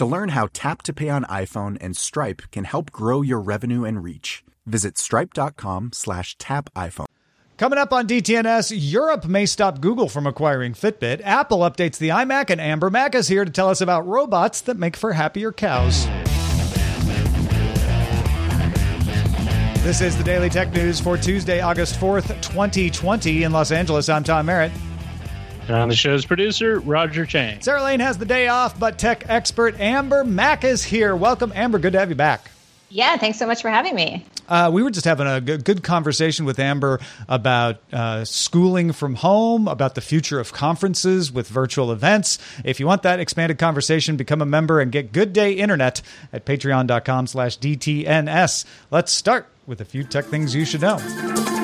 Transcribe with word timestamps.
To 0.00 0.06
learn 0.06 0.30
how 0.30 0.48
Tap 0.54 0.80
to 0.84 0.94
Pay 0.94 1.10
on 1.10 1.24
iPhone 1.24 1.76
and 1.78 1.94
Stripe 1.94 2.40
can 2.52 2.64
help 2.64 2.90
grow 2.90 3.20
your 3.20 3.38
revenue 3.38 3.84
and 3.84 4.02
reach, 4.02 4.42
visit 4.64 4.96
stripe.com 4.96 5.90
slash 5.92 6.38
tap 6.38 6.72
iPhone. 6.72 7.04
Coming 7.58 7.78
up 7.78 7.92
on 7.92 8.08
DTNS, 8.08 8.72
Europe 8.74 9.26
may 9.26 9.44
stop 9.44 9.82
Google 9.82 10.08
from 10.08 10.26
acquiring 10.26 10.72
Fitbit. 10.72 11.20
Apple 11.22 11.58
updates 11.58 11.98
the 11.98 12.08
iMac, 12.08 12.48
and 12.48 12.62
Amber 12.62 12.88
Mac 12.88 13.14
is 13.14 13.28
here 13.28 13.44
to 13.44 13.50
tell 13.50 13.68
us 13.68 13.82
about 13.82 14.06
robots 14.06 14.62
that 14.62 14.78
make 14.78 14.96
for 14.96 15.12
happier 15.12 15.52
cows. 15.52 16.06
This 19.84 20.00
is 20.00 20.16
the 20.16 20.24
Daily 20.24 20.48
Tech 20.48 20.72
News 20.72 20.98
for 20.98 21.18
Tuesday, 21.18 21.60
August 21.60 22.00
4th, 22.00 22.28
2020 22.40 23.42
in 23.42 23.52
Los 23.52 23.70
Angeles. 23.70 24.08
I'm 24.08 24.24
Tom 24.24 24.46
Merritt. 24.46 24.72
And 25.68 25.76
I'm 25.76 25.88
the 25.88 25.94
show's 25.94 26.26
producer, 26.26 26.80
Roger 26.80 27.26
Chang. 27.26 27.60
Sarah 27.60 27.82
Lane 27.82 28.00
has 28.00 28.18
the 28.18 28.24
day 28.24 28.48
off, 28.48 28.78
but 28.78 28.98
tech 28.98 29.24
expert 29.28 29.78
Amber 29.78 30.24
Mac 30.24 30.64
is 30.64 30.82
here. 30.82 31.14
Welcome, 31.14 31.52
Amber. 31.54 31.78
Good 31.78 31.92
to 31.92 31.98
have 32.00 32.08
you 32.08 32.16
back. 32.16 32.50
Yeah, 32.92 33.16
thanks 33.18 33.38
so 33.38 33.46
much 33.46 33.62
for 33.62 33.70
having 33.70 33.94
me. 33.94 34.26
Uh, 34.48 34.68
we 34.72 34.82
were 34.82 34.90
just 34.90 35.06
having 35.06 35.28
a 35.28 35.40
good, 35.40 35.64
good 35.64 35.84
conversation 35.84 36.44
with 36.44 36.58
Amber 36.58 36.98
about 37.28 37.78
uh, 37.92 38.24
schooling 38.24 38.90
from 38.92 39.14
home, 39.14 39.68
about 39.68 39.94
the 39.94 40.00
future 40.00 40.40
of 40.40 40.52
conferences 40.52 41.30
with 41.30 41.46
virtual 41.46 41.92
events. 41.92 42.38
If 42.64 42.80
you 42.80 42.86
want 42.86 43.04
that 43.04 43.20
expanded 43.20 43.58
conversation, 43.58 44.16
become 44.16 44.42
a 44.42 44.46
member 44.46 44.80
and 44.80 44.90
get 44.90 45.12
Good 45.12 45.32
Day 45.32 45.52
Internet 45.52 46.02
at 46.32 46.44
patreon.com 46.44 47.28
slash 47.28 47.60
DTNS. 47.60 48.64
Let's 48.90 49.12
start 49.12 49.46
with 49.66 49.80
a 49.80 49.84
few 49.84 50.02
tech 50.02 50.24
things 50.24 50.52
you 50.52 50.64
should 50.64 50.80
know. 50.80 51.59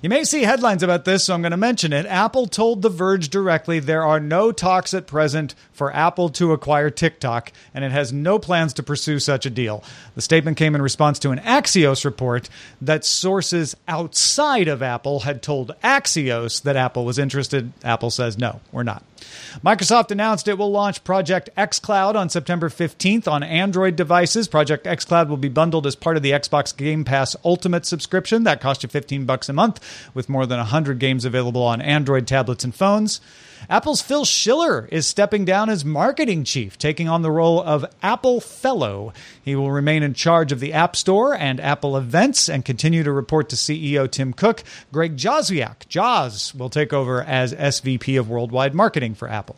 You 0.00 0.08
may 0.08 0.22
see 0.22 0.44
headlines 0.44 0.84
about 0.84 1.04
this, 1.04 1.24
so 1.24 1.34
I'm 1.34 1.42
going 1.42 1.50
to 1.50 1.56
mention 1.56 1.92
it. 1.92 2.06
Apple 2.06 2.46
told 2.46 2.82
The 2.82 2.88
Verge 2.88 3.30
directly 3.30 3.80
there 3.80 4.04
are 4.04 4.20
no 4.20 4.52
talks 4.52 4.94
at 4.94 5.08
present 5.08 5.56
for 5.72 5.92
Apple 5.92 6.28
to 6.30 6.52
acquire 6.52 6.88
TikTok, 6.88 7.50
and 7.74 7.84
it 7.84 7.90
has 7.90 8.12
no 8.12 8.38
plans 8.38 8.72
to 8.74 8.84
pursue 8.84 9.18
such 9.18 9.44
a 9.44 9.50
deal. 9.50 9.82
The 10.14 10.22
statement 10.22 10.56
came 10.56 10.76
in 10.76 10.82
response 10.82 11.18
to 11.20 11.30
an 11.30 11.40
Axios 11.40 12.04
report 12.04 12.48
that 12.80 13.04
sources 13.04 13.76
outside 13.88 14.68
of 14.68 14.82
Apple 14.82 15.20
had 15.20 15.42
told 15.42 15.74
Axios 15.82 16.62
that 16.62 16.76
Apple 16.76 17.04
was 17.04 17.18
interested. 17.18 17.72
Apple 17.82 18.10
says, 18.10 18.38
no, 18.38 18.60
we're 18.70 18.84
not. 18.84 19.02
Microsoft 19.64 20.10
announced 20.10 20.48
it 20.48 20.58
will 20.58 20.70
launch 20.70 21.04
Project 21.04 21.50
xCloud 21.56 22.14
on 22.14 22.28
September 22.28 22.68
15th 22.68 23.26
on 23.26 23.42
Android 23.42 23.96
devices. 23.96 24.48
Project 24.48 24.86
xCloud 24.86 25.28
will 25.28 25.36
be 25.36 25.48
bundled 25.48 25.86
as 25.86 25.96
part 25.96 26.16
of 26.16 26.22
the 26.22 26.32
Xbox 26.32 26.76
Game 26.76 27.04
Pass 27.04 27.36
Ultimate 27.44 27.86
subscription. 27.86 28.44
That 28.44 28.60
costs 28.60 28.82
you 28.82 28.88
15 28.88 29.24
bucks 29.24 29.48
a 29.48 29.52
month 29.52 30.10
with 30.14 30.28
more 30.28 30.46
than 30.46 30.58
100 30.58 30.98
games 30.98 31.24
available 31.24 31.62
on 31.62 31.80
Android 31.80 32.26
tablets 32.26 32.64
and 32.64 32.74
phones. 32.74 33.20
Apple's 33.68 34.00
Phil 34.00 34.24
Schiller 34.24 34.88
is 34.90 35.06
stepping 35.06 35.44
down 35.44 35.68
as 35.70 35.84
marketing 35.84 36.44
chief, 36.44 36.78
taking 36.78 37.08
on 37.08 37.22
the 37.22 37.30
role 37.30 37.62
of 37.62 37.84
Apple 38.02 38.40
Fellow. 38.40 39.12
He 39.42 39.54
will 39.54 39.70
remain 39.70 40.02
in 40.02 40.14
charge 40.14 40.52
of 40.52 40.60
the 40.60 40.72
App 40.72 40.96
Store 40.96 41.34
and 41.34 41.60
Apple 41.60 41.96
events 41.96 42.48
and 42.48 42.64
continue 42.64 43.02
to 43.02 43.12
report 43.12 43.48
to 43.50 43.56
CEO 43.56 44.10
Tim 44.10 44.32
Cook. 44.32 44.62
Greg 44.92 45.16
Joswiak, 45.16 45.88
Joz, 45.88 46.54
will 46.54 46.70
take 46.70 46.92
over 46.92 47.22
as 47.22 47.54
SVP 47.54 48.18
of 48.18 48.28
Worldwide 48.28 48.74
Marketing 48.74 49.14
for 49.14 49.28
Apple. 49.28 49.56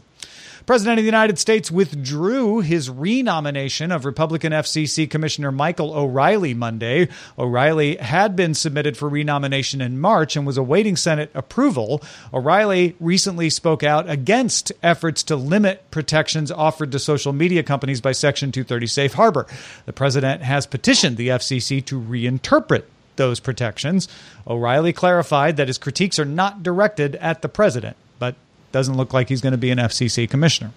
President 0.70 1.00
of 1.00 1.02
the 1.02 1.08
United 1.08 1.36
States 1.36 1.68
withdrew 1.68 2.60
his 2.60 2.88
renomination 2.88 3.90
of 3.90 4.04
Republican 4.04 4.52
FCC 4.52 5.10
Commissioner 5.10 5.50
Michael 5.50 5.92
O'Rielly 5.92 6.54
Monday. 6.54 7.08
O'Rielly 7.36 7.98
had 7.98 8.36
been 8.36 8.54
submitted 8.54 8.96
for 8.96 9.08
renomination 9.08 9.80
in 9.80 9.98
March 9.98 10.36
and 10.36 10.46
was 10.46 10.56
awaiting 10.56 10.94
Senate 10.94 11.28
approval. 11.34 12.00
O'Rielly 12.32 12.94
recently 13.00 13.50
spoke 13.50 13.82
out 13.82 14.08
against 14.08 14.70
efforts 14.80 15.24
to 15.24 15.34
limit 15.34 15.90
protections 15.90 16.52
offered 16.52 16.92
to 16.92 17.00
social 17.00 17.32
media 17.32 17.64
companies 17.64 18.00
by 18.00 18.12
Section 18.12 18.52
230 18.52 18.86
Safe 18.86 19.14
Harbor. 19.14 19.48
The 19.86 19.92
president 19.92 20.42
has 20.42 20.68
petitioned 20.68 21.16
the 21.16 21.30
FCC 21.30 21.84
to 21.86 22.00
reinterpret 22.00 22.84
those 23.16 23.40
protections. 23.40 24.06
O'Rielly 24.46 24.94
clarified 24.94 25.56
that 25.56 25.66
his 25.66 25.78
critiques 25.78 26.20
are 26.20 26.24
not 26.24 26.62
directed 26.62 27.16
at 27.16 27.42
the 27.42 27.48
president, 27.48 27.96
but 28.20 28.36
doesn't 28.72 28.96
look 28.96 29.12
like 29.12 29.28
he's 29.28 29.40
going 29.40 29.52
to 29.52 29.58
be 29.58 29.70
an 29.70 29.78
FCC 29.78 30.28
commissioner. 30.28 30.72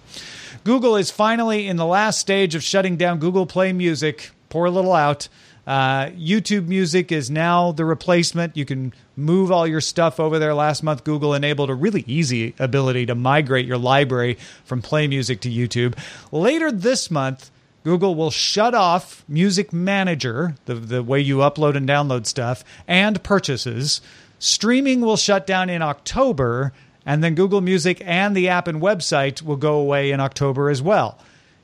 Google 0.64 0.96
is 0.96 1.10
finally 1.10 1.66
in 1.66 1.76
the 1.76 1.86
last 1.86 2.18
stage 2.18 2.54
of 2.54 2.62
shutting 2.62 2.96
down 2.96 3.18
Google 3.18 3.46
Play 3.46 3.72
Music. 3.72 4.30
Pour 4.48 4.66
a 4.66 4.70
little 4.70 4.92
out. 4.92 5.28
Uh, 5.66 6.06
YouTube 6.10 6.66
Music 6.66 7.10
is 7.10 7.30
now 7.30 7.72
the 7.72 7.84
replacement. 7.84 8.56
You 8.56 8.64
can 8.64 8.92
move 9.16 9.50
all 9.50 9.66
your 9.66 9.80
stuff 9.80 10.20
over 10.20 10.38
there. 10.38 10.54
Last 10.54 10.82
month, 10.82 11.04
Google 11.04 11.34
enabled 11.34 11.70
a 11.70 11.74
really 11.74 12.04
easy 12.06 12.54
ability 12.58 13.06
to 13.06 13.14
migrate 13.14 13.66
your 13.66 13.78
library 13.78 14.38
from 14.64 14.82
Play 14.82 15.06
Music 15.06 15.40
to 15.40 15.50
YouTube. 15.50 15.98
Later 16.30 16.70
this 16.70 17.10
month, 17.10 17.50
Google 17.82 18.14
will 18.14 18.30
shut 18.30 18.74
off 18.74 19.24
Music 19.28 19.72
Manager, 19.72 20.56
the, 20.64 20.74
the 20.74 21.02
way 21.02 21.20
you 21.20 21.38
upload 21.38 21.76
and 21.76 21.88
download 21.88 22.26
stuff, 22.26 22.64
and 22.86 23.22
purchases. 23.22 24.00
Streaming 24.38 25.00
will 25.00 25.16
shut 25.16 25.46
down 25.46 25.70
in 25.70 25.82
October, 25.82 26.72
and 27.06 27.22
then 27.22 27.34
Google 27.34 27.60
Music 27.60 28.02
and 28.04 28.36
the 28.36 28.48
app 28.48 28.68
and 28.68 28.80
website 28.80 29.42
will 29.42 29.56
go 29.56 29.74
away 29.74 30.10
in 30.10 30.20
October 30.20 30.70
as 30.70 30.80
well. 30.80 31.18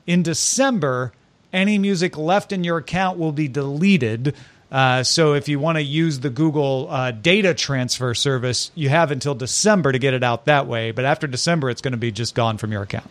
In 0.05 0.23
December, 0.23 1.13
any 1.53 1.77
music 1.77 2.17
left 2.17 2.51
in 2.51 2.63
your 2.63 2.77
account 2.77 3.17
will 3.17 3.31
be 3.31 3.47
deleted. 3.47 4.35
Uh, 4.71 5.03
so 5.03 5.33
if 5.33 5.49
you 5.49 5.59
want 5.59 5.77
to 5.77 5.83
use 5.83 6.19
the 6.19 6.29
Google 6.29 6.87
uh, 6.89 7.11
data 7.11 7.53
transfer 7.53 8.13
service, 8.13 8.71
you 8.73 8.89
have 8.89 9.11
until 9.11 9.35
December 9.35 9.91
to 9.91 9.99
get 9.99 10.13
it 10.13 10.23
out 10.23 10.45
that 10.45 10.65
way. 10.67 10.91
But 10.91 11.05
after 11.05 11.27
December, 11.27 11.69
it's 11.69 11.81
going 11.81 11.91
to 11.91 11.97
be 11.97 12.11
just 12.11 12.35
gone 12.35 12.57
from 12.57 12.71
your 12.71 12.83
account. 12.83 13.09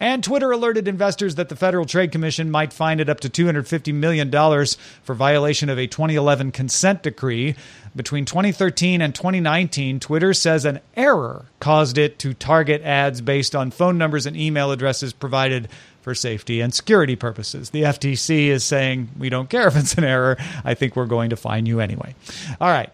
And 0.00 0.22
Twitter 0.22 0.50
alerted 0.50 0.88
investors 0.88 1.36
that 1.36 1.48
the 1.48 1.56
Federal 1.56 1.86
Trade 1.86 2.12
Commission 2.12 2.50
might 2.50 2.72
fine 2.72 3.00
it 3.00 3.08
up 3.08 3.20
to 3.20 3.30
$250 3.30 3.94
million 3.94 4.30
for 5.02 5.14
violation 5.14 5.68
of 5.70 5.78
a 5.78 5.86
2011 5.86 6.52
consent 6.52 7.02
decree. 7.02 7.54
Between 7.96 8.26
2013 8.26 9.00
and 9.00 9.14
2019, 9.14 10.00
Twitter 10.00 10.34
says 10.34 10.66
an 10.66 10.80
error 10.94 11.46
caused 11.60 11.96
it 11.96 12.18
to 12.20 12.34
target 12.34 12.82
ads 12.82 13.22
based 13.22 13.56
on 13.56 13.70
phone 13.70 13.96
numbers 13.96 14.26
and 14.26 14.36
email 14.36 14.70
addresses 14.70 15.14
provided 15.14 15.68
for 16.02 16.14
safety 16.14 16.60
and 16.60 16.74
security 16.74 17.16
purposes. 17.16 17.70
The 17.70 17.82
FTC 17.84 18.48
is 18.48 18.62
saying, 18.62 19.08
we 19.18 19.30
don't 19.30 19.48
care 19.48 19.66
if 19.66 19.76
it's 19.76 19.94
an 19.94 20.04
error. 20.04 20.36
I 20.62 20.74
think 20.74 20.94
we're 20.94 21.06
going 21.06 21.30
to 21.30 21.36
fine 21.36 21.64
you 21.64 21.80
anyway. 21.80 22.14
All 22.60 22.68
right. 22.68 22.90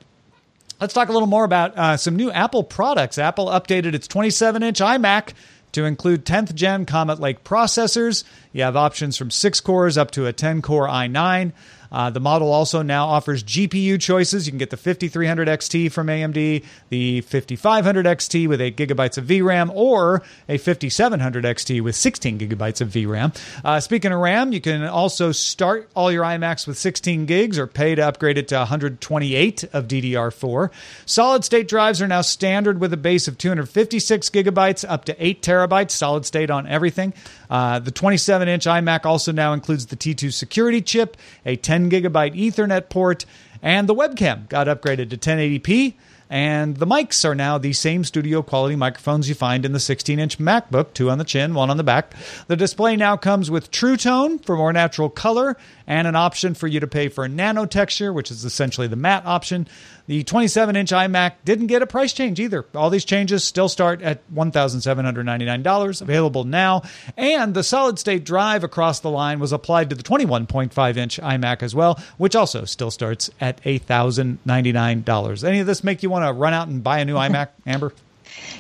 Let's 0.81 0.95
talk 0.95 1.09
a 1.09 1.13
little 1.13 1.29
more 1.29 1.45
about 1.45 1.77
uh, 1.77 1.97
some 1.97 2.17
new 2.17 2.31
Apple 2.31 2.63
products. 2.63 3.19
Apple 3.19 3.47
updated 3.47 3.95
its 3.95 4.09
27 4.09 4.63
inch 4.63 4.79
iMac 4.79 5.33
to 5.73 5.85
include 5.85 6.25
10th 6.25 6.55
gen 6.55 6.87
Comet 6.87 7.19
Lake 7.19 7.45
processors. 7.45 8.25
You 8.53 8.63
have 8.63 8.77
options 8.77 9.17
from 9.17 9.31
6 9.31 9.61
cores 9.61 9.99
up 9.99 10.11
to 10.13 10.27
a 10.27 10.33
10 10.33 10.63
core 10.63 10.87
i9. 10.87 11.53
Uh, 11.93 12.11
the 12.11 12.21
model 12.21 12.53
also 12.53 12.83
now 12.83 13.07
offers 13.07 13.45
GPU 13.45 14.01
choices. 14.01 14.47
You 14.47 14.53
can 14.53 14.59
get 14.59 14.71
the 14.71 14.77
5300 14.77 15.47
XT 15.47 15.93
from 15.93 16.07
AMD, 16.09 16.65
the 16.89 17.21
5500 17.21 18.07
XT 18.07 18.49
with 18.49 18.61
8 18.61 18.77
gigabytes 18.77 19.19
of 19.19 19.27
VRAM, 19.27 19.71
or 19.75 20.23
a 20.49 20.59
5700 20.59 21.45
XT 21.45 21.81
with 21.83 21.95
16 21.95 22.39
gigabytes 22.39 22.81
of 22.81 22.89
VRAM. 22.89 23.37
Uh, 23.65 23.81
speaking 23.81 24.13
of 24.13 24.21
RAM, 24.21 24.53
you 24.53 24.61
can 24.61 24.83
also 24.83 25.33
start 25.33 25.91
all 25.95 26.11
your 26.11 26.25
iMacs 26.25 26.67
with 26.67 26.79
16 26.79 27.27
gigs 27.27 27.59
or 27.59 27.67
pay 27.67 27.95
to 27.95 28.03
upgrade 28.03 28.39
it 28.39 28.49
to 28.49 28.57
128 28.57 29.65
of 29.73 29.87
DDR4. 29.87 30.71
Solid 31.07 31.45
state 31.45 31.69
drives 31.69 32.01
are 32.03 32.09
now 32.09 32.23
standard 32.23 32.81
with 32.81 32.93
a 32.93 32.97
base 32.97 33.29
of 33.29 33.39
256 33.39 34.31
gigabytes 34.31 34.85
up 34.89 35.05
to 35.05 35.25
8 35.25 35.43
terabytes 35.43 35.91
solid 35.91 36.25
state 36.27 36.51
on 36.51 36.67
everything. 36.67 37.13
Uh, 37.51 37.79
the 37.79 37.91
27 37.91 38.49
inch 38.49 38.65
iMac 38.65 39.05
also 39.05 39.31
now 39.31 39.53
includes 39.53 39.87
the 39.87 39.97
T2 39.97 40.33
security 40.33 40.81
chip, 40.81 41.17
a 41.45 41.57
10 41.57 41.82
gigabyte 41.91 42.35
Ethernet 42.35 42.89
port, 42.89 43.25
and 43.63 43.89
the 43.89 43.95
webcam 43.95 44.49
got 44.49 44.67
upgraded 44.67 45.11
to 45.11 45.17
1080p. 45.17 45.95
And 46.33 46.79
the 46.79 46.87
mics 46.87 47.27
are 47.27 47.35
now 47.35 47.59
the 47.59 47.75
same 47.75 48.05
studio 48.05 48.41
quality 48.41 48.75
microphones 48.75 49.29
you 49.29 49.35
find 49.35 49.67
in 49.67 49.73
the 49.73 49.79
16 49.79 50.19
inch 50.19 50.39
MacBook, 50.39 50.95
two 50.95 51.11
on 51.11 51.19
the 51.19 51.25
chin, 51.25 51.53
one 51.53 51.69
on 51.69 51.77
the 51.77 51.85
back. 51.85 52.15
The 52.47 52.57
display 52.57 52.97
now 52.97 53.19
comes 53.19 53.51
with 53.51 53.71
True 53.71 53.99
Tone 53.99 54.39
for 54.39 54.57
more 54.57 54.73
natural 54.73 55.11
color 55.11 55.59
and 55.87 56.09
an 56.09 56.17
option 56.17 56.55
for 56.55 56.69
you 56.69 56.81
to 56.81 56.87
pay 56.87 57.09
for 57.09 57.25
a 57.25 57.29
nano 57.29 57.67
texture, 57.67 58.15
which 58.15 58.31
is 58.31 58.47
essentially 58.47 58.87
the 58.87 58.97
matte 58.97 59.27
option. 59.27 59.69
The 60.07 60.25
27 60.25 60.77
inch 60.77 60.91
iMac 60.91 61.35
didn't 61.45 61.69
get 61.69 61.83
a 61.83 61.87
price 61.87 62.13
change 62.13 62.41
either. 62.41 62.65
All 62.75 62.91
these 62.91 63.05
changes 63.05 63.45
still 63.45 63.69
start 63.69 64.03
at 64.03 64.21
$1,799, 64.35 66.03
available 66.03 66.45
now. 66.45 66.83
And 67.17 67.55
the 67.55 67.63
solid 67.63 67.99
state 67.99 68.25
drive 68.25 68.65
across 68.65 69.01
the 69.01 69.11
line 69.11 69.39
was 69.39 69.53
applied 69.53 69.91
to 69.91 69.97
the 69.97 70.03
21.5 70.03 70.97
inch 70.97 71.21
iMac 71.21 71.63
as 71.63 71.75
well, 71.75 72.01
which 72.19 72.35
also 72.35 72.65
still 72.65 72.91
starts 72.91 73.31
at 73.41 73.63
$1,099. 73.63 75.45
Any 75.45 75.61
of 75.61 75.67
this 75.67 75.85
make 75.85 76.03
you 76.03 76.11
want 76.11 76.25
to 76.25 76.33
run 76.33 76.55
out 76.55 76.69
and 76.69 76.83
buy 76.83 76.99
a 76.99 77.05
new 77.05 77.15
iMac, 77.17 77.49
Amber? 77.67 77.93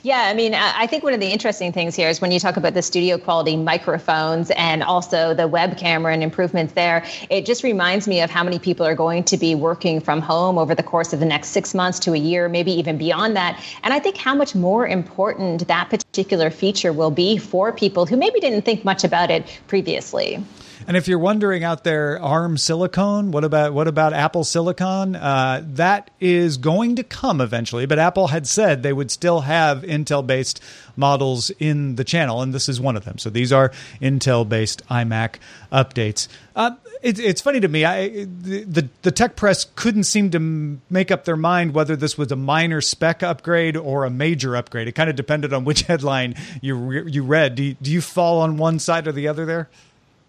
Yeah, 0.04 0.22
I 0.22 0.34
mean, 0.34 0.52
I 0.54 0.88
think 0.88 1.04
one 1.04 1.14
of 1.14 1.20
the 1.20 1.28
interesting 1.28 1.72
things 1.72 1.94
here 1.94 2.08
is 2.08 2.20
when 2.20 2.32
you 2.32 2.40
talk 2.40 2.56
about 2.56 2.74
the 2.74 2.82
studio 2.82 3.18
quality 3.18 3.56
microphones 3.56 4.50
and 4.56 4.82
also 4.82 5.32
the 5.32 5.46
web 5.46 5.78
camera 5.78 6.12
and 6.12 6.24
improvements 6.24 6.72
there, 6.72 7.04
it 7.30 7.46
just 7.46 7.62
reminds 7.62 8.08
me 8.08 8.20
of 8.20 8.28
how 8.28 8.42
many 8.42 8.58
people 8.58 8.84
are 8.84 8.96
going 8.96 9.22
to 9.24 9.36
be 9.36 9.54
working 9.54 10.00
from 10.00 10.20
home 10.20 10.58
over 10.58 10.74
the 10.74 10.82
course 10.82 11.12
of 11.12 11.20
the 11.20 11.26
next 11.26 11.50
six 11.50 11.72
months 11.72 12.00
to 12.00 12.14
a 12.14 12.18
year, 12.18 12.48
maybe 12.48 12.72
even 12.72 12.98
beyond 12.98 13.36
that. 13.36 13.62
And 13.84 13.94
I 13.94 14.00
think 14.00 14.16
how 14.16 14.34
much 14.34 14.56
more 14.56 14.88
important 14.88 15.68
that 15.68 15.88
particular 15.88 16.50
feature 16.50 16.92
will 16.92 17.12
be 17.12 17.38
for 17.38 17.72
people 17.72 18.04
who 18.04 18.16
maybe 18.16 18.40
didn't 18.40 18.62
think 18.62 18.84
much 18.84 19.04
about 19.04 19.30
it 19.30 19.60
previously. 19.68 20.44
And 20.86 20.96
if 20.96 21.06
you're 21.06 21.18
wondering 21.18 21.64
out 21.64 21.84
there, 21.84 22.20
ARM 22.20 22.58
silicon, 22.58 23.30
what 23.30 23.44
about 23.44 23.72
what 23.72 23.88
about 23.88 24.12
Apple 24.12 24.44
Silicon? 24.44 25.14
Uh, 25.16 25.62
that 25.74 26.10
is 26.20 26.56
going 26.56 26.96
to 26.96 27.02
come 27.02 27.40
eventually, 27.40 27.86
but 27.86 27.98
Apple 27.98 28.28
had 28.28 28.46
said 28.46 28.82
they 28.82 28.92
would 28.92 29.10
still 29.10 29.40
have 29.40 29.82
Intel-based 29.82 30.60
models 30.96 31.50
in 31.58 31.96
the 31.96 32.04
channel, 32.04 32.42
and 32.42 32.52
this 32.52 32.68
is 32.68 32.80
one 32.80 32.96
of 32.96 33.04
them. 33.04 33.18
So 33.18 33.30
these 33.30 33.52
are 33.52 33.70
Intel-based 34.00 34.86
iMac 34.88 35.36
updates. 35.72 36.28
Uh, 36.54 36.72
it, 37.02 37.18
it's 37.18 37.40
funny 37.40 37.60
to 37.60 37.68
me. 37.68 37.84
I, 37.84 38.08
the 38.08 38.88
the 39.02 39.10
tech 39.10 39.36
press 39.36 39.66
couldn't 39.76 40.04
seem 40.04 40.30
to 40.30 40.80
make 40.90 41.10
up 41.10 41.24
their 41.24 41.36
mind 41.36 41.74
whether 41.74 41.96
this 41.96 42.18
was 42.18 42.30
a 42.32 42.36
minor 42.36 42.80
spec 42.80 43.22
upgrade 43.22 43.76
or 43.76 44.04
a 44.04 44.10
major 44.10 44.56
upgrade. 44.56 44.88
It 44.88 44.92
kind 44.92 45.10
of 45.10 45.16
depended 45.16 45.52
on 45.52 45.64
which 45.64 45.82
headline 45.88 46.34
you 46.60 46.92
you 47.06 47.22
read. 47.22 47.54
Do 47.54 47.62
you, 47.62 47.74
do 47.80 47.90
you 47.90 48.00
fall 48.00 48.40
on 48.40 48.56
one 48.56 48.78
side 48.78 49.06
or 49.06 49.12
the 49.12 49.28
other 49.28 49.44
there? 49.46 49.68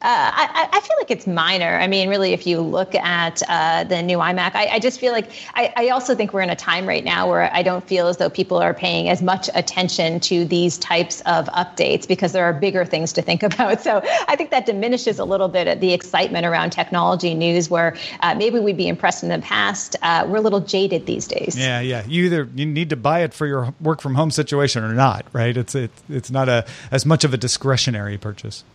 Uh, 0.04 0.32
I, 0.36 0.68
I, 0.70 0.80
feel 0.82 0.98
like 0.98 1.12
it's 1.12 1.26
minor. 1.26 1.78
I 1.78 1.88
mean, 1.88 2.10
really, 2.10 2.34
if 2.34 2.46
you 2.46 2.60
look 2.60 2.94
at 2.94 3.42
uh, 3.48 3.86
the 3.86 4.02
new 4.02 4.18
iMac, 4.18 4.54
I, 4.54 4.68
I 4.74 4.80
just 4.80 5.00
feel 5.00 5.14
like 5.14 5.32
I, 5.54 5.72
I, 5.78 5.90
also 5.90 6.14
think 6.14 6.34
we're 6.34 6.42
in 6.42 6.50
a 6.50 6.58
time 6.58 6.86
right 6.86 7.06
now 7.06 7.30
where 7.30 7.50
I 7.54 7.64
don't 7.64 7.88
feel 7.88 8.10
as 8.10 8.18
though 8.18 8.30
people 8.30 8.58
are 8.58 8.74
paying 8.74 9.08
as 9.08 9.22
much 9.22 9.50
attention 9.56 10.20
to 10.22 10.44
these 10.44 10.78
types 10.78 11.22
of 11.22 11.46
updates 11.46 12.06
because 12.06 12.34
there 12.34 12.44
are 12.44 12.52
bigger 12.52 12.84
things 12.84 13.14
to 13.14 13.22
think 13.22 13.44
about. 13.44 13.80
So 13.80 14.02
I 14.28 14.36
think 14.36 14.52
that 14.52 14.66
diminishes 14.66 15.20
a 15.20 15.24
little 15.24 15.48
bit 15.48 15.80
the 15.80 15.94
excitement 15.94 16.46
around 16.46 16.72
technology 16.72 17.34
news, 17.34 17.70
where 17.70 17.96
uh, 18.20 18.36
maybe 18.36 18.60
we'd 18.60 18.76
be 18.76 18.90
impressed 18.90 19.24
in 19.24 19.30
the 19.30 19.40
past. 19.40 19.96
Uh, 20.02 20.26
we're 20.28 20.36
a 20.36 20.42
little 20.42 20.60
jaded 20.60 21.06
these 21.06 21.28
days. 21.28 21.58
Yeah, 21.58 21.80
yeah. 21.80 22.04
You 22.06 22.26
either 22.26 22.50
you 22.54 22.66
need 22.66 22.90
to 22.90 22.98
buy 22.98 23.22
it 23.22 23.34
for 23.34 23.48
your 23.48 23.74
work 23.80 24.02
from 24.02 24.16
home 24.16 24.32
situation 24.32 24.84
or 24.84 24.94
not, 24.94 25.26
right? 25.32 25.56
It's 25.56 25.76
it's 25.76 26.04
it's 26.10 26.30
not 26.30 26.50
a 26.50 26.66
as 26.92 27.06
much 27.06 27.24
of 27.24 27.34
a 27.34 27.38
discretionary 27.38 28.18
purchase. 28.18 28.66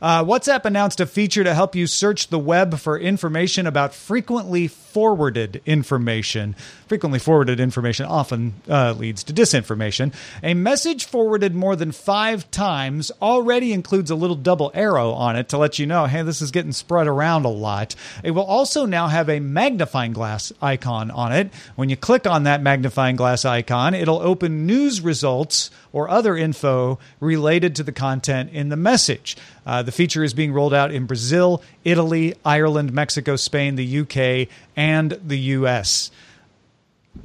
Uh, 0.00 0.24
WhatsApp 0.24 0.64
announced 0.64 1.00
a 1.00 1.06
feature 1.06 1.44
to 1.44 1.54
help 1.54 1.74
you 1.74 1.86
search 1.86 2.28
the 2.28 2.38
web 2.38 2.78
for 2.78 2.98
information 2.98 3.66
about 3.66 3.94
frequently 3.94 4.68
forwarded 4.68 5.60
information. 5.66 6.54
Frequently 6.86 7.18
forwarded 7.18 7.60
information 7.60 8.06
often 8.06 8.54
uh, 8.68 8.92
leads 8.92 9.24
to 9.24 9.32
disinformation. 9.32 10.14
A 10.42 10.54
message 10.54 11.04
forwarded 11.04 11.54
more 11.54 11.76
than 11.76 11.92
five 11.92 12.50
times 12.50 13.10
already 13.20 13.72
includes 13.72 14.10
a 14.10 14.14
little 14.14 14.36
double 14.36 14.70
arrow 14.74 15.12
on 15.12 15.36
it 15.36 15.50
to 15.50 15.58
let 15.58 15.78
you 15.78 15.86
know, 15.86 16.06
hey, 16.06 16.22
this 16.22 16.40
is 16.40 16.50
getting 16.50 16.72
spread 16.72 17.06
around 17.06 17.44
a 17.44 17.48
lot. 17.48 17.94
It 18.24 18.30
will 18.30 18.44
also 18.44 18.86
now 18.86 19.08
have 19.08 19.28
a 19.28 19.40
magnifying 19.40 20.12
glass 20.12 20.52
icon 20.62 21.10
on 21.10 21.32
it. 21.32 21.52
When 21.76 21.90
you 21.90 21.96
click 21.96 22.26
on 22.26 22.44
that 22.44 22.62
magnifying 22.62 23.16
glass 23.16 23.44
icon, 23.44 23.94
it'll 23.94 24.20
open 24.20 24.66
news 24.66 25.00
results 25.00 25.70
or 25.92 26.08
other 26.08 26.36
info 26.36 26.98
related 27.20 27.74
to 27.76 27.82
the 27.82 27.92
content 27.92 28.50
in 28.52 28.68
the 28.68 28.76
message. 28.76 29.36
Uh, 29.66 29.82
the 29.82 29.92
feature 29.92 30.24
is 30.24 30.34
being 30.34 30.52
rolled 30.52 30.74
out 30.74 30.92
in 30.92 31.06
Brazil, 31.06 31.62
Italy, 31.84 32.34
Ireland, 32.44 32.92
Mexico, 32.92 33.36
Spain, 33.36 33.76
the 33.76 34.00
UK, 34.00 34.48
and 34.76 35.18
the 35.24 35.38
US. 35.38 36.10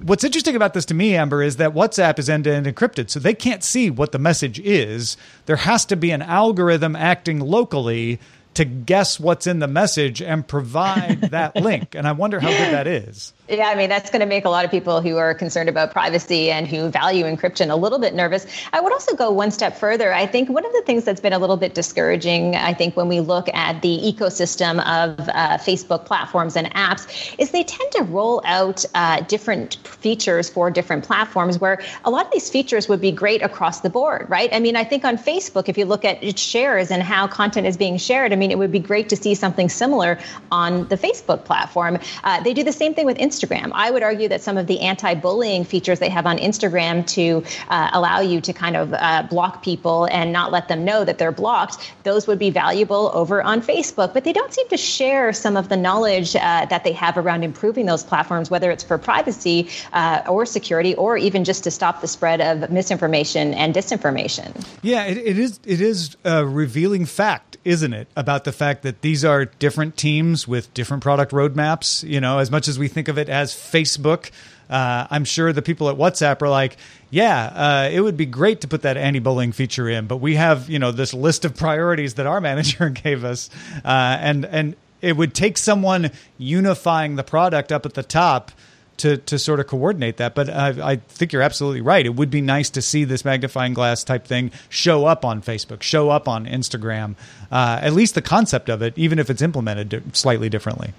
What's 0.01 0.23
interesting 0.23 0.55
about 0.55 0.73
this 0.73 0.85
to 0.85 0.93
me, 0.93 1.15
Amber, 1.15 1.43
is 1.43 1.57
that 1.57 1.73
WhatsApp 1.73 2.17
is 2.17 2.29
end 2.29 2.45
to 2.45 2.53
end 2.53 2.65
encrypted, 2.65 3.09
so 3.09 3.19
they 3.19 3.33
can't 3.33 3.63
see 3.63 3.89
what 3.89 4.11
the 4.11 4.19
message 4.19 4.59
is. 4.59 5.17
There 5.45 5.55
has 5.55 5.85
to 5.85 5.95
be 5.95 6.11
an 6.11 6.21
algorithm 6.21 6.95
acting 6.95 7.39
locally 7.39 8.19
to 8.55 8.65
guess 8.65 9.19
what's 9.19 9.47
in 9.47 9.59
the 9.59 9.67
message 9.67 10.21
and 10.21 10.47
provide 10.47 11.21
that 11.31 11.55
link. 11.55 11.95
And 11.95 12.07
I 12.07 12.11
wonder 12.11 12.39
how 12.39 12.49
good 12.49 12.73
that 12.73 12.87
is. 12.87 13.33
Yeah, 13.49 13.67
I 13.67 13.75
mean, 13.75 13.89
that's 13.89 14.09
going 14.09 14.21
to 14.21 14.25
make 14.25 14.45
a 14.45 14.49
lot 14.49 14.63
of 14.63 14.71
people 14.71 15.01
who 15.01 15.17
are 15.17 15.33
concerned 15.33 15.67
about 15.67 15.91
privacy 15.91 16.49
and 16.49 16.65
who 16.65 16.87
value 16.87 17.25
encryption 17.25 17.69
a 17.69 17.75
little 17.75 17.99
bit 17.99 18.13
nervous. 18.13 18.47
I 18.71 18.79
would 18.79 18.93
also 18.93 19.17
go 19.17 19.31
one 19.31 19.51
step 19.51 19.75
further. 19.75 20.13
I 20.13 20.25
think 20.25 20.47
one 20.47 20.65
of 20.65 20.71
the 20.71 20.81
things 20.85 21.03
that's 21.03 21.19
been 21.19 21.33
a 21.33 21.39
little 21.39 21.57
bit 21.57 21.75
discouraging, 21.75 22.55
I 22.55 22.73
think, 22.73 22.95
when 22.95 23.09
we 23.09 23.19
look 23.19 23.49
at 23.53 23.81
the 23.81 23.99
ecosystem 23.99 24.79
of 24.79 25.27
uh, 25.27 25.57
Facebook 25.57 26.05
platforms 26.05 26.55
and 26.55 26.73
apps, 26.73 27.35
is 27.37 27.51
they 27.51 27.65
tend 27.65 27.91
to 27.91 28.03
roll 28.03 28.41
out 28.45 28.85
uh, 28.95 29.19
different 29.19 29.75
features 29.87 30.49
for 30.49 30.71
different 30.71 31.03
platforms 31.03 31.59
where 31.59 31.81
a 32.05 32.09
lot 32.09 32.25
of 32.25 32.31
these 32.31 32.49
features 32.49 32.87
would 32.87 33.01
be 33.01 33.11
great 33.11 33.41
across 33.41 33.81
the 33.81 33.89
board, 33.89 34.25
right? 34.29 34.53
I 34.53 34.61
mean, 34.61 34.77
I 34.77 34.85
think 34.85 35.03
on 35.03 35.17
Facebook, 35.17 35.67
if 35.67 35.77
you 35.77 35.83
look 35.83 36.05
at 36.05 36.23
its 36.23 36.41
shares 36.41 36.91
and 36.91 37.03
how 37.03 37.27
content 37.27 37.67
is 37.67 37.75
being 37.75 37.97
shared, 37.97 38.31
I 38.31 38.37
mean, 38.37 38.51
it 38.51 38.57
would 38.57 38.71
be 38.71 38.79
great 38.79 39.09
to 39.09 39.17
see 39.17 39.35
something 39.35 39.67
similar 39.67 40.17
on 40.49 40.87
the 40.87 40.95
Facebook 40.95 41.43
platform. 41.43 41.99
Uh, 42.23 42.41
they 42.41 42.53
do 42.53 42.63
the 42.63 42.71
same 42.71 42.93
thing 42.93 43.05
with 43.05 43.17
Instagram. 43.17 43.32
Instagram. 43.33 43.71
I 43.73 43.91
would 43.91 44.03
argue 44.03 44.27
that 44.29 44.41
some 44.41 44.57
of 44.57 44.67
the 44.67 44.81
anti 44.81 45.13
bullying 45.15 45.63
features 45.63 45.99
they 45.99 46.09
have 46.09 46.25
on 46.25 46.37
Instagram 46.37 47.05
to 47.07 47.43
uh, 47.69 47.89
allow 47.93 48.19
you 48.19 48.41
to 48.41 48.53
kind 48.53 48.75
of 48.75 48.93
uh, 48.93 49.23
block 49.29 49.63
people 49.63 50.05
and 50.05 50.31
not 50.31 50.51
let 50.51 50.67
them 50.67 50.85
know 50.85 51.03
that 51.03 51.17
they're 51.17 51.31
blocked, 51.31 51.93
those 52.03 52.27
would 52.27 52.39
be 52.39 52.49
valuable 52.49 53.11
over 53.13 53.41
on 53.41 53.61
Facebook. 53.61 54.13
But 54.13 54.23
they 54.23 54.33
don't 54.33 54.53
seem 54.53 54.67
to 54.69 54.77
share 54.77 55.33
some 55.33 55.57
of 55.57 55.69
the 55.69 55.77
knowledge 55.77 56.35
uh, 56.35 56.65
that 56.65 56.83
they 56.83 56.93
have 56.93 57.17
around 57.17 57.43
improving 57.43 57.85
those 57.85 58.03
platforms, 58.03 58.49
whether 58.49 58.71
it's 58.71 58.83
for 58.83 58.97
privacy 58.97 59.69
uh, 59.93 60.21
or 60.27 60.45
security 60.45 60.95
or 60.95 61.17
even 61.17 61.43
just 61.43 61.63
to 61.63 61.71
stop 61.71 62.01
the 62.01 62.07
spread 62.07 62.41
of 62.41 62.69
misinformation 62.69 63.53
and 63.53 63.73
disinformation. 63.73 64.65
Yeah, 64.81 65.05
it, 65.05 65.17
it 65.17 65.39
is. 65.39 65.59
It 65.65 65.81
is 65.81 66.15
a 66.23 66.45
revealing 66.45 67.05
fact, 67.05 67.57
isn't 67.63 67.93
it, 67.93 68.07
about 68.15 68.43
the 68.43 68.51
fact 68.51 68.83
that 68.83 69.01
these 69.01 69.25
are 69.25 69.45
different 69.45 69.97
teams 69.97 70.47
with 70.47 70.73
different 70.73 71.03
product 71.03 71.31
roadmaps. 71.31 72.07
You 72.07 72.21
know, 72.21 72.39
as 72.39 72.51
much 72.51 72.67
as 72.67 72.77
we 72.77 72.87
think 72.87 73.07
of 73.07 73.17
it 73.17 73.22
it 73.23 73.29
as 73.29 73.53
Facebook. 73.53 74.29
Uh, 74.69 75.07
I'm 75.09 75.25
sure 75.25 75.53
the 75.53 75.61
people 75.61 75.89
at 75.89 75.97
WhatsApp 75.97 76.41
are 76.41 76.49
like, 76.49 76.77
yeah, 77.09 77.45
uh, 77.45 77.89
it 77.91 78.01
would 78.01 78.17
be 78.17 78.25
great 78.25 78.61
to 78.61 78.67
put 78.67 78.81
that 78.83 78.97
anti-bullying 78.97 79.51
feature 79.51 79.87
in, 79.87 80.07
but 80.07 80.17
we 80.17 80.35
have 80.35 80.69
you 80.69 80.79
know 80.79 80.91
this 80.91 81.13
list 81.13 81.45
of 81.45 81.55
priorities 81.65 82.15
that 82.15 82.25
our 82.25 82.41
manager 82.41 82.89
gave 83.03 83.23
us, 83.23 83.49
uh, 83.85 84.17
and 84.19 84.45
and 84.45 84.75
it 85.01 85.17
would 85.17 85.33
take 85.33 85.57
someone 85.57 86.11
unifying 86.37 87.15
the 87.15 87.23
product 87.23 87.71
up 87.71 87.85
at 87.85 87.93
the 87.93 88.03
top 88.03 88.51
to 88.97 89.17
to 89.17 89.37
sort 89.37 89.59
of 89.59 89.67
coordinate 89.67 90.17
that. 90.17 90.33
But 90.33 90.49
I, 90.49 90.91
I, 90.91 90.95
think 90.95 91.33
you're 91.33 91.41
absolutely 91.41 91.81
right. 91.81 92.05
It 92.05 92.15
would 92.15 92.29
be 92.29 92.41
nice 92.41 92.69
to 92.71 92.81
see 92.81 93.03
this 93.03 93.25
magnifying 93.25 93.73
glass 93.73 94.03
type 94.03 94.25
thing 94.25 94.51
show 94.69 95.05
up 95.05 95.25
on 95.25 95.41
Facebook, 95.41 95.81
show 95.81 96.09
up 96.09 96.27
on 96.27 96.45
Instagram. 96.45 97.15
Uh, 97.51 97.79
at 97.81 97.93
least 97.93 98.15
the 98.15 98.21
concept 98.21 98.69
of 98.69 98.81
it, 98.81 98.93
even 98.97 99.19
if 99.19 99.29
it's 99.29 99.41
implemented 99.41 100.15
slightly 100.15 100.49
differently. 100.49 100.93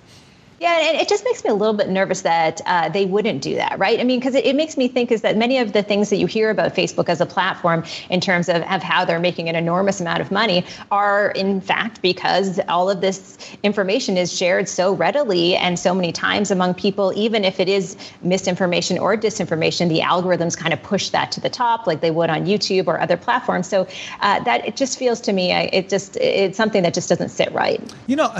Yeah, 0.64 0.80
and 0.80 0.98
it 0.98 1.10
just 1.10 1.26
makes 1.26 1.44
me 1.44 1.50
a 1.50 1.54
little 1.54 1.74
bit 1.74 1.90
nervous 1.90 2.22
that 2.22 2.62
uh, 2.64 2.88
they 2.88 3.04
wouldn't 3.04 3.42
do 3.42 3.54
that, 3.56 3.78
right? 3.78 4.00
I 4.00 4.04
mean, 4.04 4.18
because 4.18 4.34
it, 4.34 4.46
it, 4.46 4.56
makes 4.56 4.78
me 4.78 4.88
think 4.88 5.12
is 5.12 5.20
that 5.20 5.36
many 5.36 5.58
of 5.58 5.74
the 5.74 5.82
things 5.82 6.08
that 6.08 6.16
you 6.16 6.26
hear 6.26 6.48
about 6.48 6.74
Facebook 6.74 7.10
as 7.10 7.20
a 7.20 7.26
platform 7.26 7.84
in 8.08 8.18
terms 8.18 8.48
of, 8.48 8.62
of 8.62 8.82
how 8.82 9.04
they're 9.04 9.20
making 9.20 9.50
an 9.50 9.56
enormous 9.56 10.00
amount 10.00 10.22
of 10.22 10.30
money 10.30 10.64
are, 10.90 11.32
in 11.32 11.60
fact, 11.60 12.00
because 12.00 12.58
all 12.66 12.88
of 12.88 13.02
this 13.02 13.36
information 13.62 14.16
is 14.16 14.34
shared 14.34 14.66
so 14.66 14.94
readily 14.94 15.54
and 15.54 15.78
so 15.78 15.94
many 15.94 16.12
times 16.12 16.50
among 16.50 16.72
people, 16.72 17.12
even 17.14 17.44
if 17.44 17.60
it 17.60 17.68
is 17.68 17.94
misinformation 18.22 18.96
or 18.96 19.18
disinformation, 19.18 19.90
the 19.90 20.00
algorithms 20.00 20.56
kind 20.56 20.72
of 20.72 20.82
push 20.82 21.10
that 21.10 21.30
to 21.30 21.42
the 21.42 21.50
top 21.50 21.86
like 21.86 22.00
they 22.00 22.10
would 22.10 22.30
on 22.30 22.46
YouTube 22.46 22.86
or 22.86 22.98
other 22.98 23.18
platforms. 23.18 23.68
So 23.68 23.86
uh, 24.20 24.42
that 24.44 24.66
it 24.66 24.76
just 24.76 24.98
feels 24.98 25.20
to 25.20 25.34
me, 25.34 25.52
it 25.52 25.90
just 25.90 26.16
it's 26.16 26.56
something 26.56 26.82
that 26.84 26.94
just 26.94 27.10
doesn't 27.10 27.28
sit 27.28 27.52
right. 27.52 27.82
You 28.06 28.16
know, 28.16 28.32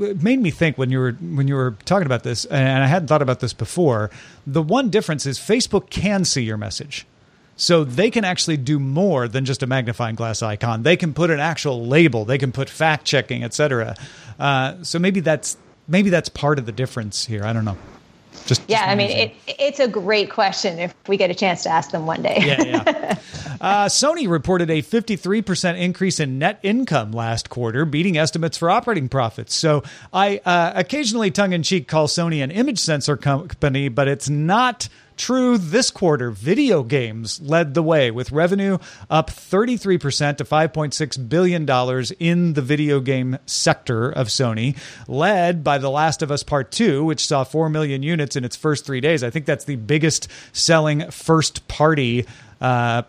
it 0.00 0.22
made 0.22 0.40
me 0.40 0.50
think 0.50 0.78
when 0.78 0.90
you 0.90 0.98
were 0.98 1.12
when 1.12 1.48
you 1.48 1.54
were 1.54 1.76
talking 1.84 2.06
about 2.06 2.22
this, 2.22 2.44
and 2.46 2.82
I 2.82 2.86
hadn't 2.86 3.08
thought 3.08 3.22
about 3.22 3.40
this 3.40 3.52
before. 3.52 4.10
The 4.46 4.62
one 4.62 4.90
difference 4.90 5.26
is 5.26 5.38
Facebook 5.38 5.90
can 5.90 6.24
see 6.24 6.42
your 6.42 6.56
message. 6.56 7.06
So 7.56 7.84
they 7.84 8.10
can 8.10 8.24
actually 8.24 8.56
do 8.56 8.80
more 8.80 9.28
than 9.28 9.44
just 9.44 9.62
a 9.62 9.66
magnifying 9.66 10.16
glass 10.16 10.42
icon. 10.42 10.82
They 10.82 10.96
can 10.96 11.14
put 11.14 11.30
an 11.30 11.38
actual 11.38 11.86
label. 11.86 12.24
They 12.24 12.38
can 12.38 12.50
put 12.50 12.68
fact 12.68 13.04
checking, 13.04 13.44
etc. 13.44 13.94
Uh, 14.38 14.82
so 14.82 14.98
maybe 14.98 15.20
that's 15.20 15.56
maybe 15.86 16.10
that's 16.10 16.28
part 16.28 16.58
of 16.58 16.66
the 16.66 16.72
difference 16.72 17.26
here. 17.26 17.44
I 17.44 17.52
don't 17.52 17.64
know. 17.64 17.78
Just, 18.46 18.62
yeah, 18.68 18.78
just 18.78 18.88
I 18.88 18.94
mean, 18.94 19.10
it, 19.10 19.34
it's 19.46 19.80
a 19.80 19.88
great 19.88 20.30
question 20.30 20.78
if 20.78 20.94
we 21.08 21.16
get 21.16 21.30
a 21.30 21.34
chance 21.34 21.62
to 21.62 21.70
ask 21.70 21.90
them 21.90 22.06
one 22.06 22.22
day. 22.22 22.38
yeah, 22.40 22.62
yeah. 22.62 23.18
Uh, 23.60 23.86
Sony 23.86 24.28
reported 24.28 24.68
a 24.68 24.82
53% 24.82 25.78
increase 25.78 26.20
in 26.20 26.38
net 26.38 26.58
income 26.62 27.12
last 27.12 27.48
quarter, 27.48 27.86
beating 27.86 28.18
estimates 28.18 28.58
for 28.58 28.68
operating 28.68 29.08
profits. 29.08 29.54
So 29.54 29.82
I 30.12 30.38
uh, 30.44 30.72
occasionally 30.74 31.30
tongue 31.30 31.52
in 31.52 31.62
cheek 31.62 31.88
call 31.88 32.06
Sony 32.06 32.44
an 32.44 32.50
image 32.50 32.78
sensor 32.78 33.16
company, 33.16 33.88
but 33.88 34.06
it's 34.06 34.28
not 34.28 34.88
True, 35.16 35.58
this 35.58 35.92
quarter, 35.92 36.32
video 36.32 36.82
games 36.82 37.40
led 37.40 37.74
the 37.74 37.84
way 37.84 38.10
with 38.10 38.32
revenue 38.32 38.78
up 39.08 39.30
33% 39.30 40.38
to 40.38 40.44
$5.6 40.44 41.28
billion 41.28 41.62
in 42.18 42.54
the 42.54 42.62
video 42.62 42.98
game 42.98 43.38
sector 43.46 44.10
of 44.10 44.26
Sony, 44.26 44.76
led 45.06 45.62
by 45.62 45.78
The 45.78 45.88
Last 45.90 46.22
of 46.22 46.32
Us 46.32 46.42
Part 46.42 46.72
2, 46.72 47.04
which 47.04 47.26
saw 47.26 47.44
4 47.44 47.70
million 47.70 48.02
units 48.02 48.34
in 48.34 48.44
its 48.44 48.56
first 48.56 48.84
three 48.84 49.00
days. 49.00 49.22
I 49.22 49.30
think 49.30 49.46
that's 49.46 49.66
the 49.66 49.76
biggest 49.76 50.26
selling 50.52 51.08
first 51.12 51.68
party 51.68 52.26
uh, 52.64 53.02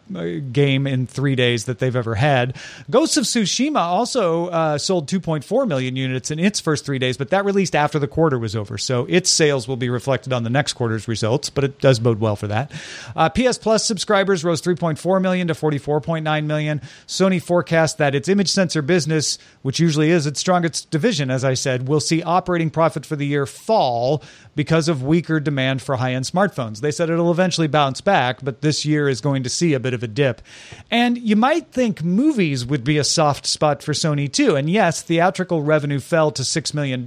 game 0.52 0.86
in 0.86 1.08
three 1.08 1.34
days 1.36 1.64
that 1.66 1.80
they've 1.80 1.96
ever 1.96 2.14
had. 2.14 2.58
Ghosts 2.90 3.16
of 3.16 3.24
Tsushima 3.24 3.80
also 3.80 4.48
uh, 4.48 4.78
sold 4.78 5.08
2.4 5.08 5.66
million 5.66 5.96
units 5.96 6.30
in 6.30 6.40
its 6.40 6.60
first 6.60 6.86
three 6.86 7.00
days, 7.00 7.16
but 7.16 7.30
that 7.30 7.46
released 7.46 7.74
after 7.74 7.98
the 7.98 8.08
quarter 8.08 8.38
was 8.38 8.54
over. 8.54 8.78
So 8.78 9.06
its 9.06 9.30
sales 9.30 9.66
will 9.66 9.78
be 9.78 9.88
reflected 9.88 10.34
on 10.34 10.44
the 10.44 10.50
next 10.50 10.74
quarter's 10.74 11.08
results, 11.08 11.50
but 11.50 11.64
it 11.64 11.80
does 11.80 12.00
bode 12.00 12.20
well 12.20 12.36
for 12.36 12.48
that. 12.48 12.70
Uh, 13.16 13.30
PS 13.30 13.58
Plus 13.58 13.86
subscribers 13.86 14.44
rose 14.44 14.62
3.4 14.62 15.22
million 15.22 15.48
to 15.48 15.54
44.9 15.54 16.46
million. 16.46 16.82
Sony 17.08 17.42
forecasts 17.42 17.94
that 17.96 18.14
its 18.14 18.28
image 18.28 18.50
sensor 18.50 18.82
business, 18.82 19.38
which 19.62 19.80
usually 19.80 20.10
is 20.10 20.28
its 20.28 20.42
strongest 20.42 20.92
division, 20.92 21.32
as 21.32 21.46
I 21.46 21.54
said, 21.54 21.88
will 21.88 22.02
see 22.02 22.22
operating 22.22 22.72
profit 22.72 23.06
for 23.06 23.16
the 23.16 23.26
year 23.26 23.46
fall 23.46 24.22
because 24.56 24.88
of 24.88 25.04
weaker 25.04 25.40
demand 25.40 25.82
for 25.82 25.98
high 25.98 26.14
end 26.14 26.26
smartphones. 26.26 26.80
They 26.80 26.92
said 26.92 27.10
it'll 27.10 27.32
eventually 27.32 27.68
bounce 27.68 28.02
back, 28.02 28.40
but 28.44 28.62
this 28.62 28.86
year 28.86 29.10
is 29.10 29.22
going 29.22 29.44
to 29.44 29.50
see 29.50 29.74
a 29.74 29.80
bit 29.80 29.94
of 29.94 30.04
a 30.04 30.08
dip. 30.08 30.42
And 30.90 31.18
you 31.18 31.36
might 31.36 31.72
think 31.72 32.04
movies 32.04 32.66
would 32.66 32.84
be 32.84 32.98
a 32.98 33.04
soft 33.04 33.46
spot 33.46 33.84
for 33.84 33.94
Sony 33.94 34.32
too. 34.32 34.56
And 34.56 34.70
yes, 34.70 35.02
theatrical 35.02 35.62
revenue 35.62 36.00
fell 36.00 36.32
to 36.32 36.42
$6 36.42 36.74
million. 36.74 37.06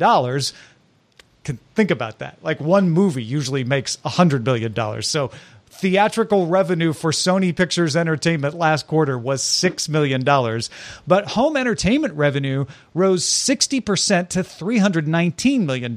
Think 1.75 1.91
about 1.91 2.19
that. 2.19 2.39
Like 2.43 2.61
one 2.61 2.91
movie 2.91 3.25
usually 3.25 3.65
makes 3.65 3.97
a 4.05 4.11
hundred 4.11 4.45
billion 4.45 4.75
dollars. 4.75 5.09
So 5.09 5.31
theatrical 5.79 6.49
revenue 6.49 6.93
for 6.93 7.13
Sony 7.13 7.55
Pictures 7.55 7.95
Entertainment 7.95 8.55
last 8.55 8.89
quarter 8.89 9.17
was 9.17 9.43
$6 9.43 9.89
million, 9.89 10.25
but 11.07 11.29
home 11.29 11.57
entertainment 11.57 12.15
revenue 12.15 12.67
rose 12.95 13.25
60% 13.25 14.29
to 14.31 14.41
$319 14.41 15.65
million. 15.65 15.97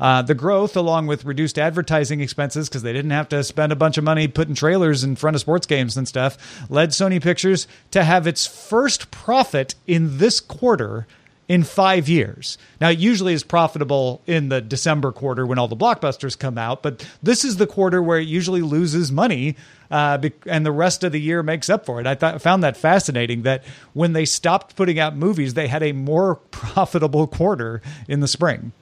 Uh, 0.00 0.22
the 0.22 0.34
growth, 0.34 0.76
along 0.76 1.06
with 1.06 1.24
reduced 1.24 1.56
advertising 1.56 2.20
expenses, 2.20 2.68
because 2.68 2.82
they 2.82 2.92
didn't 2.92 3.12
have 3.12 3.28
to 3.28 3.44
spend 3.44 3.70
a 3.70 3.76
bunch 3.76 3.96
of 3.96 4.02
money 4.02 4.26
putting 4.26 4.56
trailers 4.56 5.04
in 5.04 5.14
front 5.14 5.36
of 5.36 5.40
sports 5.40 5.66
games 5.66 5.96
and 5.96 6.08
stuff, 6.08 6.68
led 6.68 6.90
Sony 6.90 7.22
Pictures 7.22 7.68
to 7.92 8.02
have 8.02 8.26
its 8.26 8.44
first 8.44 9.12
profit 9.12 9.76
in 9.86 10.18
this 10.18 10.40
quarter 10.40 11.06
in 11.48 11.62
five 11.62 12.08
years. 12.08 12.58
Now, 12.80 12.90
it 12.90 12.98
usually 12.98 13.32
is 13.32 13.44
profitable 13.44 14.20
in 14.26 14.48
the 14.48 14.60
December 14.60 15.12
quarter 15.12 15.46
when 15.46 15.58
all 15.58 15.68
the 15.68 15.76
blockbusters 15.76 16.38
come 16.38 16.58
out, 16.58 16.82
but 16.82 17.08
this 17.22 17.44
is 17.44 17.56
the 17.56 17.66
quarter 17.66 18.02
where 18.02 18.18
it 18.18 18.26
usually 18.26 18.62
loses 18.62 19.12
money, 19.12 19.56
uh, 19.90 20.18
and 20.46 20.66
the 20.66 20.72
rest 20.72 21.04
of 21.04 21.12
the 21.12 21.20
year 21.20 21.42
makes 21.42 21.70
up 21.70 21.86
for 21.86 22.00
it. 22.00 22.06
I 22.06 22.14
th- 22.14 22.42
found 22.42 22.64
that 22.64 22.76
fascinating 22.76 23.42
that 23.42 23.64
when 23.92 24.12
they 24.12 24.24
stopped 24.24 24.74
putting 24.74 24.98
out 24.98 25.16
movies, 25.16 25.54
they 25.54 25.68
had 25.68 25.82
a 25.82 25.92
more 25.92 26.34
profitable 26.50 27.26
quarter 27.26 27.80
in 28.08 28.20
the 28.20 28.28
spring. 28.28 28.72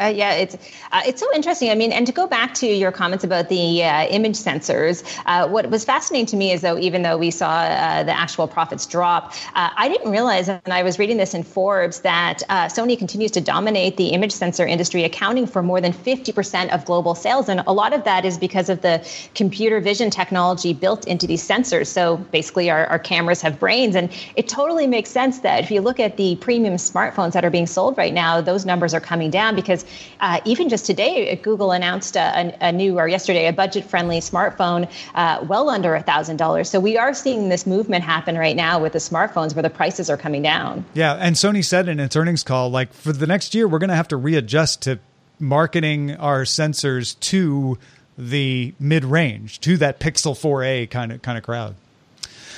Uh, 0.00 0.06
yeah, 0.06 0.34
it's 0.34 0.54
uh, 0.92 1.02
it's 1.04 1.20
so 1.20 1.26
interesting. 1.34 1.70
I 1.70 1.74
mean, 1.74 1.90
and 1.90 2.06
to 2.06 2.12
go 2.12 2.28
back 2.28 2.54
to 2.54 2.66
your 2.68 2.92
comments 2.92 3.24
about 3.24 3.48
the 3.48 3.82
uh, 3.82 4.06
image 4.06 4.36
sensors, 4.36 5.02
uh, 5.26 5.48
what 5.48 5.68
was 5.70 5.84
fascinating 5.84 6.26
to 6.26 6.36
me 6.36 6.52
is 6.52 6.60
though, 6.60 6.78
even 6.78 7.02
though 7.02 7.18
we 7.18 7.32
saw 7.32 7.62
uh, 7.62 8.04
the 8.04 8.16
actual 8.16 8.46
profits 8.46 8.86
drop, 8.86 9.32
uh, 9.56 9.70
I 9.76 9.88
didn't 9.88 10.12
realize, 10.12 10.48
and 10.48 10.60
I 10.66 10.84
was 10.84 11.00
reading 11.00 11.16
this 11.16 11.34
in 11.34 11.42
Forbes, 11.42 12.02
that 12.02 12.42
Sony 12.48 12.96
continues 12.96 13.32
to 13.32 13.40
dominate 13.40 13.96
the 13.96 14.10
image 14.10 14.30
sensor 14.30 14.64
industry, 14.64 15.02
accounting 15.02 15.48
for 15.48 15.64
more 15.64 15.80
than 15.80 15.92
50% 15.92 16.72
of 16.72 16.84
global 16.84 17.16
sales, 17.16 17.48
and 17.48 17.64
a 17.66 17.72
lot 17.72 17.92
of 17.92 18.04
that 18.04 18.24
is 18.24 18.38
because 18.38 18.68
of 18.68 18.82
the 18.82 19.04
computer 19.34 19.80
vision 19.80 20.10
technology 20.10 20.74
built 20.74 21.08
into 21.08 21.26
these 21.26 21.42
sensors. 21.46 21.88
So 21.88 22.18
basically, 22.18 22.70
our, 22.70 22.86
our 22.86 23.00
cameras 23.00 23.42
have 23.42 23.58
brains, 23.58 23.96
and 23.96 24.10
it 24.36 24.46
totally 24.46 24.86
makes 24.86 25.10
sense 25.10 25.40
that 25.40 25.64
if 25.64 25.72
you 25.72 25.80
look 25.80 25.98
at 25.98 26.16
the 26.16 26.36
premium 26.36 26.74
smartphones 26.74 27.32
that 27.32 27.44
are 27.44 27.50
being 27.50 27.66
sold 27.66 27.98
right 27.98 28.14
now, 28.14 28.40
those 28.40 28.64
numbers 28.64 28.94
are 28.94 29.00
coming 29.00 29.30
down 29.30 29.56
because 29.56 29.84
uh, 30.20 30.40
even 30.44 30.68
just 30.68 30.86
today, 30.86 31.34
Google 31.36 31.72
announced 31.72 32.16
a, 32.16 32.56
a, 32.60 32.72
new, 32.72 32.98
or 32.98 33.08
yesterday, 33.08 33.46
a 33.46 33.52
budget 33.52 33.84
friendly 33.84 34.20
smartphone 34.20 34.90
uh, 35.14 35.44
well 35.48 35.68
under 35.68 35.90
$1,000. 35.90 36.66
So 36.66 36.80
we 36.80 36.96
are 36.98 37.14
seeing 37.14 37.48
this 37.48 37.66
movement 37.66 38.04
happen 38.04 38.36
right 38.36 38.56
now 38.56 38.80
with 38.80 38.92
the 38.92 38.98
smartphones 38.98 39.54
where 39.54 39.62
the 39.62 39.70
prices 39.70 40.10
are 40.10 40.16
coming 40.16 40.42
down. 40.42 40.84
Yeah. 40.94 41.14
And 41.14 41.36
Sony 41.36 41.64
said 41.64 41.88
in 41.88 42.00
its 42.00 42.16
earnings 42.16 42.42
call, 42.42 42.70
like 42.70 42.92
for 42.92 43.12
the 43.12 43.26
next 43.26 43.54
year, 43.54 43.68
we're 43.68 43.78
going 43.78 43.90
to 43.90 43.96
have 43.96 44.08
to 44.08 44.16
readjust 44.16 44.82
to 44.82 44.98
marketing 45.38 46.16
our 46.16 46.42
sensors 46.42 47.18
to 47.20 47.78
the 48.16 48.74
mid 48.80 49.04
range, 49.04 49.60
to 49.60 49.76
that 49.76 50.00
Pixel 50.00 50.34
4a 50.34 50.90
kind 50.90 51.12
of 51.12 51.22
kind 51.22 51.38
of 51.38 51.44
crowd. 51.44 51.76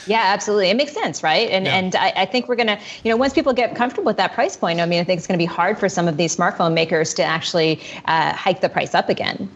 Yeah, 0.07 0.23
absolutely. 0.25 0.71
It 0.71 0.77
makes 0.77 0.93
sense, 0.93 1.23
right? 1.23 1.51
And 1.51 1.67
yeah. 1.67 1.77
and 1.77 1.97
I, 1.97 2.13
I, 2.17 2.27
think 2.27 2.49
we're 2.49 2.57
gonna, 2.57 2.81
you 3.05 3.11
know, 3.11 3.17
once 3.17 3.33
people 3.33 3.53
get 3.53 3.75
comfortable 3.75 4.07
with 4.07 4.17
that 4.17 4.33
price 4.33 4.57
point, 4.57 4.81
I 4.81 4.87
mean, 4.87 5.01
I 5.01 5.05
think 5.05 5.19
it's 5.19 5.27
going 5.27 5.39
to 5.39 5.43
be 5.43 5.53
hard 5.53 5.79
for 5.79 5.89
some 5.89 6.09
of 6.09 6.17
these 6.17 6.35
smartphone 6.35 6.75
makers 6.75 7.15
to 7.15 7.23
actually 7.23 7.81
uh, 8.07 8.33
hike 8.33 8.61
the 8.61 8.69
price 8.69 8.95
up 8.95 9.09
again. 9.09 9.49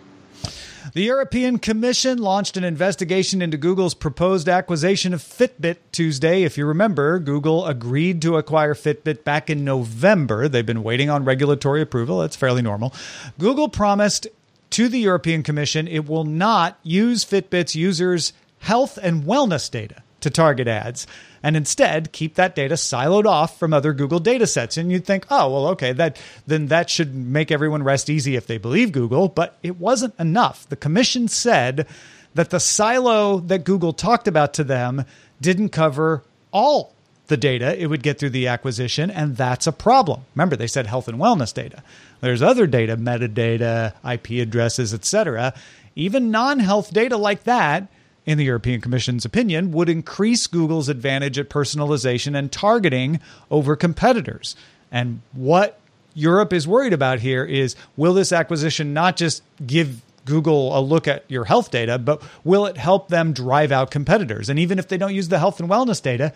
The 0.94 1.02
European 1.02 1.58
Commission 1.58 2.18
launched 2.18 2.56
an 2.56 2.62
investigation 2.62 3.42
into 3.42 3.56
Google's 3.56 3.94
proposed 3.94 4.48
acquisition 4.48 5.12
of 5.12 5.20
Fitbit 5.20 5.78
Tuesday. 5.90 6.44
If 6.44 6.56
you 6.56 6.66
remember, 6.66 7.18
Google 7.18 7.66
agreed 7.66 8.22
to 8.22 8.36
acquire 8.36 8.74
Fitbit 8.74 9.24
back 9.24 9.50
in 9.50 9.64
November. 9.64 10.46
They've 10.46 10.64
been 10.64 10.84
waiting 10.84 11.10
on 11.10 11.24
regulatory 11.24 11.82
approval. 11.82 12.20
That's 12.20 12.36
fairly 12.36 12.62
normal. 12.62 12.94
Google 13.40 13.68
promised 13.68 14.28
to 14.70 14.88
the 14.88 15.00
European 15.00 15.42
Commission 15.42 15.88
it 15.88 16.08
will 16.08 16.22
not 16.22 16.78
use 16.84 17.24
Fitbit's 17.24 17.74
users' 17.74 18.32
health 18.60 18.96
and 19.02 19.24
wellness 19.24 19.68
data 19.68 20.03
to 20.24 20.30
target 20.30 20.66
ads 20.66 21.06
and 21.42 21.56
instead 21.56 22.10
keep 22.10 22.34
that 22.34 22.54
data 22.54 22.74
siloed 22.74 23.26
off 23.26 23.58
from 23.58 23.72
other 23.72 23.92
Google 23.92 24.18
data 24.18 24.46
sets. 24.46 24.76
And 24.76 24.90
you'd 24.90 25.04
think, 25.04 25.26
oh, 25.30 25.52
well, 25.52 25.68
okay, 25.68 25.92
that 25.92 26.20
then 26.46 26.66
that 26.66 26.90
should 26.90 27.14
make 27.14 27.52
everyone 27.52 27.82
rest 27.82 28.10
easy 28.10 28.34
if 28.34 28.46
they 28.46 28.58
believe 28.58 28.92
Google, 28.92 29.28
but 29.28 29.58
it 29.62 29.78
wasn't 29.78 30.18
enough. 30.18 30.68
The 30.68 30.76
commission 30.76 31.28
said 31.28 31.86
that 32.32 32.50
the 32.50 32.58
silo 32.58 33.38
that 33.40 33.64
Google 33.64 33.92
talked 33.92 34.26
about 34.26 34.54
to 34.54 34.64
them 34.64 35.04
didn't 35.40 35.68
cover 35.68 36.22
all 36.50 36.94
the 37.26 37.36
data 37.36 37.80
it 37.80 37.86
would 37.86 38.02
get 38.02 38.18
through 38.18 38.30
the 38.30 38.48
acquisition, 38.48 39.10
and 39.10 39.36
that's 39.36 39.66
a 39.66 39.72
problem. 39.72 40.22
Remember, 40.34 40.56
they 40.56 40.66
said 40.66 40.86
health 40.86 41.08
and 41.08 41.18
wellness 41.18 41.52
data. 41.52 41.82
There's 42.20 42.42
other 42.42 42.66
data, 42.66 42.96
metadata, 42.96 43.92
IP 44.10 44.42
addresses, 44.42 44.94
etc. 44.94 45.52
Even 45.94 46.30
non-health 46.30 46.92
data 46.92 47.16
like 47.18 47.44
that 47.44 47.88
in 48.26 48.38
the 48.38 48.44
European 48.44 48.80
Commission's 48.80 49.24
opinion, 49.24 49.70
would 49.72 49.88
increase 49.88 50.46
Google's 50.46 50.88
advantage 50.88 51.38
at 51.38 51.50
personalization 51.50 52.36
and 52.36 52.50
targeting 52.50 53.20
over 53.50 53.76
competitors. 53.76 54.56
And 54.90 55.20
what 55.32 55.78
Europe 56.14 56.52
is 56.52 56.66
worried 56.66 56.92
about 56.92 57.20
here 57.20 57.44
is 57.44 57.76
will 57.96 58.14
this 58.14 58.32
acquisition 58.32 58.94
not 58.94 59.16
just 59.16 59.42
give 59.66 60.00
Google 60.24 60.78
a 60.78 60.80
look 60.80 61.06
at 61.06 61.24
your 61.28 61.44
health 61.44 61.70
data, 61.70 61.98
but 61.98 62.22
will 62.44 62.66
it 62.66 62.76
help 62.76 63.08
them 63.08 63.32
drive 63.32 63.72
out 63.72 63.90
competitors? 63.90 64.48
And 64.48 64.58
even 64.58 64.78
if 64.78 64.88
they 64.88 64.96
don't 64.96 65.14
use 65.14 65.28
the 65.28 65.38
health 65.38 65.60
and 65.60 65.68
wellness 65.68 66.00
data, 66.02 66.32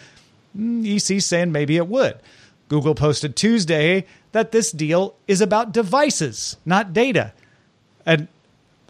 mm, 0.56 0.86
EC's 0.86 1.24
saying 1.24 1.52
maybe 1.52 1.76
it 1.76 1.88
would. 1.88 2.18
Google 2.68 2.94
posted 2.94 3.34
Tuesday 3.34 4.04
that 4.32 4.52
this 4.52 4.72
deal 4.72 5.14
is 5.26 5.40
about 5.40 5.72
devices, 5.72 6.56
not 6.66 6.92
data. 6.92 7.32
And 8.04 8.28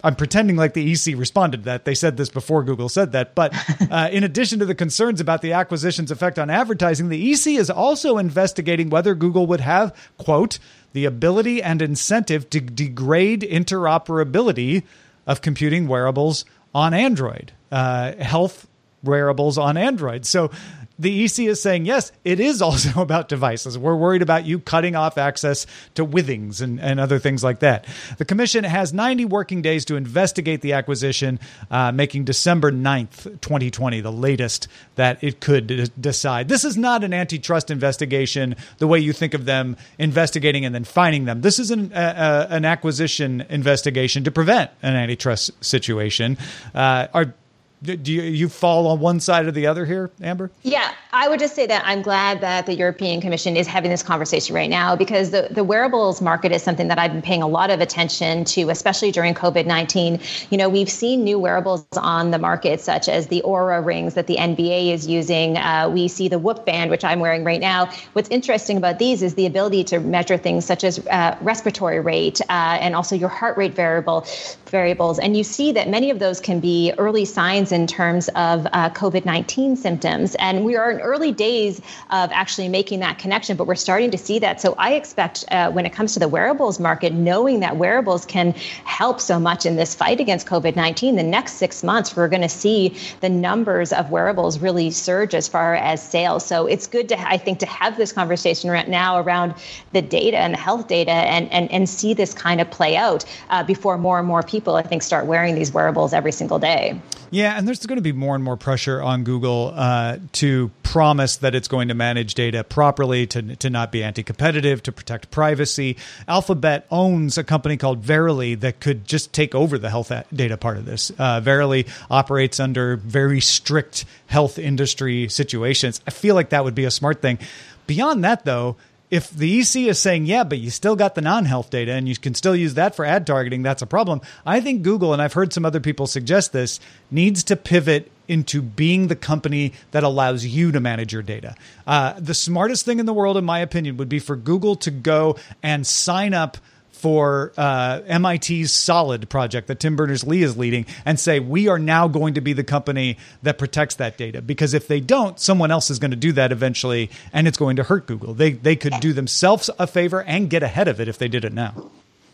I'm 0.03 0.15
pretending 0.15 0.55
like 0.55 0.73
the 0.73 0.91
EC 0.91 1.17
responded 1.17 1.57
to 1.57 1.65
that. 1.65 1.85
They 1.85 1.95
said 1.95 2.17
this 2.17 2.29
before 2.29 2.63
Google 2.63 2.89
said 2.89 3.11
that. 3.11 3.35
But 3.35 3.53
uh, 3.91 4.09
in 4.11 4.23
addition 4.23 4.59
to 4.59 4.65
the 4.65 4.75
concerns 4.75 5.19
about 5.19 5.41
the 5.41 5.53
acquisition's 5.53 6.11
effect 6.11 6.39
on 6.39 6.49
advertising, 6.49 7.09
the 7.09 7.31
EC 7.31 7.47
is 7.47 7.69
also 7.69 8.17
investigating 8.17 8.89
whether 8.89 9.13
Google 9.15 9.47
would 9.47 9.61
have, 9.61 9.95
quote, 10.17 10.59
the 10.93 11.05
ability 11.05 11.61
and 11.61 11.81
incentive 11.81 12.49
to 12.49 12.59
degrade 12.59 13.41
interoperability 13.41 14.83
of 15.27 15.41
computing 15.41 15.87
wearables 15.87 16.45
on 16.73 16.93
Android, 16.93 17.51
uh, 17.71 18.13
health 18.15 18.67
wearables 19.03 19.57
on 19.57 19.77
Android. 19.77 20.25
So 20.25 20.51
the 20.99 21.23
EC 21.23 21.39
is 21.39 21.61
saying, 21.61 21.85
yes, 21.85 22.11
it 22.25 22.39
is 22.39 22.61
also 22.69 23.01
about 23.01 23.29
devices. 23.29 23.77
We're 23.77 23.95
worried 23.95 24.21
about 24.21 24.45
you 24.45 24.59
cutting 24.59 24.95
off 24.95 25.17
access 25.17 25.65
to 25.95 26.05
withings 26.05 26.61
and, 26.61 26.79
and 26.79 26.99
other 26.99 27.17
things 27.17 27.43
like 27.43 27.59
that. 27.59 27.85
The 28.17 28.25
commission 28.25 28.65
has 28.65 28.93
90 28.93 29.25
working 29.25 29.61
days 29.61 29.85
to 29.85 29.95
investigate 29.95 30.61
the 30.61 30.73
acquisition, 30.73 31.39
uh, 31.71 31.91
making 31.91 32.25
December 32.25 32.71
9th, 32.71 33.23
2020, 33.41 34.01
the 34.01 34.11
latest 34.11 34.67
that 34.95 35.23
it 35.23 35.39
could 35.39 35.67
d- 35.67 35.87
decide. 35.99 36.49
This 36.49 36.65
is 36.65 36.75
not 36.75 37.03
an 37.03 37.13
antitrust 37.13 37.71
investigation 37.71 38.55
the 38.77 38.87
way 38.87 38.99
you 38.99 39.13
think 39.13 39.33
of 39.33 39.45
them 39.45 39.77
investigating 39.97 40.65
and 40.65 40.75
then 40.75 40.83
finding 40.83 41.25
them. 41.25 41.41
This 41.41 41.59
is 41.59 41.71
an, 41.71 41.93
uh, 41.93 42.47
an 42.49 42.65
acquisition 42.65 43.45
investigation 43.49 44.25
to 44.25 44.31
prevent 44.31 44.71
an 44.81 44.95
antitrust 44.95 45.51
situation. 45.63 46.37
Uh, 46.75 47.07
are 47.13 47.33
do 47.81 48.11
you, 48.11 48.21
you 48.21 48.49
fall 48.49 48.87
on 48.87 48.99
one 48.99 49.19
side 49.19 49.45
or 49.45 49.51
the 49.51 49.65
other 49.65 49.85
here, 49.85 50.11
Amber? 50.21 50.51
Yeah, 50.63 50.93
I 51.13 51.29
would 51.29 51.39
just 51.39 51.55
say 51.55 51.65
that 51.67 51.81
I'm 51.85 52.01
glad 52.01 52.41
that 52.41 52.65
the 52.65 52.73
European 52.73 53.21
Commission 53.21 53.55
is 53.55 53.67
having 53.67 53.89
this 53.89 54.03
conversation 54.03 54.53
right 54.53 54.69
now 54.69 54.97
because 54.97 55.31
the, 55.31 55.47
the 55.49 55.63
wearables 55.63 56.21
market 56.21 56.51
is 56.51 56.61
something 56.61 56.89
that 56.89 56.99
I've 56.99 57.13
been 57.13 57.21
paying 57.21 57.41
a 57.41 57.47
lot 57.47 57.69
of 57.69 57.79
attention 57.79 58.43
to, 58.45 58.69
especially 58.69 59.11
during 59.11 59.33
COVID 59.33 59.65
19. 59.65 60.19
You 60.49 60.57
know, 60.57 60.67
we've 60.67 60.89
seen 60.89 61.23
new 61.23 61.39
wearables 61.39 61.85
on 61.95 62.31
the 62.31 62.37
market, 62.37 62.81
such 62.81 63.07
as 63.07 63.27
the 63.27 63.41
Oura 63.45 63.83
rings 63.83 64.13
that 64.15 64.27
the 64.27 64.35
NBA 64.35 64.93
is 64.93 65.07
using. 65.07 65.57
Uh, 65.57 65.89
we 65.91 66.09
see 66.09 66.27
the 66.27 66.39
Whoop 66.39 66.65
band, 66.65 66.91
which 66.91 67.05
I'm 67.05 67.21
wearing 67.21 67.45
right 67.45 67.61
now. 67.61 67.89
What's 68.13 68.29
interesting 68.29 68.75
about 68.75 68.99
these 68.99 69.23
is 69.23 69.35
the 69.35 69.45
ability 69.45 69.85
to 69.85 69.99
measure 69.99 70.37
things 70.37 70.65
such 70.65 70.83
as 70.83 70.99
uh, 71.07 71.37
respiratory 71.41 72.01
rate 72.01 72.41
uh, 72.49 72.77
and 72.81 72.93
also 72.93 73.15
your 73.15 73.29
heart 73.29 73.57
rate 73.57 73.73
variable 73.73 74.25
variables. 74.65 75.17
And 75.17 75.35
you 75.35 75.43
see 75.43 75.71
that 75.71 75.89
many 75.89 76.09
of 76.09 76.19
those 76.19 76.39
can 76.39 76.59
be 76.59 76.93
early 76.97 77.25
signs 77.25 77.68
in 77.71 77.87
terms 77.87 78.27
of 78.29 78.65
uh, 78.67 78.89
COVID 78.89 79.25
19 79.25 79.75
symptoms. 79.75 80.35
And 80.35 80.65
we 80.65 80.75
are 80.75 80.91
in 80.91 80.99
early 81.01 81.31
days 81.31 81.79
of 82.09 82.31
actually 82.31 82.69
making 82.69 82.99
that 82.99 83.19
connection, 83.19 83.57
but 83.57 83.67
we're 83.67 83.75
starting 83.75 84.11
to 84.11 84.17
see 84.17 84.39
that. 84.39 84.61
So 84.61 84.75
I 84.77 84.93
expect 84.93 85.45
uh, 85.51 85.71
when 85.71 85.85
it 85.85 85.93
comes 85.93 86.13
to 86.13 86.19
the 86.19 86.27
wearables 86.27 86.79
market, 86.79 87.13
knowing 87.13 87.59
that 87.61 87.77
wearables 87.77 88.25
can 88.25 88.51
help 88.85 89.21
so 89.21 89.39
much 89.39 89.65
in 89.65 89.75
this 89.75 89.95
fight 89.95 90.19
against 90.19 90.47
COVID 90.47 90.75
19, 90.75 91.15
the 91.15 91.23
next 91.23 91.53
six 91.53 91.83
months, 91.83 92.15
we're 92.15 92.27
going 92.27 92.41
to 92.41 92.49
see 92.49 92.95
the 93.21 93.29
numbers 93.29 93.93
of 93.93 94.11
wearables 94.11 94.59
really 94.59 94.91
surge 94.91 95.33
as 95.33 95.47
far 95.47 95.75
as 95.75 96.01
sales. 96.01 96.45
So 96.45 96.65
it's 96.65 96.87
good 96.87 97.09
to, 97.09 97.19
I 97.19 97.37
think, 97.37 97.59
to 97.59 97.65
have 97.65 97.97
this 97.97 98.11
conversation 98.11 98.69
right 98.69 98.87
now 98.87 99.19
around 99.19 99.53
the 99.93 100.01
data 100.01 100.37
and 100.37 100.53
the 100.53 100.57
health 100.57 100.87
data 100.87 101.11
and, 101.11 101.51
and, 101.51 101.71
and 101.71 101.87
see 101.87 102.13
this 102.13 102.33
kind 102.33 102.61
of 102.61 102.69
play 102.69 102.95
out 102.95 103.25
uh, 103.49 103.63
before 103.63 103.97
more 103.97 104.19
and 104.19 104.27
more 104.27 104.43
people, 104.43 104.75
I 104.75 104.83
think, 104.83 105.03
start 105.03 105.25
wearing 105.25 105.55
these 105.55 105.73
wearables 105.73 106.13
every 106.13 106.31
single 106.31 106.59
day. 106.59 106.99
Yeah, 107.31 107.58
and 107.59 107.67
there's 107.67 107.85
going 107.85 107.97
to 107.97 108.01
be 108.01 108.13
more 108.13 108.35
and 108.35 108.43
more 108.43 108.55
pressure 108.55 109.01
on 109.01 109.25
Google 109.25 109.73
uh, 109.75 110.17
to 110.31 110.71
promise 110.81 111.35
that 111.37 111.55
it's 111.55 111.67
going 111.67 111.89
to 111.89 111.93
manage 111.93 112.33
data 112.33 112.63
properly, 112.63 113.27
to, 113.27 113.57
to 113.57 113.69
not 113.69 113.91
be 113.91 114.01
anti 114.01 114.23
competitive, 114.23 114.81
to 114.83 114.93
protect 114.93 115.29
privacy. 115.29 115.97
Alphabet 116.25 116.87
owns 116.89 117.37
a 117.37 117.43
company 117.43 117.75
called 117.75 117.99
Verily 117.99 118.55
that 118.55 118.79
could 118.79 119.03
just 119.05 119.33
take 119.33 119.53
over 119.53 119.77
the 119.77 119.89
health 119.89 120.09
data 120.33 120.55
part 120.55 120.77
of 120.77 120.85
this. 120.85 121.11
Uh, 121.19 121.41
Verily 121.41 121.85
operates 122.09 122.61
under 122.61 122.95
very 122.95 123.41
strict 123.41 124.05
health 124.27 124.57
industry 124.57 125.27
situations. 125.27 125.99
I 126.07 126.11
feel 126.11 126.35
like 126.35 126.51
that 126.51 126.63
would 126.63 126.75
be 126.75 126.85
a 126.85 126.91
smart 126.91 127.21
thing. 127.21 127.39
Beyond 127.87 128.23
that, 128.23 128.45
though, 128.45 128.77
if 129.09 129.29
the 129.31 129.59
EC 129.59 129.87
is 129.87 129.99
saying, 129.99 130.25
yeah, 130.25 130.43
but 130.43 130.59
you 130.59 130.69
still 130.69 130.95
got 130.95 131.15
the 131.15 131.21
non 131.21 131.45
health 131.45 131.69
data 131.69 131.93
and 131.93 132.07
you 132.07 132.15
can 132.15 132.35
still 132.35 132.55
use 132.55 132.75
that 132.75 132.95
for 132.95 133.05
ad 133.05 133.25
targeting, 133.25 133.63
that's 133.63 133.81
a 133.81 133.87
problem. 133.87 134.21
I 134.45 134.61
think 134.61 134.83
Google, 134.83 135.13
and 135.13 135.21
I've 135.21 135.33
heard 135.33 135.51
some 135.51 135.65
other 135.65 135.79
people 135.79 136.07
suggest 136.07 136.53
this, 136.53 136.79
needs 137.09 137.43
to 137.45 137.55
pivot 137.55 138.11
into 138.27 138.61
being 138.61 139.07
the 139.07 139.15
company 139.15 139.73
that 139.91 140.03
allows 140.03 140.45
you 140.45 140.71
to 140.71 140.79
manage 140.79 141.11
your 141.11 141.23
data. 141.23 141.55
Uh, 141.87 142.13
the 142.19 142.35
smartest 142.35 142.85
thing 142.85 142.99
in 142.99 143.07
the 143.07 143.13
world, 143.13 143.37
in 143.37 143.45
my 143.45 143.59
opinion, 143.59 143.97
would 143.97 144.09
be 144.09 144.19
for 144.19 144.35
Google 144.35 144.75
to 144.77 144.91
go 144.91 145.35
and 145.63 145.85
sign 145.85 146.35
up 146.35 146.57
for 146.99 147.53
uh, 147.57 148.01
MIT's 148.19 148.71
Solid 148.71 149.29
project 149.29 149.67
that 149.67 149.79
Tim 149.79 149.95
Berners 149.95 150.25
Lee 150.25 150.43
is 150.43 150.57
leading 150.57 150.85
and 151.05 151.19
say, 151.19 151.39
we 151.39 151.67
are 151.67 151.79
now 151.79 152.07
going 152.07 152.33
to 152.33 152.41
be 152.41 152.53
the 152.53 152.63
company 152.63 153.17
that 153.41 153.57
protects 153.57 153.95
that 153.95 154.17
data. 154.17 154.41
Because 154.41 154.73
if 154.73 154.87
they 154.87 154.99
don't, 154.99 155.39
someone 155.39 155.71
else 155.71 155.89
is 155.89 155.97
going 155.99 156.11
to 156.11 156.17
do 156.17 156.33
that 156.33 156.51
eventually 156.51 157.09
and 157.31 157.47
it's 157.47 157.57
going 157.57 157.77
to 157.77 157.83
hurt 157.83 158.05
Google. 158.05 158.33
They, 158.33 158.51
they 158.51 158.75
could 158.75 158.99
do 158.99 159.13
themselves 159.13 159.69
a 159.79 159.87
favor 159.87 160.21
and 160.21 160.49
get 160.49 160.61
ahead 160.61 160.87
of 160.87 160.99
it 160.99 161.07
if 161.07 161.17
they 161.17 161.27
did 161.29 161.45
it 161.45 161.53
now. 161.53 161.89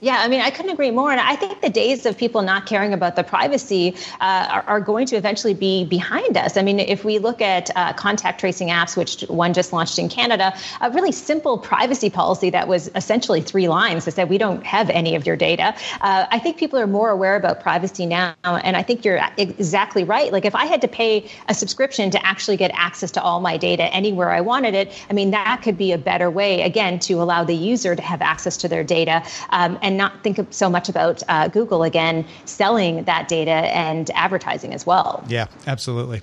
Yeah, 0.05 0.19
I 0.19 0.27
mean, 0.27 0.39
I 0.39 0.51
couldn't 0.51 0.69
agree 0.69 0.91
more. 0.91 1.09
And 1.09 1.19
I 1.19 1.35
think 1.35 1.61
the 1.61 1.69
days 1.69 2.05
of 2.05 2.15
people 2.15 2.43
not 2.43 2.67
caring 2.67 2.93
about 2.93 3.15
the 3.15 3.23
privacy 3.23 3.95
uh, 4.21 4.47
are, 4.51 4.63
are, 4.67 4.79
going 4.79 5.07
to 5.07 5.15
eventually 5.15 5.55
be 5.55 5.83
behind 5.83 6.37
us. 6.37 6.57
I 6.57 6.61
mean, 6.61 6.79
if 6.79 7.03
we 7.03 7.17
look 7.17 7.41
at 7.41 7.75
uh, 7.75 7.91
contact 7.93 8.39
tracing 8.39 8.67
apps, 8.67 8.95
which 8.95 9.21
one 9.29 9.51
just 9.51 9.73
launched 9.73 9.97
in 9.97 10.07
Canada, 10.07 10.53
a 10.81 10.91
really 10.91 11.11
simple 11.11 11.57
privacy 11.57 12.11
policy 12.11 12.51
that 12.51 12.67
was 12.67 12.91
essentially 12.93 13.41
three 13.41 13.67
lines 13.67 14.05
that 14.05 14.11
said 14.11 14.29
we 14.29 14.37
don't 14.37 14.63
have 14.63 14.91
any 14.91 15.15
of 15.15 15.25
your 15.25 15.35
data. 15.35 15.73
Uh, 16.01 16.27
I 16.29 16.37
think 16.37 16.57
people 16.57 16.77
are 16.77 16.85
more 16.85 17.09
aware 17.09 17.35
about 17.35 17.59
privacy 17.59 18.05
now. 18.05 18.35
And 18.43 18.77
I 18.77 18.83
think 18.83 19.05
you're 19.05 19.19
exactly 19.37 20.03
right. 20.03 20.31
Like, 20.31 20.45
if 20.45 20.53
I 20.53 20.67
had 20.67 20.81
to 20.81 20.87
pay 20.87 21.27
a 21.49 21.55
subscription 21.55 22.11
to 22.11 22.23
actually 22.23 22.57
get 22.57 22.69
access 22.75 23.09
to 23.09 23.23
all 23.23 23.39
my 23.39 23.57
data 23.57 23.85
anywhere 23.85 24.29
I 24.29 24.41
wanted 24.41 24.75
it, 24.75 24.93
I 25.09 25.13
mean, 25.13 25.31
that 25.31 25.63
could 25.63 25.79
be 25.79 25.93
a 25.93 25.97
better 25.97 26.29
way, 26.29 26.61
again, 26.61 26.99
to 26.99 27.13
allow 27.23 27.43
the 27.43 27.55
user 27.55 27.95
to 27.95 28.03
have 28.03 28.21
access 28.21 28.55
to 28.57 28.67
their 28.67 28.83
data. 28.83 29.23
Um, 29.49 29.79
and 29.81 29.94
not 29.95 30.23
think 30.23 30.39
so 30.51 30.69
much 30.69 30.89
about 30.89 31.23
uh, 31.27 31.47
Google 31.47 31.83
again 31.83 32.25
selling 32.45 33.03
that 33.05 33.27
data 33.27 33.51
and 33.51 34.09
advertising 34.11 34.73
as 34.73 34.85
well. 34.85 35.23
Yeah, 35.27 35.47
absolutely. 35.67 36.21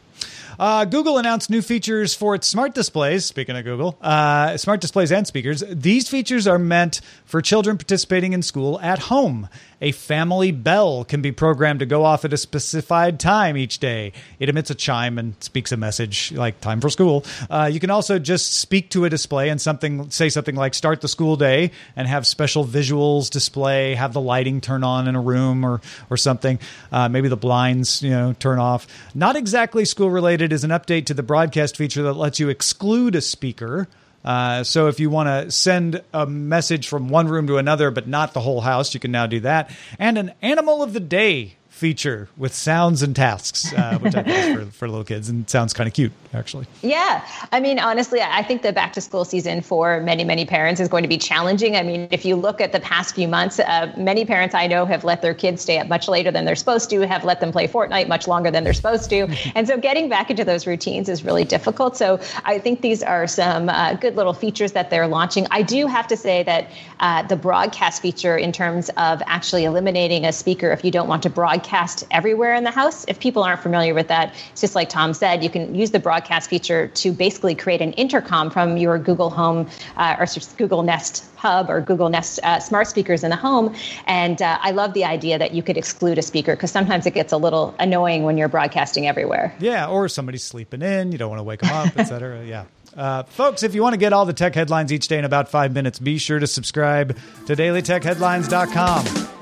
Uh, 0.58 0.84
Google 0.84 1.18
announced 1.18 1.50
new 1.50 1.62
features 1.62 2.14
for 2.14 2.34
its 2.34 2.46
smart 2.46 2.74
displays. 2.74 3.24
Speaking 3.24 3.56
of 3.56 3.64
Google, 3.64 3.98
uh, 4.00 4.56
smart 4.56 4.80
displays 4.80 5.10
and 5.10 5.26
speakers. 5.26 5.64
These 5.68 6.08
features 6.08 6.46
are 6.46 6.58
meant 6.58 7.00
for 7.24 7.40
children 7.40 7.76
participating 7.78 8.32
in 8.32 8.42
school 8.42 8.78
at 8.80 8.98
home. 8.98 9.48
A 9.82 9.90
family 9.90 10.52
bell 10.52 11.04
can 11.04 11.22
be 11.22 11.32
programmed 11.32 11.80
to 11.80 11.86
go 11.86 12.04
off 12.04 12.24
at 12.24 12.32
a 12.32 12.36
specified 12.36 13.18
time 13.18 13.56
each 13.56 13.80
day. 13.80 14.12
It 14.38 14.48
emits 14.48 14.70
a 14.70 14.76
chime 14.76 15.18
and 15.18 15.34
speaks 15.42 15.72
a 15.72 15.76
message 15.76 16.30
like 16.30 16.60
"time 16.60 16.80
for 16.80 16.88
school." 16.88 17.24
Uh, 17.50 17.68
you 17.70 17.80
can 17.80 17.90
also 17.90 18.20
just 18.20 18.52
speak 18.52 18.90
to 18.90 19.04
a 19.04 19.10
display 19.10 19.48
and 19.48 19.60
something 19.60 20.08
say 20.08 20.28
something 20.28 20.54
like 20.54 20.74
"start 20.74 21.00
the 21.00 21.08
school 21.08 21.34
day" 21.34 21.72
and 21.96 22.06
have 22.06 22.28
special 22.28 22.64
visuals 22.64 23.28
display, 23.28 23.96
have 23.96 24.12
the 24.12 24.20
lighting 24.20 24.60
turn 24.60 24.84
on 24.84 25.08
in 25.08 25.16
a 25.16 25.20
room 25.20 25.64
or 25.64 25.80
or 26.08 26.16
something. 26.16 26.60
Uh, 26.92 27.08
maybe 27.08 27.28
the 27.28 27.36
blinds 27.36 28.04
you 28.04 28.10
know 28.10 28.34
turn 28.34 28.60
off. 28.60 28.86
Not 29.16 29.34
exactly 29.34 29.84
school 29.84 30.10
related 30.10 30.52
is 30.52 30.62
an 30.62 30.70
update 30.70 31.06
to 31.06 31.14
the 31.14 31.24
broadcast 31.24 31.76
feature 31.76 32.04
that 32.04 32.14
lets 32.14 32.38
you 32.38 32.48
exclude 32.48 33.16
a 33.16 33.20
speaker. 33.20 33.88
Uh, 34.24 34.62
so 34.62 34.86
if 34.88 35.00
you 35.00 35.10
want 35.10 35.28
to 35.28 35.50
send 35.50 36.02
a 36.12 36.26
message 36.26 36.88
from 36.88 37.08
one 37.08 37.28
room 37.28 37.46
to 37.48 37.58
another, 37.58 37.90
but 37.90 38.06
not 38.06 38.34
the 38.34 38.40
whole 38.40 38.60
house, 38.60 38.94
you 38.94 39.00
can 39.00 39.10
now 39.10 39.26
do 39.26 39.40
that. 39.40 39.74
And 39.98 40.18
an 40.18 40.32
animal 40.42 40.82
of 40.82 40.92
the 40.92 41.00
day 41.00 41.56
feature 41.82 42.28
with 42.36 42.54
sounds 42.54 43.02
and 43.02 43.16
tasks, 43.16 43.74
uh, 43.74 43.98
which 44.00 44.14
I 44.14 44.22
think 44.22 44.56
for, 44.56 44.66
for 44.66 44.88
little 44.88 45.02
kids 45.02 45.28
and 45.28 45.50
sounds 45.50 45.72
kind 45.72 45.88
of 45.88 45.92
cute, 45.92 46.12
actually. 46.32 46.64
Yeah. 46.80 47.26
I 47.50 47.58
mean, 47.58 47.80
honestly, 47.80 48.20
I 48.22 48.44
think 48.44 48.62
the 48.62 48.72
back 48.72 48.92
to 48.92 49.00
school 49.00 49.24
season 49.24 49.62
for 49.62 49.98
many, 50.00 50.22
many 50.22 50.44
parents 50.46 50.80
is 50.80 50.86
going 50.86 51.02
to 51.02 51.08
be 51.08 51.18
challenging. 51.18 51.74
I 51.74 51.82
mean, 51.82 52.06
if 52.12 52.24
you 52.24 52.36
look 52.36 52.60
at 52.60 52.70
the 52.70 52.78
past 52.78 53.16
few 53.16 53.26
months, 53.26 53.58
uh, 53.58 53.92
many 53.96 54.24
parents 54.24 54.54
I 54.54 54.68
know 54.68 54.86
have 54.86 55.02
let 55.02 55.22
their 55.22 55.34
kids 55.34 55.62
stay 55.62 55.80
up 55.80 55.88
much 55.88 56.06
later 56.06 56.30
than 56.30 56.44
they're 56.44 56.54
supposed 56.54 56.88
to, 56.90 57.00
have 57.00 57.24
let 57.24 57.40
them 57.40 57.50
play 57.50 57.66
Fortnite 57.66 58.06
much 58.06 58.28
longer 58.28 58.52
than 58.52 58.62
they're 58.62 58.72
supposed 58.72 59.10
to. 59.10 59.26
and 59.56 59.66
so 59.66 59.76
getting 59.76 60.08
back 60.08 60.30
into 60.30 60.44
those 60.44 60.68
routines 60.68 61.08
is 61.08 61.24
really 61.24 61.44
difficult. 61.44 61.96
So 61.96 62.20
I 62.44 62.60
think 62.60 62.80
these 62.80 63.02
are 63.02 63.26
some 63.26 63.68
uh, 63.68 63.94
good 63.94 64.14
little 64.14 64.34
features 64.34 64.70
that 64.70 64.88
they're 64.88 65.08
launching. 65.08 65.48
I 65.50 65.62
do 65.62 65.88
have 65.88 66.06
to 66.06 66.16
say 66.16 66.44
that 66.44 66.70
uh, 67.00 67.24
the 67.24 67.36
broadcast 67.36 68.00
feature, 68.02 68.36
in 68.36 68.52
terms 68.52 68.88
of 68.96 69.20
actually 69.26 69.64
eliminating 69.64 70.24
a 70.24 70.32
speaker 70.32 70.70
if 70.70 70.84
you 70.84 70.92
don't 70.92 71.08
want 71.08 71.24
to 71.24 71.30
broadcast 71.30 71.71
broadcast 71.72 72.04
everywhere 72.10 72.54
in 72.54 72.64
the 72.64 72.70
house. 72.70 73.04
If 73.08 73.18
people 73.18 73.42
aren't 73.42 73.62
familiar 73.62 73.94
with 73.94 74.08
that, 74.08 74.34
it's 74.52 74.60
just 74.60 74.74
like 74.74 74.90
Tom 74.90 75.14
said, 75.14 75.42
you 75.42 75.48
can 75.48 75.74
use 75.74 75.90
the 75.90 75.98
broadcast 75.98 76.50
feature 76.50 76.88
to 76.88 77.12
basically 77.12 77.54
create 77.54 77.80
an 77.80 77.92
intercom 77.94 78.50
from 78.50 78.76
your 78.76 78.98
Google 78.98 79.30
Home 79.30 79.66
uh, 79.96 80.16
or 80.18 80.26
Google 80.58 80.82
Nest 80.82 81.24
Hub 81.36 81.70
or 81.70 81.80
Google 81.80 82.10
Nest 82.10 82.40
uh, 82.42 82.60
smart 82.60 82.88
speakers 82.88 83.24
in 83.24 83.30
the 83.30 83.36
home. 83.36 83.74
And 84.06 84.42
uh, 84.42 84.58
I 84.60 84.72
love 84.72 84.92
the 84.92 85.04
idea 85.04 85.38
that 85.38 85.54
you 85.54 85.62
could 85.62 85.78
exclude 85.78 86.18
a 86.18 86.22
speaker 86.22 86.54
because 86.54 86.70
sometimes 86.70 87.06
it 87.06 87.14
gets 87.14 87.32
a 87.32 87.38
little 87.38 87.74
annoying 87.78 88.24
when 88.24 88.36
you're 88.36 88.48
broadcasting 88.48 89.08
everywhere. 89.08 89.54
Yeah, 89.58 89.88
or 89.88 90.08
somebody's 90.08 90.44
sleeping 90.44 90.82
in, 90.82 91.10
you 91.10 91.16
don't 91.16 91.30
want 91.30 91.40
to 91.40 91.44
wake 91.44 91.60
them 91.60 91.72
up, 91.72 91.96
etc. 91.98 92.44
Yeah. 92.44 92.64
Uh, 92.94 93.22
folks, 93.22 93.62
if 93.62 93.74
you 93.74 93.80
want 93.82 93.94
to 93.94 93.98
get 93.98 94.12
all 94.12 94.26
the 94.26 94.34
tech 94.34 94.54
headlines 94.54 94.92
each 94.92 95.08
day 95.08 95.18
in 95.18 95.24
about 95.24 95.48
five 95.48 95.72
minutes, 95.72 95.98
be 95.98 96.18
sure 96.18 96.38
to 96.38 96.46
subscribe 96.46 97.16
to 97.46 97.56
dailytechheadlines.com. 97.56 99.41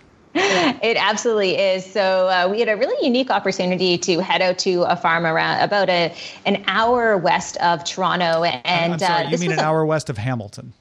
It 0.81 0.97
absolutely 0.97 1.57
is. 1.57 1.85
So 1.85 2.27
uh, 2.27 2.47
we 2.49 2.59
had 2.59 2.67
a 2.67 2.75
really 2.75 3.05
unique 3.05 3.29
opportunity 3.29 3.97
to 3.99 4.19
head 4.19 4.41
out 4.41 4.57
to 4.59 4.83
a 4.83 4.95
farm 4.95 5.25
around 5.25 5.61
about 5.61 5.89
a 5.89 6.13
an 6.45 6.63
hour 6.67 7.17
west 7.17 7.57
of 7.57 7.83
Toronto, 7.83 8.43
and 8.43 8.93
I'm 8.93 8.99
sorry, 8.99 9.25
uh, 9.25 9.29
you 9.29 9.37
mean 9.37 9.51
an 9.51 9.59
a- 9.59 9.63
hour 9.63 9.85
west 9.85 10.09
of 10.09 10.17
Hamilton? 10.17 10.73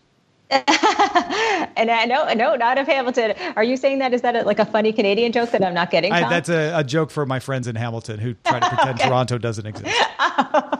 and 1.76 1.90
I 1.90 2.06
no, 2.06 2.32
no, 2.32 2.56
not 2.56 2.76
of 2.76 2.86
Hamilton. 2.86 3.34
Are 3.54 3.62
you 3.62 3.76
saying 3.76 4.00
that? 4.00 4.12
Is 4.12 4.22
that 4.22 4.34
a, 4.34 4.42
like 4.42 4.58
a 4.58 4.64
funny 4.64 4.92
Canadian 4.92 5.30
joke 5.30 5.52
that 5.52 5.62
I'm 5.62 5.74
not 5.74 5.90
getting? 5.90 6.12
I, 6.12 6.28
that's 6.28 6.48
a, 6.48 6.72
a 6.76 6.82
joke 6.82 7.12
for 7.12 7.24
my 7.24 7.38
friends 7.38 7.68
in 7.68 7.76
Hamilton 7.76 8.18
who 8.18 8.34
try 8.34 8.58
to 8.58 8.68
pretend 8.74 8.98
Toronto 8.98 9.38
doesn't 9.38 9.66
exist. 9.66 9.86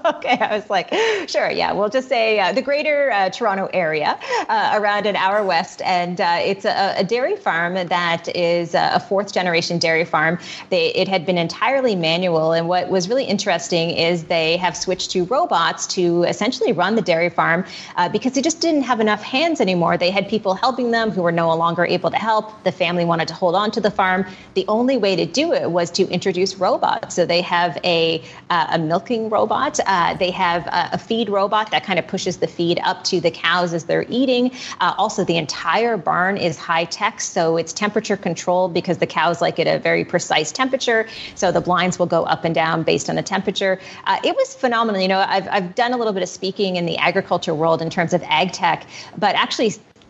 okay, 0.07 0.39
I 0.41 0.49
was 0.57 0.69
like, 0.71 0.93
sure, 1.29 1.51
yeah, 1.51 1.73
we'll 1.73 1.89
just 1.89 2.09
say 2.09 2.41
uh, 2.41 2.53
the 2.53 2.63
greater 2.63 3.13
uh, 3.13 3.31
Toronto 3.31 3.69
area, 3.73 4.19
uh, 4.49 4.73
around 4.75 5.07
an 5.07 5.15
hour 5.15 5.45
west, 5.45 5.83
and 5.83 6.21
uh, 6.21 6.39
it's 6.41 6.65
a, 6.65 6.95
a, 6.99 7.05
dairy 7.05 7.37
farm 7.37 7.75
that 7.75 8.35
is 8.37 8.75
a 8.75 9.01
fourth 9.09 9.33
generation 9.33 9.79
dairy 9.79 10.05
farm. 10.05 10.39
They, 10.71 10.93
it 10.95 11.07
had 11.07 11.25
been 11.25 11.39
entirely 11.39 11.95
manual, 11.95 12.53
and 12.53 12.69
what 12.69 12.89
was 12.89 13.09
really 13.09 13.25
interesting 13.25 13.91
is 13.91 14.25
they 14.25 14.57
have 14.57 14.77
switched 14.77 15.13
to 15.13 15.25
robots 15.27 15.87
to 15.89 16.25
essentially 16.25 16.73
run 16.73 16.97
the 16.97 17.03
dairy 17.03 17.31
farm 17.31 17.65
uh, 17.97 18.09
because 18.09 18.33
they 18.33 18.43
just 18.43 18.61
didn't 18.61 18.83
have 18.83 18.99
enough 18.99 19.23
hands 19.23 19.60
anymore. 19.61 19.97
They 19.97 20.11
had 20.11 20.29
people 20.29 20.55
helping 20.55 20.91
them 20.91 21.11
who 21.11 21.23
were 21.23 21.33
no 21.33 21.55
longer 21.55 21.85
able 21.85 22.11
to 22.11 22.17
help. 22.17 22.65
The 22.65 22.73
family 22.73 23.05
wanted 23.05 23.29
to 23.29 23.35
hold 23.35 23.55
on 23.55 23.71
to 23.73 23.81
the 23.81 23.91
farm. 23.91 24.27
The 24.55 24.65
only 24.69 24.97
way 24.97 25.17
to 25.17 25.27
do 25.27 25.53
it 25.53 25.71
was 25.71 25.91
to 25.93 26.09
introduce 26.09 26.57
robots. 26.57 27.15
So 27.15 27.27
they 27.27 27.43
have 27.43 27.79
a, 27.85 28.23
uh, 28.49 28.69
a 28.71 28.79
milking 28.79 29.29
robot. 29.29 29.79
Uh, 29.87 30.15
they 30.15 30.31
have 30.31 30.67
a, 30.67 30.91
a, 30.93 30.99
feed 30.99 31.29
robot 31.29 31.71
that 31.71 31.85
kind 31.85 31.99
of 31.99 32.07
pushes 32.07 32.39
the 32.39 32.47
feed 32.47 32.81
up 32.85 33.05
to 33.05 33.21
the 33.21 33.31
cows 33.31 33.75
as 33.75 33.85
they're 33.85 34.07
eating. 34.09 34.53
Uh, 34.81 34.95
also, 34.97 35.25
the 35.25 35.37
entire 35.37 35.97
barn 35.97 36.37
is 36.37 36.57
high 36.57 36.85
tech, 36.85 37.21
so 37.21 37.57
it's 37.57 37.73
temperature 37.73 38.17
controlled 38.17 38.73
because 38.73 38.99
the 38.99 39.07
cows 39.07 39.41
like 39.41 39.59
it 39.59 39.67
at 39.67 39.77
a 39.77 39.79
very 39.81 40.05
precise 40.05 40.53
temperature. 40.53 41.07
So 41.35 41.53
the 41.53 41.61
blinds 41.61 41.99
will 41.99 42.07
go 42.07 42.25
up 42.25 42.45
and 42.45 42.55
down 42.55 42.83
based 42.83 43.11
on 43.11 43.17
the 43.17 43.23
temperature. 43.23 43.81
Uh, 44.05 44.19
it 44.25 44.35
was 44.35 44.55
phenomenal. 44.55 45.01
You 45.01 45.09
know, 45.09 45.25
I've, 45.27 45.49
I've 45.49 45.75
done 45.75 45.93
a 45.93 45.97
little 45.97 46.13
bit 46.13 46.23
of 46.23 46.29
speaking 46.29 46.77
in 46.77 46.87
the 46.87 46.97
agriculture 46.99 47.55
world 47.55 47.83
in 47.83 47.91
terms 47.91 48.13
of 48.13 48.23
ag 48.25 48.53
tech, 48.53 48.87
but 49.19 49.35
actually 49.35 49.50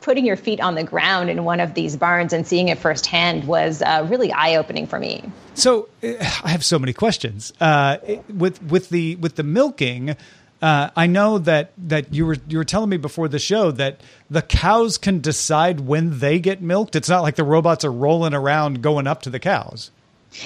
putting 0.01 0.25
your 0.25 0.37
feet 0.37 0.61
on 0.61 0.75
the 0.75 0.85
ground 0.85 1.31
in 1.31 1.45
one 1.45 1.61
of 1.61 1.75
these 1.75 1.97
barns 1.97 2.33
and 2.33 2.47
seeing 2.47 2.69
it 2.69 2.79
firsthand 2.79 3.47
was 3.47 3.83
uh, 3.83 4.07
really 4.09 4.33
eye 4.33 4.57
opening 4.57 4.87
for 4.87 4.99
me. 4.99 5.23
So 5.55 5.89
uh, 6.03 6.15
I 6.43 6.51
have 6.51 6.65
so 6.65 6.79
many 6.79 6.93
questions 6.93 7.53
uh, 7.61 7.99
with 8.29 8.63
with 8.63 8.89
the 8.89 9.17
with 9.17 9.37
the 9.37 9.43
milking. 9.43 10.17
Uh, 10.63 10.91
I 10.95 11.07
know 11.07 11.39
that 11.39 11.73
that 11.79 12.13
you 12.13 12.27
were 12.27 12.37
you 12.49 12.59
were 12.59 12.65
telling 12.65 12.91
me 12.91 12.97
before 12.97 13.29
the 13.29 13.39
show 13.39 13.71
that 13.73 14.01
the 14.29 14.43
cows 14.43 14.99
can 14.99 15.21
decide 15.21 15.81
when 15.81 16.19
they 16.19 16.39
get 16.39 16.61
milked. 16.61 16.97
It's 16.97 17.09
not 17.09 17.23
like 17.23 17.37
the 17.37 17.45
robots 17.45 17.85
are 17.85 17.93
rolling 17.93 18.35
around 18.35 18.83
going 18.83 19.07
up 19.07 19.23
to 19.23 19.31
the 19.31 19.39
cows. 19.39 19.91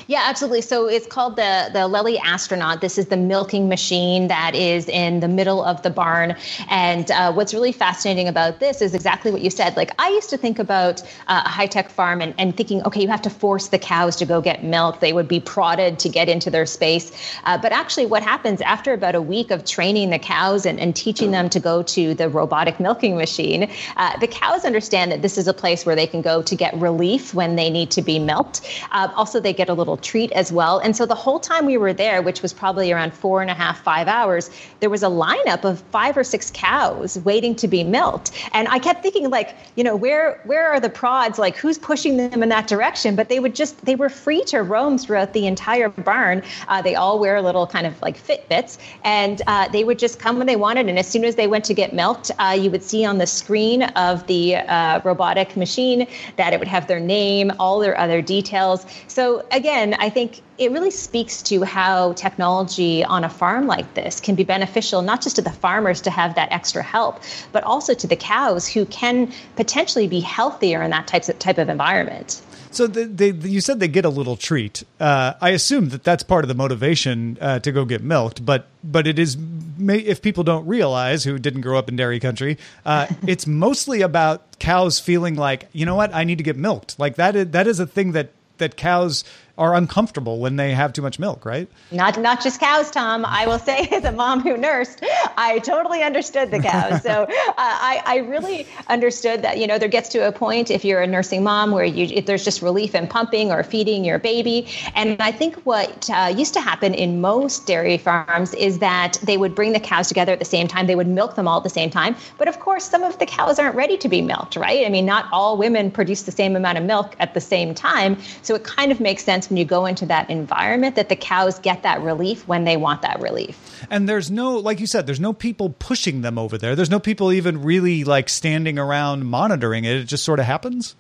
Yeah, 0.07 0.23
absolutely. 0.25 0.63
So 0.63 0.87
it's 0.87 1.07
called 1.07 1.37
the 1.37 1.69
the 1.73 1.87
Lely 1.89 2.19
Astronaut. 2.19 2.81
This 2.81 2.97
is 2.97 3.07
the 3.09 3.19
milking 3.19 3.69
machine 3.69 4.29
that 4.29 4.55
is 4.55 4.89
in 4.89 5.21
the 5.21 5.29
middle 5.29 5.63
of 5.63 5.83
the 5.83 5.91
barn. 5.91 6.37
And 6.71 7.11
uh, 7.11 7.33
what's 7.33 7.53
really 7.53 7.73
fascinating 7.73 8.27
about 8.27 8.61
this 8.61 8.81
is 8.81 8.95
exactly 8.95 9.31
what 9.31 9.43
you 9.43 9.51
said. 9.51 9.77
Like 9.77 9.91
I 10.01 10.09
used 10.09 10.31
to 10.31 10.39
think 10.39 10.59
about 10.59 11.03
uh, 11.29 11.43
a 11.45 11.49
high 11.49 11.67
tech 11.67 11.91
farm 11.91 12.23
and, 12.23 12.35
and 12.39 12.57
thinking, 12.57 12.83
okay, 12.85 13.03
you 13.03 13.09
have 13.09 13.21
to 13.23 13.31
force 13.31 13.69
the 13.69 13.79
cows 13.79 14.17
to 14.17 14.25
go 14.25 14.41
get 14.41 14.65
milk. 14.65 15.01
They 15.01 15.13
would 15.13 15.29
be 15.29 15.41
prodded 15.41 15.99
to 15.99 16.09
get 16.09 16.31
into 16.31 16.51
their 16.51 16.65
space. 16.65 17.13
Uh, 17.45 17.59
but 17.59 17.73
actually, 17.73 18.07
what 18.07 18.23
happens 18.23 18.63
after 18.63 18.95
about 18.95 19.15
a 19.15 19.23
week 19.23 19.51
of 19.51 19.67
training 19.67 20.11
the 20.11 20.19
cows 20.19 20.65
and, 20.65 20.81
and 20.81 20.97
teaching 20.97 21.31
them 21.31 21.51
to 21.51 21.61
go 21.61 21.83
to 21.83 22.15
the 22.15 22.31
robotic 22.31 22.81
milking 22.81 23.17
machine, 23.19 23.71
uh, 23.99 24.19
the 24.19 24.29
cows 24.29 24.65
understand 24.65 25.13
that 25.13 25.21
this 25.21 25.37
is 25.37 25.47
a 25.47 25.55
place 25.55 25.85
where 25.85 25.95
they 25.95 26.07
can 26.07 26.23
go 26.23 26.41
to 26.41 26.57
get 26.57 26.75
relief 26.79 27.35
when 27.35 27.57
they 27.57 27.69
need 27.69 27.91
to 27.91 28.01
be 28.01 28.19
milked. 28.19 28.63
Uh, 28.91 29.13
also, 29.15 29.41
they 29.41 29.53
get 29.53 29.69
a 29.69 29.74
a 29.75 29.77
little 29.77 29.97
treat 29.97 30.33
as 30.33 30.53
well. 30.53 30.79
And 30.79 30.97
so 30.97 31.07
the 31.07 31.15
whole 31.15 31.41
time 31.41 31.67
we 31.67 31.77
were 31.77 31.93
there, 31.93 32.23
which 32.23 32.43
was 32.43 32.53
probably 32.53 32.93
around 32.93 33.13
four 33.13 33.43
and 33.43 33.51
a 33.51 33.55
half, 33.55 33.83
five 33.83 34.09
hours, 34.09 34.51
there 34.81 34.91
was 34.91 35.03
a 35.03 35.09
lineup 35.09 35.65
of 35.65 35.81
five 35.91 36.17
or 36.17 36.25
six 36.25 36.51
cows 36.51 37.19
waiting 37.21 37.55
to 37.57 37.69
be 37.69 37.85
milked. 37.85 38.31
And 38.53 38.69
I 38.69 38.79
kept 38.79 39.03
thinking, 39.03 39.31
like, 39.31 39.55
you 39.77 39.85
know, 39.85 39.97
where 39.97 40.41
where 40.45 40.69
are 40.73 40.81
the 40.81 40.91
prods? 40.91 41.39
Like, 41.39 41.57
who's 41.57 41.79
pushing 41.79 42.17
them 42.17 42.43
in 42.43 42.49
that 42.49 42.67
direction? 42.69 43.17
But 43.17 43.29
they 43.29 43.41
would 43.41 43.55
just 43.55 43.85
they 43.85 43.97
were 43.97 44.09
free 44.09 44.43
to 44.45 44.63
roam 44.63 44.99
throughout 44.99 45.33
the 45.33 45.47
entire 45.47 45.89
barn. 45.89 46.43
Uh, 46.69 46.83
they 46.83 46.95
all 46.95 47.19
wear 47.19 47.41
little 47.43 47.67
kind 47.67 47.87
of 47.87 48.01
like 48.01 48.17
Fitbits, 48.17 48.79
and 49.05 49.43
uh, 49.47 49.69
they 49.69 49.85
would 49.85 49.99
just 49.99 50.19
come 50.19 50.39
when 50.39 50.47
they 50.47 50.57
wanted. 50.57 50.89
And 50.89 50.99
as 50.99 51.09
soon 51.09 51.25
as 51.25 51.35
they 51.35 51.47
went 51.47 51.65
to 51.65 51.75
get 51.75 51.93
milked, 51.93 52.31
uh, 52.39 52.57
you 52.59 52.71
would 52.71 52.83
see 52.83 53.05
on 53.05 53.19
the 53.19 53.27
screen 53.27 53.83
of 53.83 54.27
the 54.27 54.57
uh, 54.57 55.01
robotic 55.05 55.57
machine 55.57 56.07
that 56.37 56.53
it 56.53 56.59
would 56.59 56.69
have 56.69 56.87
their 56.87 57.01
name, 57.01 57.53
all 57.59 57.79
their 57.81 57.99
other 57.99 58.23
details. 58.23 58.87
So 59.09 59.45
again, 59.65 59.95
I 59.95 60.11
think 60.11 60.43
it 60.59 60.73
really 60.73 60.91
speaks 60.91 61.41
to 61.45 61.63
how 61.63 62.13
technology 62.13 63.03
on 63.03 63.25
a 63.25 63.31
farm 63.31 63.67
like 63.67 63.95
this 63.95 64.21
can 64.21 64.35
be 64.35 64.45
beneficial 64.45 65.01
not 65.01 65.23
just 65.23 65.37
to 65.37 65.43
the 65.43 65.51
farmers 65.51 66.03
to 66.03 66.11
have 66.11 66.35
that 66.35 66.53
extra 66.53 66.83
help, 66.83 67.23
but 67.51 67.65
also 67.65 67.95
to 67.95 68.07
the 68.07 68.15
cows 68.15 68.69
who 68.69 68.85
can 68.85 69.33
potentially 69.57 70.07
be 70.07 70.21
healthier 70.21 70.83
in 70.83 70.91
that 70.91 71.07
type 71.07 71.27
of, 71.31 71.39
type 71.39 71.57
of 71.57 71.71
environment. 71.71 72.43
So 72.73 72.87
they, 72.87 73.05
they, 73.31 73.49
you 73.49 73.63
said 73.63 73.81
they 73.81 73.89
get 73.89 74.05
a 74.05 74.11
little 74.11 74.37
treat. 74.37 74.83
Uh, 75.01 75.33
I 75.41 75.51
assume 75.51 75.89
that 75.89 76.05
that's 76.05 76.23
part 76.23 76.45
of 76.45 76.49
the 76.49 76.55
motivation 76.55 77.39
uh, 77.41 77.61
to 77.61 77.73
go 77.73 77.87
get 77.87 78.03
milked. 78.03 78.45
But 78.45 78.67
but 78.83 79.07
it 79.07 79.19
is 79.19 79.39
if 79.79 80.21
people 80.21 80.45
don't 80.45 80.67
realize 80.67 81.25
who 81.25 81.39
didn't 81.39 81.63
grow 81.63 81.79
up 81.79 81.89
in 81.89 81.97
dairy 81.97 82.21
country, 82.21 82.59
uh, 82.85 83.07
it's 83.27 83.47
mostly 83.47 84.03
about 84.03 84.59
cows 84.59 84.99
feeling 84.99 85.37
like 85.37 85.69
you 85.73 85.87
know 85.87 85.95
what 85.95 86.15
I 86.15 86.25
need 86.25 86.37
to 86.37 86.45
get 86.45 86.57
milked. 86.57 86.99
Like 86.99 87.15
that 87.15 87.35
is, 87.35 87.51
that 87.53 87.67
is 87.67 87.81
a 87.81 87.87
thing 87.87 88.13
that 88.13 88.31
that 88.59 88.77
cows 88.77 89.25
are 89.57 89.75
uncomfortable 89.75 90.41
when 90.41 90.57
they 90.57 90.73
have 90.73 90.93
too 90.93 91.03
much 91.03 91.19
milk, 91.19 91.45
right? 91.45 91.69
Not 91.93 92.21
not 92.21 92.43
just 92.43 92.59
cows, 92.59 92.91
Tom. 92.91 93.25
I 93.25 93.47
will 93.47 93.59
say, 93.59 93.89
as 93.93 94.05
a 94.05 94.11
mom 94.11 94.41
who 94.41 94.57
nursed, 94.57 95.05
I 95.37 95.61
totally 95.61 96.03
understood 96.03 96.51
the 96.51 96.59
cows. 96.59 97.03
So 97.03 97.11
uh, 97.29 97.29
I 97.59 98.03
I 98.05 98.17
really 98.19 98.67
understood 98.89 99.43
that 99.43 99.59
you 99.59 99.67
know 99.67 99.79
there 99.79 99.89
gets 99.89 100.09
to 100.11 100.27
a 100.27 100.33
point 100.33 100.71
if 100.71 100.85
you're 100.85 101.03
a 101.03 101.07
nursing 101.07 101.45
mom 101.45 101.71
where 101.71 101.85
you 101.85 102.07
if 102.17 102.27
there's 102.27 102.45
just 102.45 102.63
relief 102.63 102.95
in 102.95 103.07
pumping 103.07 103.53
or 103.53 103.63
feeding 103.63 104.05
your 104.05 104.19
baby, 104.19 104.67
and 104.95 105.21
I 105.23 105.31
think 105.31 105.57
what 105.63 106.11
uh, 106.11 106.33
used 106.37 106.55
to 106.55 106.61
happen 106.61 106.93
in 106.93 107.21
most 107.21 107.67
dairy 107.67 107.99
farms 107.99 108.55
is 108.55 108.81
that 108.81 109.19
they 109.23 109.37
would 109.37 109.55
bring 109.55 109.73
the 109.73 109.81
cows 109.81 110.09
together 110.09 110.33
at 110.33 110.41
the 110.41 110.45
same 110.45 110.67
time. 110.67 110.89
They 110.89 110.97
would 110.97 111.09
milk 111.09 111.37
them 111.37 111.47
all 111.47 111.59
at 111.59 111.65
the 111.65 111.71
same 111.71 111.91
time, 111.91 112.17
but 112.39 112.49
of 112.49 112.59
course 112.59 112.85
some 112.85 113.05
of 113.05 113.19
the 113.21 113.27
cows 113.27 113.61
aren't 113.61 113.77
ready 113.77 113.97
to 113.99 114.09
be 114.09 114.21
milked, 114.21 114.57
right? 114.57 114.85
I 114.85 114.89
mean, 114.89 115.07
not 115.07 115.27
all 115.33 115.57
women 115.57 115.93
produce 115.93 116.23
the 116.23 116.33
same 116.33 116.57
amount 116.57 116.79
of 116.79 116.85
milk 116.85 117.15
at 117.21 117.35
the 117.35 117.41
same 117.41 117.73
time, 117.73 118.17
so 118.43 118.57
it 118.57 118.65
kind 118.65 118.91
of 118.91 118.99
makes 118.99 119.23
sense 119.23 119.44
sense 119.45 119.51
when 119.51 119.57
you 119.57 119.65
go 119.65 119.87
into 119.87 120.07
that 120.07 120.31
environment 120.31 120.97
that 120.97 121.09
the 121.09 121.17
cows 121.17 121.59
get 121.59 121.83
that 121.83 122.01
relief 122.03 122.47
when 122.49 122.65
they 122.65 122.77
want 122.77 123.03
that 123.03 123.21
relief. 123.21 123.87
And 123.91 124.09
there's 124.09 124.31
no, 124.31 124.57
like 124.57 124.81
you 124.81 124.87
said, 124.87 125.07
there's 125.07 125.21
no 125.21 125.33
people 125.33 125.71
pushing 125.71 126.23
them 126.23 126.39
over 126.39 126.59
there. 126.59 126.75
There's 126.75 126.91
no 126.91 127.01
people 127.01 127.33
even 127.33 127.63
really 127.63 128.05
like 128.05 128.29
standing 128.29 128.79
around 128.79 129.27
monitoring 129.27 129.85
it. 129.85 129.97
It 129.97 130.05
just 130.05 130.25
sort 130.25 130.41
of 130.41 130.47
happens 130.47 130.97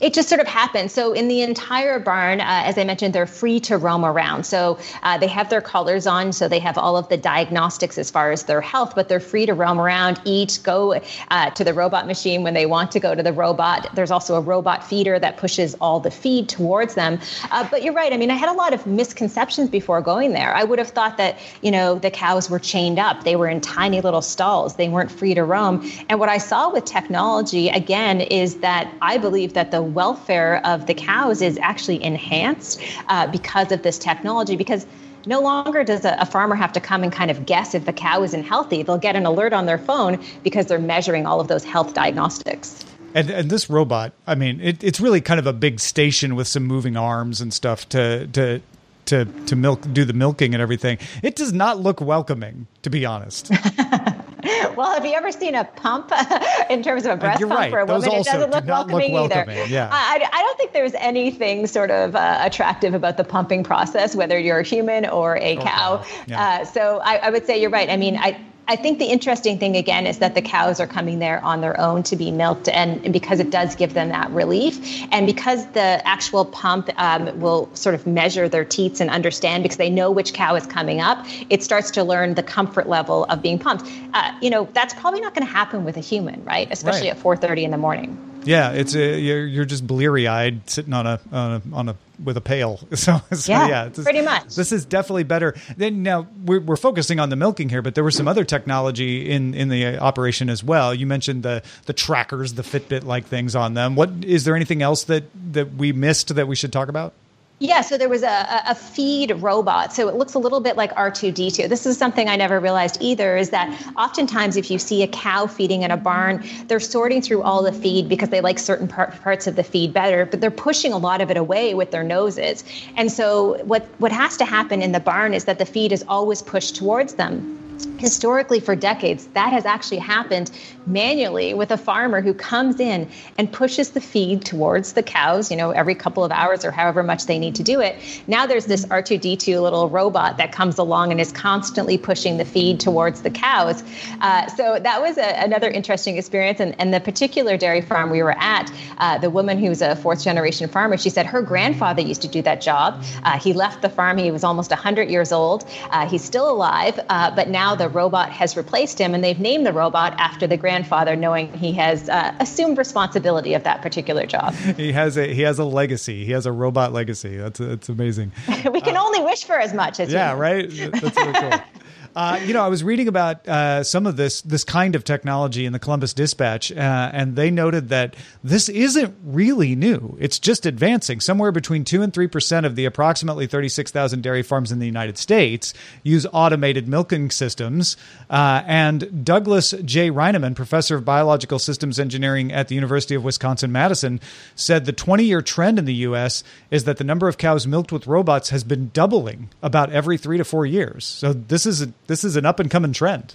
it 0.00 0.14
just 0.14 0.28
sort 0.28 0.40
of 0.40 0.46
happens. 0.46 0.92
So 0.92 1.12
in 1.12 1.28
the 1.28 1.42
entire 1.42 1.98
barn, 1.98 2.40
uh, 2.40 2.44
as 2.64 2.78
I 2.78 2.84
mentioned, 2.84 3.14
they're 3.14 3.26
free 3.26 3.58
to 3.60 3.76
roam 3.76 4.04
around. 4.04 4.44
So 4.44 4.78
uh, 5.02 5.18
they 5.18 5.26
have 5.26 5.50
their 5.50 5.60
collars 5.60 6.06
on, 6.06 6.32
so 6.32 6.48
they 6.48 6.60
have 6.60 6.78
all 6.78 6.96
of 6.96 7.08
the 7.08 7.16
diagnostics 7.16 7.98
as 7.98 8.10
far 8.10 8.30
as 8.30 8.44
their 8.44 8.60
health, 8.60 8.94
but 8.94 9.08
they're 9.08 9.20
free 9.20 9.46
to 9.46 9.54
roam 9.54 9.80
around, 9.80 10.20
eat, 10.24 10.60
go 10.62 11.00
uh, 11.30 11.50
to 11.50 11.64
the 11.64 11.74
robot 11.74 12.06
machine 12.06 12.42
when 12.42 12.54
they 12.54 12.66
want 12.66 12.92
to 12.92 13.00
go 13.00 13.14
to 13.14 13.22
the 13.22 13.32
robot. 13.32 13.88
There's 13.94 14.10
also 14.10 14.36
a 14.36 14.40
robot 14.40 14.84
feeder 14.84 15.18
that 15.18 15.36
pushes 15.36 15.74
all 15.80 15.98
the 15.98 16.10
feed 16.10 16.48
towards 16.48 16.94
them. 16.94 17.18
Uh, 17.50 17.68
but 17.68 17.82
you're 17.82 17.94
right. 17.94 18.12
I 18.12 18.16
mean, 18.16 18.30
I 18.30 18.34
had 18.34 18.48
a 18.48 18.52
lot 18.52 18.72
of 18.72 18.86
misconceptions 18.86 19.68
before 19.68 20.00
going 20.00 20.32
there. 20.32 20.54
I 20.54 20.62
would 20.62 20.78
have 20.78 20.90
thought 20.90 21.16
that 21.16 21.38
you 21.62 21.70
know 21.70 21.98
the 21.98 22.10
cows 22.10 22.48
were 22.48 22.58
chained 22.58 22.98
up. 22.98 23.24
They 23.24 23.36
were 23.36 23.48
in 23.48 23.60
tiny 23.60 24.00
little 24.00 24.22
stalls. 24.22 24.76
They 24.76 24.88
weren't 24.88 25.10
free 25.10 25.34
to 25.34 25.42
roam. 25.42 25.90
And 26.08 26.20
what 26.20 26.28
I 26.28 26.38
saw 26.38 26.70
with 26.72 26.84
technology 26.84 27.68
again 27.68 28.20
is 28.20 28.56
that 28.56 28.92
I 29.02 29.18
believe 29.18 29.54
that 29.54 29.70
the 29.70 29.87
welfare 29.88 30.64
of 30.66 30.86
the 30.86 30.94
cows 30.94 31.42
is 31.42 31.58
actually 31.58 32.02
enhanced 32.02 32.80
uh, 33.08 33.26
because 33.26 33.72
of 33.72 33.82
this 33.82 33.98
technology. 33.98 34.56
Because 34.56 34.86
no 35.26 35.40
longer 35.40 35.84
does 35.84 36.04
a, 36.04 36.16
a, 36.18 36.26
farmer 36.26 36.54
have 36.54 36.72
to 36.72 36.80
come 36.80 37.02
and 37.02 37.12
kind 37.12 37.30
of 37.30 37.44
guess 37.44 37.74
if 37.74 37.84
the 37.84 37.92
cow 37.92 38.22
isn't 38.22 38.44
healthy. 38.44 38.82
They'll 38.82 38.98
get 38.98 39.16
an 39.16 39.26
alert 39.26 39.52
on 39.52 39.66
their 39.66 39.78
phone 39.78 40.22
because 40.42 40.66
they're 40.66 40.78
measuring 40.78 41.26
all 41.26 41.40
of 41.40 41.48
those 41.48 41.64
health 41.64 41.94
diagnostics. 41.94 42.84
And, 43.14 43.30
and 43.30 43.50
this 43.50 43.68
robot, 43.70 44.12
I 44.26 44.34
mean, 44.34 44.60
it, 44.60 44.82
it's 44.84 45.00
really 45.00 45.20
kind 45.20 45.40
of 45.40 45.46
a 45.46 45.52
big 45.52 45.80
station 45.80 46.34
with 46.34 46.46
some 46.46 46.64
moving 46.64 46.96
arms 46.96 47.40
and 47.40 47.52
stuff 47.52 47.88
to 47.90 48.26
to 48.28 48.60
to 49.06 49.24
to 49.24 49.56
milk 49.56 49.80
do 49.92 50.04
the 50.04 50.12
milking 50.12 50.54
and 50.54 50.62
everything. 50.62 50.98
It 51.22 51.34
does 51.34 51.52
not 51.52 51.80
look 51.80 52.00
welcoming, 52.00 52.66
to 52.82 52.90
be 52.90 53.06
honest. 53.06 53.50
well, 54.76 54.92
have 54.92 55.04
you 55.04 55.12
ever 55.12 55.32
seen 55.32 55.54
a 55.54 55.64
pump 55.64 56.12
in 56.70 56.82
terms 56.82 57.04
of 57.04 57.12
a 57.12 57.16
breast 57.16 57.40
You're 57.40 57.48
pump 57.48 57.60
right. 57.60 57.70
for 57.70 57.80
a 57.80 57.86
Those 57.86 58.04
woman? 58.04 58.20
it 58.20 58.24
doesn't 58.24 58.50
look 58.50 58.64
welcoming, 58.66 59.12
look 59.12 59.30
welcoming, 59.30 59.58
either. 59.58 59.68
Yeah. 59.68 59.88
I, 59.90 60.28
I, 60.32 60.42
don't 60.42 60.56
think 60.58 60.72
there's 60.72 60.94
anything 60.94 61.66
sort 61.66 61.90
of 61.90 62.16
uh, 62.16 62.38
attractive 62.40 62.94
about 62.94 63.16
the 63.16 63.24
pumping 63.24 63.62
process, 63.62 64.14
whether 64.14 64.38
you're 64.38 64.60
a 64.60 64.64
human 64.64 65.06
or 65.06 65.36
a 65.36 65.56
or 65.56 65.62
cow. 65.62 66.04
Yeah. 66.26 66.42
Uh, 66.42 66.64
so 66.64 67.00
I, 67.04 67.16
I 67.16 67.30
would 67.30 67.46
say 67.46 67.60
you're 67.60 67.70
right. 67.70 67.90
I 67.90 67.96
mean, 67.96 68.16
I 68.16 68.40
I 68.70 68.76
think 68.76 68.98
the 68.98 69.06
interesting 69.06 69.58
thing 69.58 69.76
again 69.76 70.06
is 70.06 70.18
that 70.18 70.34
the 70.34 70.42
cows 70.42 70.78
are 70.78 70.86
coming 70.86 71.18
there 71.20 71.42
on 71.42 71.62
their 71.62 71.80
own 71.80 72.02
to 72.04 72.16
be 72.16 72.30
milked, 72.30 72.68
and 72.68 73.12
because 73.12 73.40
it 73.40 73.48
does 73.50 73.74
give 73.74 73.94
them 73.94 74.10
that 74.10 74.30
relief, 74.30 74.78
and 75.10 75.26
because 75.26 75.66
the 75.68 76.06
actual 76.06 76.44
pump 76.44 76.90
um, 77.00 77.40
will 77.40 77.74
sort 77.74 77.94
of 77.94 78.06
measure 78.06 78.46
their 78.46 78.66
teats 78.66 79.00
and 79.00 79.08
understand 79.08 79.62
because 79.62 79.78
they 79.78 79.88
know 79.88 80.10
which 80.10 80.34
cow 80.34 80.54
is 80.54 80.66
coming 80.66 81.00
up, 81.00 81.24
it 81.48 81.62
starts 81.62 81.90
to 81.92 82.04
learn 82.04 82.34
the 82.34 82.42
comfort 82.42 82.88
level 82.88 83.24
of 83.24 83.40
being 83.40 83.58
pumped. 83.58 83.90
Uh, 84.12 84.32
you 84.42 84.50
know, 84.50 84.68
that's 84.74 84.92
probably 84.92 85.20
not 85.20 85.34
going 85.34 85.46
to 85.46 85.52
happen 85.52 85.84
with 85.84 85.96
a 85.96 86.00
human, 86.00 86.44
right? 86.44 86.68
Especially 86.70 87.08
Right. 87.08 87.16
at 87.16 87.22
4:30 87.22 87.64
in 87.64 87.70
the 87.70 87.78
morning. 87.78 88.18
Yeah, 88.44 88.72
it's 88.72 88.94
a, 88.94 89.18
you're 89.18 89.46
you're 89.46 89.64
just 89.64 89.86
bleary 89.86 90.28
eyed 90.28 90.68
sitting 90.68 90.92
on 90.92 91.06
a, 91.06 91.20
on 91.32 91.52
a 91.52 91.62
on 91.74 91.88
a 91.88 91.96
with 92.22 92.36
a 92.36 92.40
pail. 92.40 92.80
So, 92.96 93.20
so 93.32 93.52
Yeah, 93.52 93.68
yeah, 93.68 93.86
it's- 93.86 94.02
pretty 94.02 94.22
much. 94.22 94.54
This 94.56 94.72
is 94.72 94.84
definitely 94.84 95.22
better. 95.24 95.54
Then 95.76 96.02
now 96.02 96.26
we're 96.44 96.60
we're 96.60 96.76
focusing 96.76 97.20
on 97.20 97.28
the 97.28 97.36
milking 97.36 97.68
here, 97.68 97.80
but 97.82 97.94
there 97.94 98.04
was 98.04 98.16
some 98.16 98.26
other 98.28 98.44
technology 98.44 99.30
in 99.30 99.54
in 99.54 99.68
the 99.68 99.86
uh, 99.86 100.04
operation 100.04 100.50
as 100.50 100.64
well. 100.64 100.92
You 100.94 101.06
mentioned 101.06 101.42
the 101.42 101.62
the 101.86 101.92
trackers, 101.92 102.54
the 102.54 102.62
Fitbit 102.62 103.04
like 103.04 103.26
things 103.26 103.54
on 103.54 103.74
them. 103.74 103.94
What 103.94 104.10
is 104.24 104.44
there 104.44 104.56
anything 104.56 104.82
else 104.82 105.04
that 105.04 105.24
that 105.52 105.74
we 105.74 105.92
missed 105.92 106.34
that 106.34 106.48
we 106.48 106.56
should 106.56 106.72
talk 106.72 106.88
about? 106.88 107.12
Yeah, 107.60 107.80
so 107.80 107.98
there 107.98 108.08
was 108.08 108.22
a, 108.22 108.62
a 108.68 108.74
feed 108.74 109.32
robot. 109.42 109.92
So 109.92 110.08
it 110.08 110.14
looks 110.14 110.34
a 110.34 110.38
little 110.38 110.60
bit 110.60 110.76
like 110.76 110.94
R2D2. 110.94 111.68
This 111.68 111.86
is 111.86 111.98
something 111.98 112.28
I 112.28 112.36
never 112.36 112.60
realized 112.60 112.98
either 113.00 113.36
is 113.36 113.50
that 113.50 113.68
oftentimes 113.96 114.56
if 114.56 114.70
you 114.70 114.78
see 114.78 115.02
a 115.02 115.08
cow 115.08 115.48
feeding 115.48 115.82
in 115.82 115.90
a 115.90 115.96
barn, 115.96 116.44
they're 116.68 116.78
sorting 116.78 117.20
through 117.20 117.42
all 117.42 117.64
the 117.64 117.72
feed 117.72 118.08
because 118.08 118.28
they 118.28 118.40
like 118.40 118.60
certain 118.60 118.86
par- 118.86 119.12
parts 119.24 119.48
of 119.48 119.56
the 119.56 119.64
feed 119.64 119.92
better, 119.92 120.24
but 120.24 120.40
they're 120.40 120.52
pushing 120.52 120.92
a 120.92 120.98
lot 120.98 121.20
of 121.20 121.32
it 121.32 121.36
away 121.36 121.74
with 121.74 121.90
their 121.90 122.04
noses. 122.04 122.62
And 122.96 123.10
so 123.10 123.60
what, 123.64 123.84
what 123.98 124.12
has 124.12 124.36
to 124.36 124.44
happen 124.44 124.80
in 124.80 124.92
the 124.92 125.00
barn 125.00 125.34
is 125.34 125.46
that 125.46 125.58
the 125.58 125.66
feed 125.66 125.90
is 125.90 126.04
always 126.06 126.42
pushed 126.42 126.76
towards 126.76 127.14
them 127.14 127.67
historically 127.98 128.60
for 128.60 128.76
decades 128.76 129.26
that 129.34 129.52
has 129.52 129.66
actually 129.66 129.98
happened 129.98 130.50
manually 130.86 131.52
with 131.52 131.70
a 131.70 131.76
farmer 131.76 132.20
who 132.20 132.32
comes 132.32 132.80
in 132.80 133.08
and 133.36 133.52
pushes 133.52 133.90
the 133.90 134.00
feed 134.00 134.44
towards 134.44 134.94
the 134.94 135.02
cows 135.02 135.50
you 135.50 135.56
know 135.56 135.70
every 135.70 135.94
couple 135.94 136.24
of 136.24 136.32
hours 136.32 136.64
or 136.64 136.70
however 136.70 137.02
much 137.02 137.26
they 137.26 137.38
need 137.38 137.54
to 137.54 137.62
do 137.62 137.80
it. 137.80 137.96
Now 138.26 138.46
there's 138.46 138.66
this 138.66 138.86
r2d2 138.86 139.60
little 139.60 139.88
robot 139.88 140.36
that 140.38 140.52
comes 140.52 140.78
along 140.78 141.10
and 141.10 141.20
is 141.20 141.32
constantly 141.32 141.98
pushing 141.98 142.36
the 142.36 142.44
feed 142.44 142.80
towards 142.80 143.22
the 143.22 143.30
cows. 143.30 143.82
Uh, 144.20 144.46
so 144.48 144.78
that 144.78 145.00
was 145.00 145.18
a, 145.18 145.44
another 145.44 145.68
interesting 145.68 146.16
experience. 146.16 146.60
And, 146.60 146.74
and 146.80 146.94
the 146.94 147.00
particular 147.00 147.56
dairy 147.56 147.80
farm 147.80 148.10
we 148.10 148.22
were 148.22 148.36
at 148.38 148.70
uh, 148.98 149.18
the 149.18 149.30
woman 149.30 149.58
who's 149.58 149.82
a 149.82 149.96
fourth 149.96 150.22
generation 150.22 150.68
farmer 150.68 150.96
she 150.96 151.10
said 151.10 151.26
her 151.26 151.42
grandfather 151.42 152.02
used 152.02 152.22
to 152.22 152.28
do 152.28 152.42
that 152.42 152.60
job. 152.60 153.02
Uh, 153.24 153.38
he 153.38 153.52
left 153.52 153.82
the 153.82 153.88
farm. 153.88 154.18
He 154.18 154.30
was 154.30 154.44
almost 154.44 154.70
100 154.70 155.10
years 155.10 155.32
old. 155.32 155.68
Uh, 155.90 156.08
he's 156.08 156.24
still 156.24 156.50
alive 156.50 156.98
uh, 157.08 157.30
but 157.34 157.48
now 157.48 157.67
the 157.74 157.88
robot 157.88 158.30
has 158.30 158.56
replaced 158.56 158.98
him 158.98 159.14
and 159.14 159.22
they've 159.22 159.40
named 159.40 159.66
the 159.66 159.72
robot 159.72 160.14
after 160.18 160.46
the 160.46 160.56
grandfather 160.56 161.16
knowing 161.16 161.52
he 161.52 161.72
has 161.72 162.08
uh, 162.08 162.34
assumed 162.40 162.78
responsibility 162.78 163.54
of 163.54 163.64
that 163.64 163.82
particular 163.82 164.26
job 164.26 164.54
He 164.54 164.92
has 164.92 165.16
a 165.16 165.32
he 165.32 165.42
has 165.42 165.58
a 165.58 165.64
legacy. 165.64 166.24
He 166.24 166.32
has 166.32 166.46
a 166.46 166.52
robot 166.52 166.92
legacy. 166.92 167.36
That's 167.36 167.58
that's 167.58 167.88
amazing. 167.88 168.32
we 168.72 168.80
can 168.80 168.96
only 168.96 169.20
wish 169.20 169.44
for 169.44 169.58
as 169.58 169.74
much 169.74 170.00
as 170.00 170.12
Yeah, 170.12 170.32
right. 170.32 170.68
That's 170.68 171.16
really 171.16 171.32
cool. 171.32 171.60
Uh, 172.16 172.40
you 172.44 172.52
know, 172.52 172.62
I 172.62 172.68
was 172.68 172.82
reading 172.82 173.08
about 173.08 173.46
uh, 173.46 173.84
some 173.84 174.06
of 174.06 174.16
this 174.16 174.40
this 174.42 174.64
kind 174.64 174.94
of 174.94 175.04
technology 175.04 175.66
in 175.66 175.72
the 175.72 175.78
Columbus 175.78 176.12
Dispatch, 176.12 176.72
uh, 176.72 177.10
and 177.12 177.36
they 177.36 177.50
noted 177.50 177.90
that 177.90 178.16
this 178.42 178.68
isn't 178.68 179.14
really 179.24 179.76
new. 179.76 180.16
It's 180.20 180.38
just 180.38 180.66
advancing. 180.66 181.20
Somewhere 181.20 181.52
between 181.52 181.84
two 181.84 182.02
and 182.02 182.12
three 182.12 182.26
percent 182.26 182.66
of 182.66 182.76
the 182.76 182.86
approximately 182.86 183.46
thirty 183.46 183.68
six 183.68 183.90
thousand 183.90 184.22
dairy 184.22 184.42
farms 184.42 184.72
in 184.72 184.78
the 184.78 184.86
United 184.86 185.18
States 185.18 185.74
use 186.02 186.26
automated 186.32 186.88
milking 186.88 187.30
systems. 187.30 187.96
Uh, 188.30 188.62
and 188.66 189.24
Douglas 189.24 189.72
J. 189.84 190.10
Reinemann, 190.10 190.54
professor 190.54 190.96
of 190.96 191.04
biological 191.04 191.58
systems 191.58 191.98
engineering 192.00 192.52
at 192.52 192.68
the 192.68 192.74
University 192.74 193.14
of 193.14 193.24
Wisconsin 193.24 193.70
Madison, 193.70 194.20
said 194.54 194.84
the 194.84 194.92
twenty 194.92 195.24
year 195.24 195.42
trend 195.42 195.78
in 195.78 195.84
the 195.84 195.94
U.S. 195.94 196.42
is 196.70 196.84
that 196.84 196.96
the 196.96 197.04
number 197.04 197.28
of 197.28 197.38
cows 197.38 197.66
milked 197.66 197.92
with 197.92 198.06
robots 198.06 198.50
has 198.50 198.64
been 198.64 198.90
doubling 198.92 199.50
about 199.62 199.92
every 199.92 200.18
three 200.18 200.38
to 200.38 200.44
four 200.44 200.66
years. 200.66 201.04
So 201.04 201.32
this 201.32 201.66
is 201.66 201.82
a, 201.82 201.92
this 202.08 202.24
is 202.24 202.34
an 202.34 202.44
up 202.44 202.58
and 202.58 202.70
coming 202.70 202.92
trend. 202.92 203.34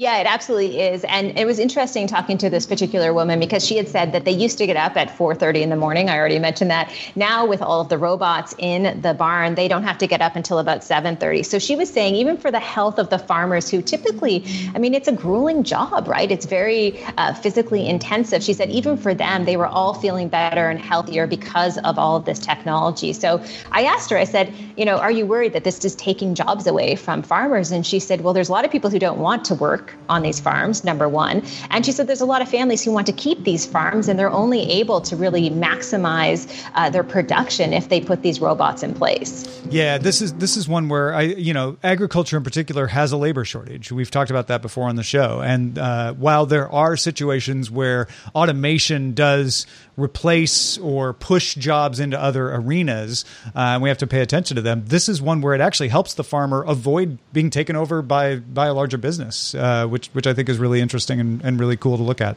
Yeah, 0.00 0.18
it 0.18 0.28
absolutely 0.28 0.80
is. 0.80 1.02
And 1.02 1.36
it 1.36 1.44
was 1.44 1.58
interesting 1.58 2.06
talking 2.06 2.38
to 2.38 2.48
this 2.48 2.66
particular 2.66 3.12
woman 3.12 3.40
because 3.40 3.66
she 3.66 3.76
had 3.76 3.88
said 3.88 4.12
that 4.12 4.24
they 4.24 4.30
used 4.30 4.56
to 4.58 4.66
get 4.66 4.76
up 4.76 4.96
at 4.96 5.10
4:30 5.10 5.60
in 5.62 5.70
the 5.70 5.76
morning. 5.76 6.08
I 6.08 6.16
already 6.16 6.38
mentioned 6.38 6.70
that. 6.70 6.92
Now 7.16 7.44
with 7.46 7.60
all 7.60 7.80
of 7.80 7.88
the 7.88 7.98
robots 7.98 8.54
in 8.58 9.00
the 9.00 9.12
barn, 9.12 9.56
they 9.56 9.66
don't 9.66 9.82
have 9.82 9.98
to 9.98 10.06
get 10.06 10.22
up 10.22 10.36
until 10.36 10.60
about 10.60 10.84
7:30. 10.84 11.42
So 11.44 11.58
she 11.58 11.74
was 11.74 11.92
saying 11.92 12.14
even 12.14 12.36
for 12.36 12.52
the 12.52 12.60
health 12.60 13.00
of 13.00 13.10
the 13.10 13.18
farmers 13.18 13.68
who 13.68 13.82
typically, 13.82 14.44
I 14.72 14.78
mean, 14.78 14.94
it's 14.94 15.08
a 15.08 15.12
grueling 15.12 15.64
job, 15.64 16.06
right? 16.06 16.30
It's 16.30 16.46
very 16.46 17.04
uh, 17.16 17.34
physically 17.34 17.88
intensive. 17.88 18.44
She 18.44 18.52
said 18.52 18.70
even 18.70 18.96
for 18.96 19.14
them, 19.14 19.46
they 19.46 19.56
were 19.56 19.66
all 19.66 19.94
feeling 19.94 20.28
better 20.28 20.68
and 20.68 20.78
healthier 20.80 21.26
because 21.26 21.76
of 21.78 21.98
all 21.98 22.14
of 22.14 22.24
this 22.24 22.38
technology. 22.38 23.12
So 23.12 23.42
I 23.72 23.82
asked 23.82 24.10
her, 24.10 24.16
I 24.16 24.24
said, 24.24 24.54
you 24.76 24.84
know, 24.84 24.98
are 24.98 25.10
you 25.10 25.26
worried 25.26 25.54
that 25.54 25.64
this 25.64 25.84
is 25.84 25.96
taking 25.96 26.36
jobs 26.36 26.68
away 26.68 26.94
from 26.94 27.22
farmers? 27.22 27.72
And 27.72 27.84
she 27.84 27.98
said, 27.98 28.20
well, 28.20 28.32
there's 28.32 28.48
a 28.48 28.52
lot 28.52 28.64
of 28.64 28.70
people 28.70 28.90
who 28.90 29.00
don't 29.00 29.18
want 29.18 29.44
to 29.46 29.56
work 29.56 29.87
on 30.08 30.22
these 30.22 30.40
farms, 30.40 30.84
number 30.84 31.08
one. 31.08 31.42
And 31.70 31.84
she 31.84 31.92
said 31.92 32.06
there's 32.06 32.20
a 32.20 32.26
lot 32.26 32.42
of 32.42 32.48
families 32.48 32.84
who 32.84 32.92
want 32.92 33.06
to 33.06 33.12
keep 33.12 33.44
these 33.44 33.66
farms 33.66 34.08
and 34.08 34.18
they're 34.18 34.30
only 34.30 34.70
able 34.70 35.00
to 35.02 35.16
really 35.16 35.50
maximize 35.50 36.48
uh, 36.74 36.90
their 36.90 37.04
production 37.04 37.72
if 37.72 37.88
they 37.88 38.00
put 38.00 38.22
these 38.22 38.40
robots 38.40 38.82
in 38.82 38.94
place. 38.94 39.44
Yeah, 39.70 39.98
this 39.98 40.22
is 40.22 40.34
this 40.34 40.56
is 40.56 40.68
one 40.68 40.88
where 40.88 41.14
I, 41.14 41.22
you 41.22 41.52
know, 41.52 41.76
agriculture 41.82 42.36
in 42.36 42.44
particular 42.44 42.86
has 42.86 43.12
a 43.12 43.16
labor 43.16 43.44
shortage. 43.44 43.92
We've 43.92 44.10
talked 44.10 44.30
about 44.30 44.46
that 44.48 44.62
before 44.62 44.88
on 44.88 44.96
the 44.96 45.02
show. 45.02 45.40
And 45.40 45.78
uh, 45.78 46.14
while 46.14 46.46
there 46.46 46.70
are 46.70 46.96
situations 46.96 47.70
where 47.70 48.08
automation 48.34 49.14
does 49.14 49.66
replace 49.98 50.78
or 50.78 51.12
push 51.12 51.54
jobs 51.56 52.00
into 52.00 52.18
other 52.20 52.54
arenas, 52.54 53.24
uh, 53.46 53.74
and 53.74 53.82
we 53.82 53.88
have 53.88 53.98
to 53.98 54.06
pay 54.06 54.20
attention 54.20 54.54
to 54.54 54.62
them. 54.62 54.84
This 54.86 55.08
is 55.08 55.20
one 55.20 55.40
where 55.40 55.54
it 55.54 55.60
actually 55.60 55.88
helps 55.88 56.14
the 56.14 56.24
farmer 56.24 56.62
avoid 56.62 57.18
being 57.32 57.50
taken 57.50 57.76
over 57.76 58.00
by 58.00 58.36
by 58.36 58.66
a 58.66 58.74
larger 58.74 58.96
business, 58.96 59.54
uh, 59.54 59.77
Uh, 59.78 59.86
which 59.86 60.08
which 60.08 60.26
I 60.26 60.34
think 60.34 60.48
is 60.48 60.58
really 60.58 60.80
interesting 60.80 61.20
and, 61.20 61.42
and 61.42 61.60
really 61.60 61.76
cool 61.76 61.96
to 61.96 62.02
look 62.02 62.20
at. 62.20 62.36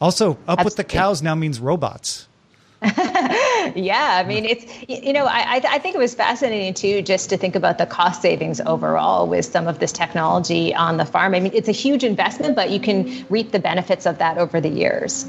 Also, 0.00 0.32
up 0.32 0.38
Absolutely. 0.58 0.64
with 0.64 0.76
the 0.76 0.84
cows 0.84 1.22
now 1.22 1.34
means 1.34 1.60
robots. 1.60 2.26
yeah, 2.82 4.20
I 4.20 4.24
mean, 4.26 4.44
it's 4.44 4.66
you 4.88 5.12
know, 5.12 5.24
I 5.24 5.60
I 5.64 5.78
think 5.78 5.94
it 5.94 5.98
was 5.98 6.14
fascinating 6.14 6.74
too, 6.74 7.02
just 7.02 7.30
to 7.30 7.36
think 7.36 7.54
about 7.54 7.78
the 7.78 7.86
cost 7.86 8.20
savings 8.20 8.60
overall 8.60 9.28
with 9.28 9.44
some 9.44 9.68
of 9.68 9.78
this 9.78 9.92
technology 9.92 10.74
on 10.74 10.96
the 10.96 11.04
farm. 11.04 11.34
I 11.34 11.40
mean, 11.40 11.52
it's 11.54 11.68
a 11.68 11.72
huge 11.72 12.02
investment, 12.02 12.56
but 12.56 12.70
you 12.70 12.80
can 12.80 13.24
reap 13.30 13.52
the 13.52 13.60
benefits 13.60 14.04
of 14.04 14.18
that 14.18 14.38
over 14.38 14.60
the 14.60 14.68
years. 14.68 15.24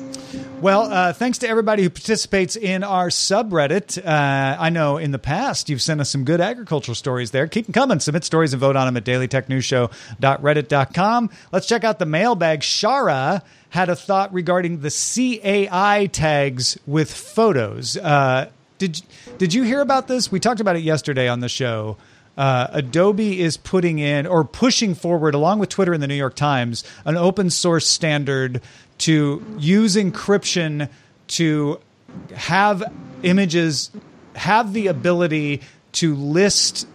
Well, 0.63 0.83
uh, 0.83 1.11
thanks 1.11 1.39
to 1.39 1.49
everybody 1.49 1.83
who 1.83 1.89
participates 1.89 2.55
in 2.55 2.85
our 2.85 3.09
subreddit. 3.09 3.97
Uh, 3.97 4.55
I 4.57 4.69
know 4.69 4.95
in 4.95 5.11
the 5.11 5.19
past 5.19 5.67
you've 5.67 5.81
sent 5.81 5.99
us 5.99 6.09
some 6.09 6.23
good 6.23 6.39
agricultural 6.39 6.95
stories 6.95 7.31
there. 7.31 7.47
Keep 7.47 7.65
them 7.65 7.73
coming. 7.73 7.99
Submit 7.99 8.23
stories 8.23 8.53
and 8.53 8.61
vote 8.61 8.77
on 8.77 8.85
them 8.85 8.95
at 8.95 9.03
dailytechnewsshow.reddit.com. 9.03 11.29
Let's 11.51 11.67
check 11.67 11.83
out 11.83 11.99
the 11.99 12.05
mailbag. 12.05 12.61
Shara 12.61 13.41
had 13.71 13.89
a 13.89 13.95
thought 13.97 14.33
regarding 14.33 14.79
the 14.79 14.89
CAI 14.89 16.09
tags 16.13 16.77
with 16.87 17.13
photos. 17.13 17.97
Uh, 17.97 18.49
did 18.77 19.01
did 19.37 19.53
you 19.53 19.63
hear 19.63 19.81
about 19.81 20.07
this? 20.07 20.31
We 20.31 20.39
talked 20.39 20.61
about 20.61 20.77
it 20.77 20.83
yesterday 20.83 21.27
on 21.27 21.41
the 21.41 21.49
show. 21.49 21.97
Uh, 22.35 22.67
Adobe 22.71 23.41
is 23.41 23.57
putting 23.57 23.99
in 23.99 24.25
or 24.25 24.43
pushing 24.43 24.95
forward, 24.95 25.35
along 25.35 25.59
with 25.59 25.69
Twitter 25.69 25.93
and 25.93 26.01
the 26.01 26.07
New 26.07 26.15
York 26.15 26.35
Times, 26.35 26.83
an 27.05 27.15
open 27.15 27.49
source 27.49 27.85
standard 27.85 28.61
to 29.03 29.43
use 29.57 29.97
encryption 29.97 30.89
to 31.27 31.77
have 32.33 32.83
images 33.23 33.91
have 34.33 34.71
the 34.71 34.87
ability 34.87 35.61
to 35.91 36.15
list 36.15 36.87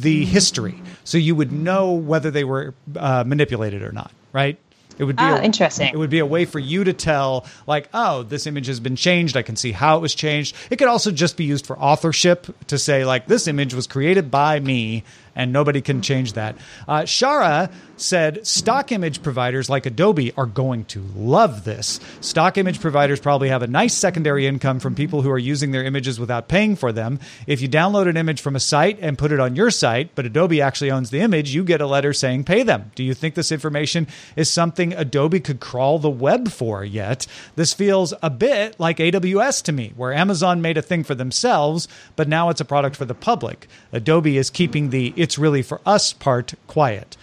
the 0.00 0.24
history 0.24 0.80
so 1.02 1.18
you 1.18 1.34
would 1.34 1.50
know 1.50 1.94
whether 1.94 2.30
they 2.30 2.44
were 2.44 2.74
uh, 2.96 3.24
manipulated 3.26 3.82
or 3.82 3.90
not 3.90 4.12
right 4.32 4.56
it 4.98 5.04
would 5.04 5.16
be 5.16 5.22
oh, 5.22 5.36
a, 5.36 5.42
interesting. 5.42 5.90
It 5.92 5.96
would 5.96 6.10
be 6.10 6.18
a 6.18 6.26
way 6.26 6.44
for 6.44 6.58
you 6.58 6.82
to 6.82 6.92
tell, 6.92 7.46
like, 7.68 7.88
oh, 7.94 8.24
this 8.24 8.48
image 8.48 8.66
has 8.66 8.80
been 8.80 8.96
changed. 8.96 9.36
I 9.36 9.42
can 9.42 9.54
see 9.54 9.70
how 9.70 9.96
it 9.96 10.00
was 10.00 10.12
changed. 10.12 10.56
It 10.70 10.76
could 10.76 10.88
also 10.88 11.12
just 11.12 11.36
be 11.36 11.44
used 11.44 11.66
for 11.66 11.78
authorship 11.78 12.48
to 12.66 12.78
say, 12.78 13.04
like, 13.04 13.26
this 13.26 13.46
image 13.46 13.74
was 13.74 13.86
created 13.86 14.28
by 14.28 14.58
me 14.58 15.04
and 15.36 15.52
nobody 15.52 15.80
can 15.80 16.02
change 16.02 16.32
that. 16.32 16.56
Uh, 16.88 17.02
Shara 17.02 17.70
said 18.00 18.46
stock 18.46 18.92
image 18.92 19.22
providers 19.22 19.68
like 19.68 19.86
Adobe 19.86 20.32
are 20.36 20.46
going 20.46 20.84
to 20.86 21.02
love 21.14 21.64
this. 21.64 22.00
Stock 22.20 22.56
image 22.56 22.80
providers 22.80 23.20
probably 23.20 23.48
have 23.48 23.62
a 23.62 23.66
nice 23.66 23.94
secondary 23.94 24.46
income 24.46 24.80
from 24.80 24.94
people 24.94 25.22
who 25.22 25.30
are 25.30 25.38
using 25.38 25.72
their 25.72 25.84
images 25.84 26.18
without 26.18 26.48
paying 26.48 26.76
for 26.76 26.92
them. 26.92 27.18
If 27.46 27.60
you 27.60 27.68
download 27.68 28.08
an 28.08 28.16
image 28.16 28.40
from 28.40 28.56
a 28.56 28.60
site 28.60 28.98
and 29.00 29.18
put 29.18 29.32
it 29.32 29.40
on 29.40 29.56
your 29.56 29.70
site, 29.70 30.14
but 30.14 30.26
Adobe 30.26 30.62
actually 30.62 30.90
owns 30.90 31.10
the 31.10 31.20
image, 31.20 31.54
you 31.54 31.64
get 31.64 31.80
a 31.80 31.86
letter 31.86 32.12
saying 32.12 32.44
pay 32.44 32.62
them. 32.62 32.90
Do 32.94 33.02
you 33.02 33.14
think 33.14 33.34
this 33.34 33.52
information 33.52 34.06
is 34.36 34.50
something 34.50 34.92
Adobe 34.92 35.40
could 35.40 35.60
crawl 35.60 35.98
the 35.98 36.10
web 36.10 36.50
for 36.50 36.84
yet? 36.84 37.26
This 37.56 37.74
feels 37.74 38.14
a 38.22 38.30
bit 38.30 38.78
like 38.80 38.98
AWS 38.98 39.62
to 39.64 39.72
me, 39.72 39.92
where 39.96 40.12
Amazon 40.12 40.62
made 40.62 40.78
a 40.78 40.82
thing 40.82 41.04
for 41.04 41.14
themselves, 41.14 41.88
but 42.16 42.28
now 42.28 42.48
it's 42.48 42.60
a 42.60 42.64
product 42.64 42.96
for 42.96 43.04
the 43.04 43.14
public. 43.14 43.66
Adobe 43.92 44.38
is 44.38 44.50
keeping 44.50 44.90
the 44.90 45.12
it's 45.16 45.38
really 45.38 45.62
for 45.62 45.80
us 45.84 46.12
part 46.12 46.54
quiet. 46.66 47.16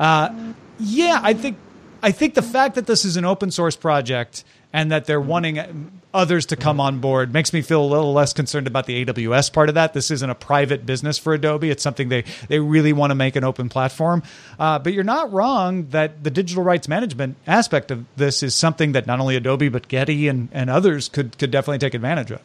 Uh, 0.00 0.54
yeah, 0.78 1.20
I 1.22 1.34
think 1.34 1.58
I 2.02 2.10
think 2.10 2.34
the 2.34 2.42
fact 2.42 2.74
that 2.76 2.86
this 2.86 3.04
is 3.04 3.18
an 3.18 3.26
open 3.26 3.50
source 3.50 3.76
project 3.76 4.44
and 4.72 4.90
that 4.90 5.04
they're 5.04 5.20
wanting 5.20 5.90
others 6.14 6.46
to 6.46 6.56
come 6.56 6.80
on 6.80 7.00
board 7.00 7.32
makes 7.34 7.52
me 7.52 7.60
feel 7.60 7.82
a 7.82 7.86
little 7.86 8.14
less 8.14 8.32
concerned 8.32 8.66
about 8.66 8.86
the 8.86 9.04
AWS 9.04 9.52
part 9.52 9.68
of 9.68 9.74
that. 9.74 9.92
This 9.92 10.10
isn't 10.10 10.30
a 10.30 10.34
private 10.34 10.86
business 10.86 11.18
for 11.18 11.34
Adobe; 11.34 11.68
it's 11.70 11.82
something 11.82 12.08
they 12.08 12.24
they 12.48 12.60
really 12.60 12.94
want 12.94 13.10
to 13.10 13.14
make 13.14 13.36
an 13.36 13.44
open 13.44 13.68
platform. 13.68 14.22
Uh, 14.58 14.78
but 14.78 14.94
you're 14.94 15.04
not 15.04 15.30
wrong 15.32 15.88
that 15.90 16.24
the 16.24 16.30
digital 16.30 16.64
rights 16.64 16.88
management 16.88 17.36
aspect 17.46 17.90
of 17.90 18.06
this 18.16 18.42
is 18.42 18.54
something 18.54 18.92
that 18.92 19.06
not 19.06 19.20
only 19.20 19.36
Adobe 19.36 19.68
but 19.68 19.86
Getty 19.88 20.28
and, 20.28 20.48
and 20.52 20.70
others 20.70 21.10
could 21.10 21.36
could 21.36 21.50
definitely 21.50 21.78
take 21.78 21.92
advantage 21.92 22.30
of. 22.30 22.40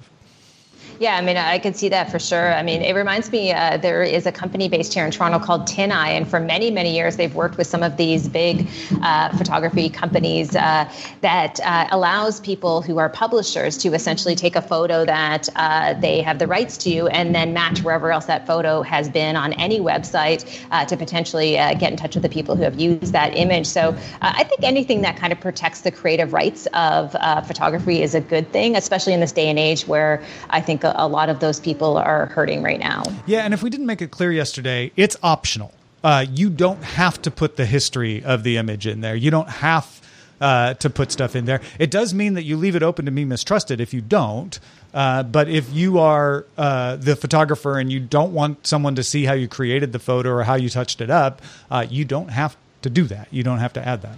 Yeah, 0.97 1.17
I 1.17 1.21
mean, 1.21 1.35
I 1.35 1.59
could 1.59 1.75
see 1.75 1.89
that 1.89 2.09
for 2.09 2.19
sure. 2.19 2.53
I 2.53 2.63
mean, 2.63 2.81
it 2.81 2.95
reminds 2.95 3.29
me 3.29 3.51
uh, 3.51 3.75
there 3.75 4.01
is 4.01 4.25
a 4.25 4.31
company 4.31 4.69
based 4.69 4.93
here 4.93 5.05
in 5.05 5.11
Toronto 5.11 5.39
called 5.39 5.67
TinEye, 5.67 6.15
and 6.15 6.25
for 6.25 6.39
many, 6.39 6.71
many 6.71 6.95
years 6.95 7.17
they've 7.17 7.35
worked 7.35 7.57
with 7.57 7.67
some 7.67 7.83
of 7.83 7.97
these 7.97 8.29
big 8.29 8.69
uh, 9.01 9.35
photography 9.37 9.89
companies 9.89 10.55
uh, 10.55 10.89
that 11.19 11.59
uh, 11.65 11.87
allows 11.91 12.39
people 12.39 12.81
who 12.81 12.97
are 12.97 13.09
publishers 13.09 13.77
to 13.79 13.93
essentially 13.93 14.35
take 14.35 14.55
a 14.55 14.61
photo 14.61 15.03
that 15.03 15.49
uh, 15.57 15.95
they 15.95 16.21
have 16.21 16.39
the 16.39 16.47
rights 16.47 16.77
to 16.77 17.09
and 17.09 17.35
then 17.35 17.53
match 17.53 17.81
wherever 17.81 18.11
else 18.11 18.25
that 18.25 18.47
photo 18.47 18.81
has 18.81 19.09
been 19.09 19.35
on 19.35 19.51
any 19.53 19.81
website 19.81 20.45
to 20.87 20.95
potentially 20.95 21.53
get 21.53 21.91
in 21.91 21.97
touch 21.97 22.15
with 22.15 22.23
the 22.23 22.29
people 22.29 22.55
who 22.55 22.63
have 22.63 22.79
used 22.79 23.11
that 23.11 23.35
image. 23.35 23.65
So 23.65 23.95
I 24.21 24.43
think 24.43 24.63
anything 24.63 25.01
that 25.01 25.17
kind 25.17 25.33
of 25.33 25.39
protects 25.39 25.81
the 25.81 25.91
creative 25.91 26.31
rights 26.31 26.67
of 26.73 27.11
photography 27.47 28.01
is 28.01 28.15
a 28.15 28.21
good 28.21 28.51
thing, 28.51 28.75
especially 28.75 29.13
in 29.13 29.19
this 29.19 29.31
day 29.31 29.49
and 29.49 29.59
age 29.59 29.87
where 29.87 30.23
I 30.49 30.61
think 30.61 30.84
a, 30.85 30.93
a 30.95 31.07
lot 31.07 31.29
of 31.29 31.39
those 31.39 31.59
people 31.59 31.97
are 31.97 32.27
hurting 32.27 32.63
right 32.63 32.79
now. 32.79 33.03
Yeah, 33.25 33.41
and 33.41 33.53
if 33.53 33.61
we 33.61 33.69
didn't 33.69 33.87
make 33.87 34.01
it 34.01 34.11
clear 34.11 34.31
yesterday, 34.31 34.91
it's 34.95 35.17
optional. 35.21 35.73
Uh, 36.03 36.25
you 36.29 36.49
don't 36.49 36.83
have 36.83 37.21
to 37.23 37.31
put 37.31 37.57
the 37.57 37.65
history 37.65 38.23
of 38.23 38.43
the 38.43 38.57
image 38.57 38.87
in 38.87 39.01
there. 39.01 39.15
You 39.15 39.31
don't 39.31 39.49
have 39.49 40.01
uh, 40.39 40.75
to 40.75 40.89
put 40.89 41.11
stuff 41.11 41.35
in 41.35 41.45
there. 41.45 41.61
It 41.79 41.91
does 41.91 42.13
mean 42.13 42.35
that 42.35 42.43
you 42.43 42.57
leave 42.57 42.75
it 42.75 42.83
open 42.83 43.05
to 43.05 43.11
be 43.11 43.25
mistrusted 43.25 43.81
if 43.81 43.93
you 43.93 44.01
don't. 44.01 44.59
Uh, 44.93 45.23
but 45.23 45.49
if 45.49 45.73
you 45.73 45.99
are 45.99 46.45
uh, 46.57 46.95
the 46.95 47.15
photographer 47.15 47.79
and 47.79 47.91
you 47.91 47.99
don't 47.99 48.33
want 48.33 48.65
someone 48.65 48.95
to 48.95 49.03
see 49.03 49.25
how 49.25 49.33
you 49.33 49.47
created 49.47 49.91
the 49.91 49.99
photo 49.99 50.29
or 50.29 50.43
how 50.43 50.55
you 50.55 50.69
touched 50.69 51.01
it 51.01 51.09
up, 51.09 51.41
uh, 51.69 51.85
you 51.89 52.05
don't 52.05 52.29
have 52.29 52.55
to 52.81 52.89
do 52.89 53.03
that. 53.05 53.27
You 53.31 53.43
don't 53.43 53.57
have 53.59 53.73
to 53.73 53.85
add 53.85 54.01
that. 54.03 54.17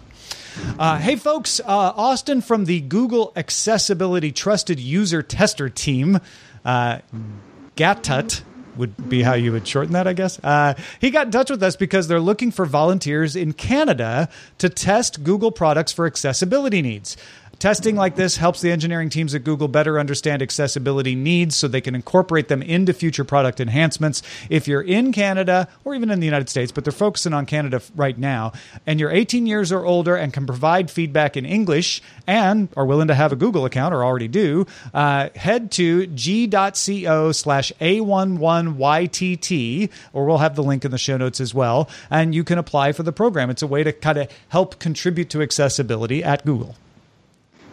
Uh, 0.77 0.97
hey, 0.97 1.15
folks, 1.15 1.59
uh, 1.59 1.65
Austin 1.67 2.41
from 2.41 2.65
the 2.65 2.81
Google 2.81 3.31
Accessibility 3.35 4.31
Trusted 4.31 4.79
User 4.79 5.21
Tester 5.21 5.69
Team 5.69 6.19
uh, 6.67 6.99
Gatut 7.77 8.41
would 8.75 9.09
be 9.09 9.23
how 9.23 9.33
you 9.33 9.51
would 9.51 9.67
shorten 9.67 9.93
that, 9.93 10.07
I 10.07 10.13
guess. 10.13 10.39
Uh, 10.43 10.75
he 11.01 11.09
got 11.09 11.27
in 11.27 11.31
touch 11.31 11.49
with 11.49 11.63
us 11.63 11.75
because 11.75 12.07
they're 12.07 12.19
looking 12.19 12.51
for 12.51 12.65
volunteers 12.65 13.35
in 13.35 13.53
Canada 13.53 14.29
to 14.59 14.69
test 14.69 15.23
Google 15.23 15.51
products 15.51 15.91
for 15.91 16.05
accessibility 16.05 16.81
needs. 16.81 17.17
Testing 17.59 17.95
like 17.95 18.15
this 18.15 18.37
helps 18.37 18.61
the 18.61 18.71
engineering 18.71 19.09
teams 19.09 19.33
at 19.33 19.43
Google 19.43 19.67
better 19.67 19.99
understand 19.99 20.43
accessibility 20.43 21.15
needs 21.15 21.57
so 21.57 21.67
they 21.67 21.81
can 21.81 21.95
incorporate 21.95 22.49
them 22.49 22.61
into 22.61 22.93
future 22.93 23.23
product 23.23 23.59
enhancements. 23.59 24.21
If 24.47 24.67
you're 24.67 24.83
in 24.83 25.11
Canada 25.11 25.67
or 25.83 25.95
even 25.95 26.11
in 26.11 26.19
the 26.19 26.27
United 26.27 26.49
States, 26.49 26.71
but 26.71 26.83
they're 26.83 26.91
focusing 26.91 27.33
on 27.33 27.47
Canada 27.47 27.81
right 27.95 28.15
now, 28.15 28.51
and 28.85 28.99
you're 28.99 29.09
18 29.09 29.47
years 29.47 29.71
or 29.71 29.87
older 29.87 30.15
and 30.15 30.31
can 30.31 30.45
provide 30.45 30.91
feedback 30.91 31.35
in 31.35 31.47
English 31.47 31.99
and 32.27 32.69
are 32.77 32.85
willing 32.85 33.07
to 33.07 33.15
have 33.15 33.31
a 33.31 33.35
Google 33.35 33.65
account 33.65 33.91
or 33.91 34.05
already 34.05 34.27
do, 34.27 34.67
uh, 34.93 35.29
head 35.35 35.71
to 35.71 36.05
g.co 36.05 37.31
slash 37.31 37.71
A11YTT, 37.81 39.89
or 40.13 40.25
we'll 40.25 40.37
have 40.37 40.55
the 40.55 40.61
link 40.61 40.85
in 40.85 40.91
the 40.91 40.99
show 40.99 41.17
notes 41.17 41.41
as 41.41 41.55
well, 41.55 41.89
and 42.11 42.35
you 42.35 42.43
can 42.43 42.59
apply 42.59 42.91
for 42.91 43.01
the 43.01 43.11
program. 43.11 43.49
It's 43.49 43.63
a 43.63 43.67
way 43.67 43.83
to 43.83 43.91
kind 43.91 44.19
of 44.19 44.29
help 44.49 44.77
contribute 44.77 45.31
to 45.31 45.41
accessibility 45.41 46.23
at 46.23 46.45
Google. 46.45 46.75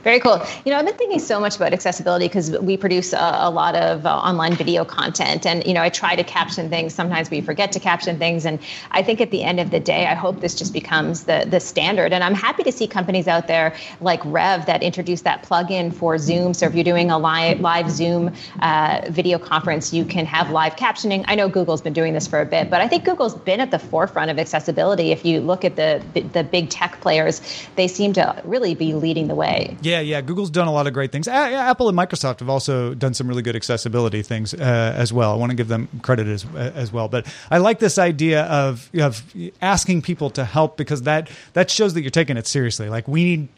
Very 0.05 0.21
cool. 0.21 0.40
You 0.67 0.71
know, 0.71 0.79
I've 0.79 0.85
been 0.85 0.95
thinking 0.97 1.19
so 1.19 1.40
much 1.40 1.57
about 1.57 1.73
accessibility 1.73 2.29
because 2.29 2.51
we 2.59 2.77
produce 2.77 3.14
a, 3.14 3.38
a 3.40 3.51
lot 3.51 3.75
of 3.75 4.05
uh, 4.05 4.14
online 4.14 4.55
video 4.55 4.85
content, 4.85 5.47
and 5.47 5.67
you 5.67 5.73
know, 5.73 5.81
I 5.81 5.88
try 5.88 6.14
to 6.14 6.23
caption 6.23 6.69
things. 6.69 6.95
Sometimes 6.95 7.31
we 7.31 7.40
forget 7.40 7.73
to 7.73 7.81
caption 7.81 8.19
things, 8.19 8.45
and 8.45 8.59
I 8.90 9.03
think 9.03 9.23
at 9.23 9.31
the 9.31 9.43
end 9.43 9.61
of 9.61 9.71
the 9.71 9.81
day, 9.81 10.07
I 10.07 10.14
hope 10.14 10.40
this 10.40 10.55
just 10.55 10.75
becomes 10.75 11.25
the 11.25 11.47
the 11.49 11.59
standard. 11.59 12.12
And 12.12 12.23
I'm 12.23 12.35
happy 12.35 12.62
to 12.64 12.73
see 12.73 12.87
companies 12.87 13.27
out 13.27 13.47
there 13.47 13.75
like 14.03 14.21
Rev 14.27 14.67
that 14.67 14.83
introduce 14.83 15.23
that 15.23 15.43
plugin 15.43 15.93
for 15.95 16.19
Zoom. 16.19 16.53
So 16.53 16.67
if 16.67 16.75
you're 16.75 16.85
doing 16.85 17.11
a 17.11 17.17
live 17.17 17.61
live 17.61 17.90
Zoom 17.90 18.31
uh, 18.61 19.01
video 19.09 19.38
conference, 19.38 19.95
you 19.95 20.05
can 20.05 20.27
have 20.27 20.51
live 20.51 20.77
captioning. 20.77 21.25
I 21.29 21.35
know 21.35 21.49
Google's 21.49 21.81
been 21.81 21.95
doing 21.95 22.12
this 22.12 22.27
for 22.27 22.43
a 22.43 22.47
bit, 22.47 22.69
but 22.69 22.83
I 22.83 22.88
think 22.88 23.05
Google's 23.07 23.35
been 23.35 23.61
at 23.61 23.71
the 23.71 23.79
forefront 23.79 24.31
of 24.31 24.38
accessibility. 24.38 25.12
If 25.12 25.25
you 25.25 25.40
look 25.40 25.64
at 25.64 25.77
the 25.77 26.03
the 26.35 26.45
big 26.45 26.69
tech 26.69 27.00
players, 27.00 27.40
they 27.77 27.88
seem 27.88 28.13
to 28.13 28.42
really 28.44 28.75
be 28.75 28.92
leading 28.92 29.29
the 29.29 29.35
way. 29.35 29.79
Yeah. 29.81 29.94
Yeah, 29.95 30.01
yeah. 30.01 30.21
Google's 30.23 30.51
done 30.51 30.67
a 30.67 30.73
lot 30.73 30.88
of 30.88 30.92
great 30.92 31.13
things. 31.13 31.29
Apple 31.29 31.88
and 31.88 31.97
Microsoft 31.97 32.40
have 32.40 32.49
also 32.49 32.95
done 32.95 33.15
some 33.15 33.29
really 33.29 33.42
good 33.42 33.55
accessibility 33.55 34.23
things 34.23 34.53
uh, 34.53 34.59
as 34.97 35.13
well. 35.13 35.33
I 35.33 35.37
want 35.37 35.51
to 35.51 35.57
give 35.57 35.69
them 35.69 35.88
credit 36.03 36.27
as 36.27 36.45
as 36.57 36.92
well. 36.92 37.07
But 37.07 37.27
I 37.49 37.59
like 37.59 37.79
this 37.79 37.97
idea 37.97 38.42
of 38.42 38.90
of 38.99 39.23
asking 39.63 40.03
people 40.03 40.31
to 40.31 40.45
help 40.45 40.77
because 40.77 41.03
that 41.03 41.31
that 41.53 41.71
shows 41.71 41.95
that 41.95 42.03
you're 42.03 42.11
taking 42.11 42.37
it 42.37 42.49
seriously. 42.49 42.88
Like 42.88 43.07
we 43.07 43.25
need 43.25 43.49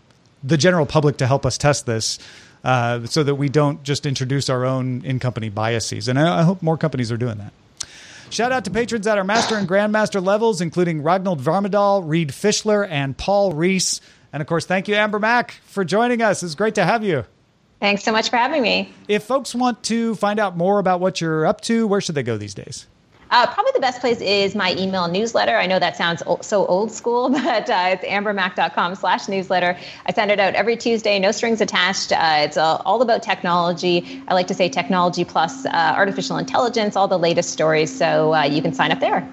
the 0.44 0.58
general 0.58 0.84
public 0.84 1.16
to 1.18 1.26
help 1.26 1.46
us 1.46 1.56
test 1.56 1.86
this. 1.86 2.18
Uh, 2.64 3.06
so 3.06 3.22
that 3.22 3.36
we 3.36 3.48
don't 3.48 3.84
just 3.84 4.06
introduce 4.06 4.50
our 4.50 4.64
own 4.64 5.04
in-company 5.04 5.48
biases, 5.50 6.08
and 6.08 6.18
I, 6.18 6.40
I 6.40 6.42
hope 6.42 6.62
more 6.62 6.76
companies 6.76 7.12
are 7.12 7.16
doing 7.16 7.38
that. 7.38 7.52
Shout 8.28 8.50
out 8.50 8.64
to 8.64 8.72
patrons 8.72 9.06
at 9.06 9.18
our 9.18 9.24
master 9.24 9.54
and 9.56 9.68
grandmaster 9.68 10.24
levels, 10.24 10.60
including 10.60 11.02
Ragnald 11.02 11.38
Varmadal, 11.40 12.02
Reed 12.04 12.30
Fischler, 12.30 12.84
and 12.90 13.16
Paul 13.16 13.52
Reese. 13.52 14.00
And 14.36 14.42
of 14.42 14.46
course, 14.48 14.66
thank 14.66 14.86
you, 14.86 14.94
Amber 14.94 15.18
Mac, 15.18 15.52
for 15.64 15.82
joining 15.82 16.20
us. 16.20 16.42
It's 16.42 16.54
great 16.54 16.74
to 16.74 16.84
have 16.84 17.02
you. 17.02 17.24
Thanks 17.80 18.02
so 18.04 18.12
much 18.12 18.28
for 18.28 18.36
having 18.36 18.60
me. 18.60 18.92
If 19.08 19.22
folks 19.22 19.54
want 19.54 19.82
to 19.84 20.14
find 20.14 20.38
out 20.38 20.58
more 20.58 20.78
about 20.78 21.00
what 21.00 21.22
you're 21.22 21.46
up 21.46 21.62
to, 21.62 21.86
where 21.86 22.02
should 22.02 22.16
they 22.16 22.22
go 22.22 22.36
these 22.36 22.52
days? 22.52 22.86
Uh, 23.30 23.46
probably 23.46 23.72
the 23.72 23.80
best 23.80 24.02
place 24.02 24.20
is 24.20 24.54
my 24.54 24.74
email 24.74 25.08
newsletter. 25.08 25.56
I 25.56 25.66
know 25.66 25.78
that 25.78 25.96
sounds 25.96 26.22
so 26.42 26.66
old 26.66 26.92
school, 26.92 27.30
but 27.30 27.70
uh, 27.70 27.88
it's 27.92 28.04
ambermac.com 28.04 28.96
slash 28.96 29.26
newsletter. 29.26 29.74
I 30.04 30.12
send 30.12 30.30
it 30.30 30.38
out 30.38 30.54
every 30.54 30.76
Tuesday, 30.76 31.18
no 31.18 31.32
strings 31.32 31.62
attached. 31.62 32.12
Uh, 32.12 32.40
it's 32.40 32.58
uh, 32.58 32.82
all 32.84 33.00
about 33.00 33.22
technology. 33.22 34.22
I 34.28 34.34
like 34.34 34.48
to 34.48 34.54
say 34.54 34.68
technology 34.68 35.24
plus 35.24 35.64
uh, 35.64 35.70
artificial 35.96 36.36
intelligence, 36.36 36.94
all 36.94 37.08
the 37.08 37.18
latest 37.18 37.52
stories. 37.54 37.96
So 37.96 38.34
uh, 38.34 38.42
you 38.42 38.60
can 38.60 38.74
sign 38.74 38.92
up 38.92 39.00
there. 39.00 39.26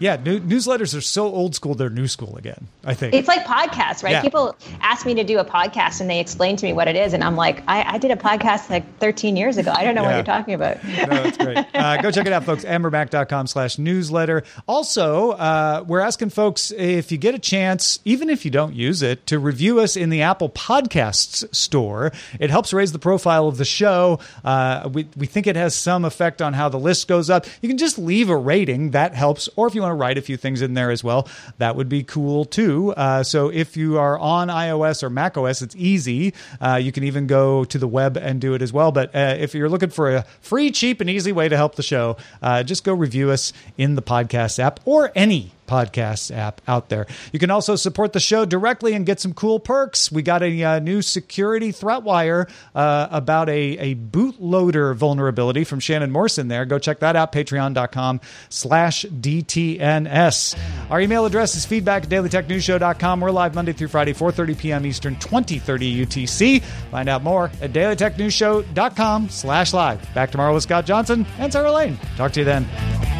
Yeah, 0.00 0.16
new, 0.16 0.40
newsletters 0.40 0.96
are 0.96 1.00
so 1.00 1.26
old 1.26 1.54
school, 1.54 1.74
they're 1.74 1.90
new 1.90 2.08
school 2.08 2.36
again, 2.36 2.68
I 2.84 2.94
think. 2.94 3.14
It's 3.14 3.28
like 3.28 3.44
podcasts, 3.44 4.02
right? 4.02 4.12
Yeah. 4.12 4.22
People 4.22 4.56
ask 4.80 5.04
me 5.06 5.14
to 5.14 5.24
do 5.24 5.38
a 5.38 5.44
podcast 5.44 6.00
and 6.00 6.08
they 6.08 6.20
explain 6.20 6.56
to 6.56 6.66
me 6.66 6.72
what 6.72 6.88
it 6.88 6.96
is. 6.96 7.12
And 7.12 7.24
I'm 7.24 7.36
like, 7.36 7.62
I, 7.68 7.94
I 7.94 7.98
did 7.98 8.10
a 8.10 8.16
podcast 8.16 8.70
like 8.70 8.98
13 8.98 9.36
years 9.36 9.56
ago. 9.56 9.72
I 9.74 9.84
don't 9.84 9.94
know 9.94 10.02
yeah. 10.02 10.08
what 10.08 10.14
you're 10.16 10.24
talking 10.24 10.54
about. 10.54 10.84
no, 10.84 11.22
that's 11.22 11.36
great. 11.36 11.58
Uh, 11.74 12.00
go 12.02 12.10
check 12.10 12.26
it 12.26 12.32
out, 12.32 12.44
folks. 12.44 12.64
ambermac.com 12.64 13.46
slash 13.46 13.78
newsletter. 13.78 14.44
Also, 14.66 15.32
uh, 15.32 15.84
we're 15.86 16.00
asking 16.00 16.30
folks 16.30 16.70
if 16.70 17.10
you 17.12 17.18
get 17.18 17.34
a 17.34 17.38
chance, 17.38 17.98
even 18.04 18.30
if 18.30 18.44
you 18.44 18.50
don't 18.50 18.74
use 18.74 19.02
it, 19.02 19.26
to 19.26 19.38
review 19.38 19.80
us 19.80 19.96
in 19.96 20.10
the 20.10 20.22
Apple 20.22 20.48
Podcasts 20.48 21.54
store. 21.54 22.12
It 22.38 22.50
helps 22.50 22.72
raise 22.72 22.92
the 22.92 22.98
profile 22.98 23.48
of 23.48 23.56
the 23.56 23.64
show. 23.64 24.20
Uh, 24.44 24.88
we, 24.92 25.08
we 25.16 25.26
think 25.26 25.46
it 25.46 25.56
has 25.56 25.74
some 25.74 26.04
effect 26.04 26.42
on 26.42 26.52
how 26.52 26.68
the 26.68 26.78
list 26.78 27.08
goes 27.08 27.30
up. 27.30 27.46
You 27.62 27.68
can 27.68 27.78
just 27.78 27.98
leave 27.98 28.30
a 28.30 28.36
rating, 28.36 28.92
that 28.92 29.14
helps. 29.14 29.48
Or 29.56 29.66
if 29.66 29.74
you 29.74 29.82
want 29.82 29.87
want 29.88 29.98
to 29.98 30.00
write 30.00 30.18
a 30.18 30.22
few 30.22 30.36
things 30.36 30.62
in 30.62 30.74
there 30.74 30.90
as 30.90 31.02
well, 31.02 31.28
that 31.58 31.76
would 31.76 31.88
be 31.88 32.02
cool 32.02 32.44
too. 32.44 32.92
Uh, 32.96 33.22
so 33.22 33.48
if 33.48 33.76
you 33.76 33.98
are 33.98 34.18
on 34.18 34.48
iOS 34.48 35.02
or 35.02 35.10
Mac 35.10 35.36
OS, 35.36 35.62
it's 35.62 35.76
easy. 35.76 36.34
Uh, 36.60 36.76
you 36.76 36.92
can 36.92 37.04
even 37.04 37.26
go 37.26 37.64
to 37.64 37.78
the 37.78 37.88
web 37.88 38.16
and 38.16 38.40
do 38.40 38.54
it 38.54 38.62
as 38.62 38.72
well. 38.72 38.92
But 38.92 39.14
uh, 39.14 39.36
if 39.38 39.54
you're 39.54 39.68
looking 39.68 39.90
for 39.90 40.14
a 40.14 40.22
free, 40.40 40.70
cheap, 40.70 41.00
and 41.00 41.08
easy 41.08 41.32
way 41.32 41.48
to 41.48 41.56
help 41.56 41.74
the 41.76 41.82
show, 41.82 42.16
uh, 42.42 42.62
just 42.62 42.84
go 42.84 42.92
review 42.92 43.30
us 43.30 43.52
in 43.76 43.94
the 43.94 44.02
podcast 44.02 44.58
app 44.58 44.80
or 44.84 45.10
any 45.14 45.52
podcasts 45.68 46.34
app 46.34 46.60
out 46.66 46.88
there. 46.88 47.06
You 47.32 47.38
can 47.38 47.50
also 47.50 47.76
support 47.76 48.12
the 48.12 48.20
show 48.20 48.44
directly 48.44 48.94
and 48.94 49.06
get 49.06 49.20
some 49.20 49.34
cool 49.34 49.60
perks. 49.60 50.10
We 50.10 50.22
got 50.22 50.42
a 50.42 50.62
uh, 50.64 50.78
new 50.80 51.02
security 51.02 51.72
threat 51.72 52.02
wire 52.02 52.48
uh, 52.74 53.08
about 53.10 53.48
a, 53.48 53.52
a 53.78 53.94
bootloader 53.94 54.94
vulnerability 54.96 55.64
from 55.64 55.80
Shannon 55.80 56.10
Morrison 56.10 56.48
there. 56.48 56.64
Go 56.64 56.78
check 56.78 57.00
that 57.00 57.16
out, 57.16 57.32
patreon.com 57.32 58.20
slash 58.48 59.04
DTNS. 59.04 60.58
Our 60.90 61.00
email 61.00 61.26
address 61.26 61.54
is 61.54 61.66
feedback 61.66 62.04
at 62.04 62.08
dailytechnewsshow.com. 62.08 63.20
We're 63.20 63.30
live 63.30 63.54
Monday 63.54 63.72
through 63.72 63.88
Friday, 63.88 64.14
4.30 64.14 64.58
p.m. 64.58 64.86
Eastern, 64.86 65.16
2030 65.16 66.06
UTC. 66.06 66.62
Find 66.62 67.08
out 67.08 67.22
more 67.22 67.50
at 67.60 67.72
dailytechnewsshow.com 67.72 69.28
slash 69.28 69.72
live. 69.72 70.14
Back 70.14 70.30
tomorrow 70.30 70.54
with 70.54 70.62
Scott 70.62 70.86
Johnson 70.86 71.26
and 71.38 71.52
Sarah 71.52 71.72
Lane. 71.72 71.98
Talk 72.16 72.32
to 72.32 72.40
you 72.40 72.44
then. 72.44 73.17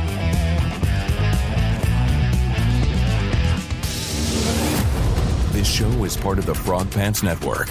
This 5.59 5.74
show 5.74 6.04
is 6.04 6.16
part 6.16 6.38
of 6.38 6.46
the 6.46 6.54
Frog 6.54 6.88
Pants 6.88 7.24
Network. 7.24 7.66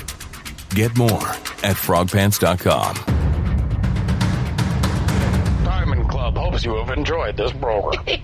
Get 0.71 0.97
more 0.97 1.29
at 1.63 1.77
frogpants.com. 1.77 2.95
Diamond 5.63 6.09
Club 6.09 6.35
hopes 6.35 6.65
you 6.65 6.75
have 6.75 6.89
enjoyed 6.89 7.37
this 7.37 7.53
program. 7.53 8.03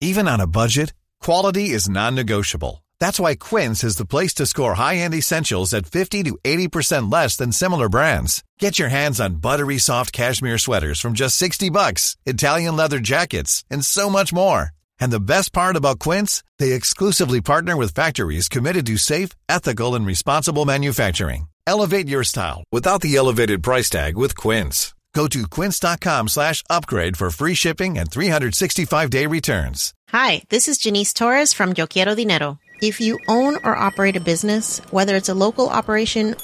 Even 0.00 0.28
on 0.28 0.38
a 0.40 0.46
budget, 0.46 0.92
quality 1.20 1.70
is 1.70 1.88
non 1.88 2.14
negotiable. 2.14 2.84
That's 3.00 3.18
why 3.18 3.34
Quince 3.34 3.82
is 3.82 3.96
the 3.96 4.06
place 4.06 4.34
to 4.34 4.46
score 4.46 4.74
high 4.74 4.98
end 4.98 5.12
essentials 5.12 5.74
at 5.74 5.86
50 5.86 6.22
to 6.22 6.38
80% 6.44 7.12
less 7.12 7.36
than 7.36 7.50
similar 7.50 7.88
brands. 7.88 8.44
Get 8.60 8.78
your 8.78 8.90
hands 8.90 9.18
on 9.18 9.40
buttery 9.40 9.78
soft 9.78 10.12
cashmere 10.12 10.58
sweaters 10.58 11.00
from 11.00 11.14
just 11.14 11.36
60 11.36 11.68
bucks, 11.70 12.16
Italian 12.26 12.76
leather 12.76 13.00
jackets, 13.00 13.64
and 13.68 13.84
so 13.84 14.08
much 14.08 14.32
more. 14.32 14.72
And 15.02 15.10
the 15.10 15.18
best 15.18 15.52
part 15.52 15.74
about 15.74 15.98
Quince, 15.98 16.44
they 16.60 16.70
exclusively 16.70 17.40
partner 17.40 17.76
with 17.76 17.92
factories 17.92 18.48
committed 18.48 18.86
to 18.86 18.96
safe, 18.96 19.30
ethical 19.48 19.96
and 19.96 20.06
responsible 20.06 20.64
manufacturing. 20.64 21.48
Elevate 21.66 22.06
your 22.06 22.22
style 22.22 22.62
without 22.70 23.00
the 23.00 23.16
elevated 23.16 23.64
price 23.64 23.90
tag 23.90 24.16
with 24.16 24.36
Quince. 24.36 24.94
Go 25.12 25.26
to 25.26 25.42
quince.com/upgrade 25.56 27.16
for 27.18 27.30
free 27.30 27.56
shipping 27.56 27.98
and 27.98 28.08
365-day 28.10 29.26
returns. 29.26 29.92
Hi, 30.10 30.42
this 30.50 30.68
is 30.68 30.78
Janice 30.78 31.12
Torres 31.12 31.52
from 31.52 31.74
Yo 31.76 31.88
Quiero 31.88 32.14
Dinero. 32.14 32.60
If 32.80 33.00
you 33.00 33.18
own 33.26 33.56
or 33.64 33.74
operate 33.74 34.16
a 34.16 34.28
business, 34.32 34.80
whether 34.92 35.16
it's 35.16 35.32
a 35.34 35.34
local 35.46 35.68
operation 35.68 36.36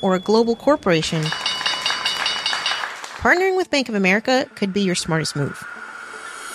or 0.00 0.14
a 0.14 0.24
global 0.30 0.56
corporation, 0.56 1.22
partnering 3.20 3.58
with 3.58 3.70
Bank 3.70 3.90
of 3.90 3.94
America 3.94 4.46
could 4.56 4.72
be 4.72 4.80
your 4.80 4.96
smartest 4.96 5.36
move. 5.36 5.62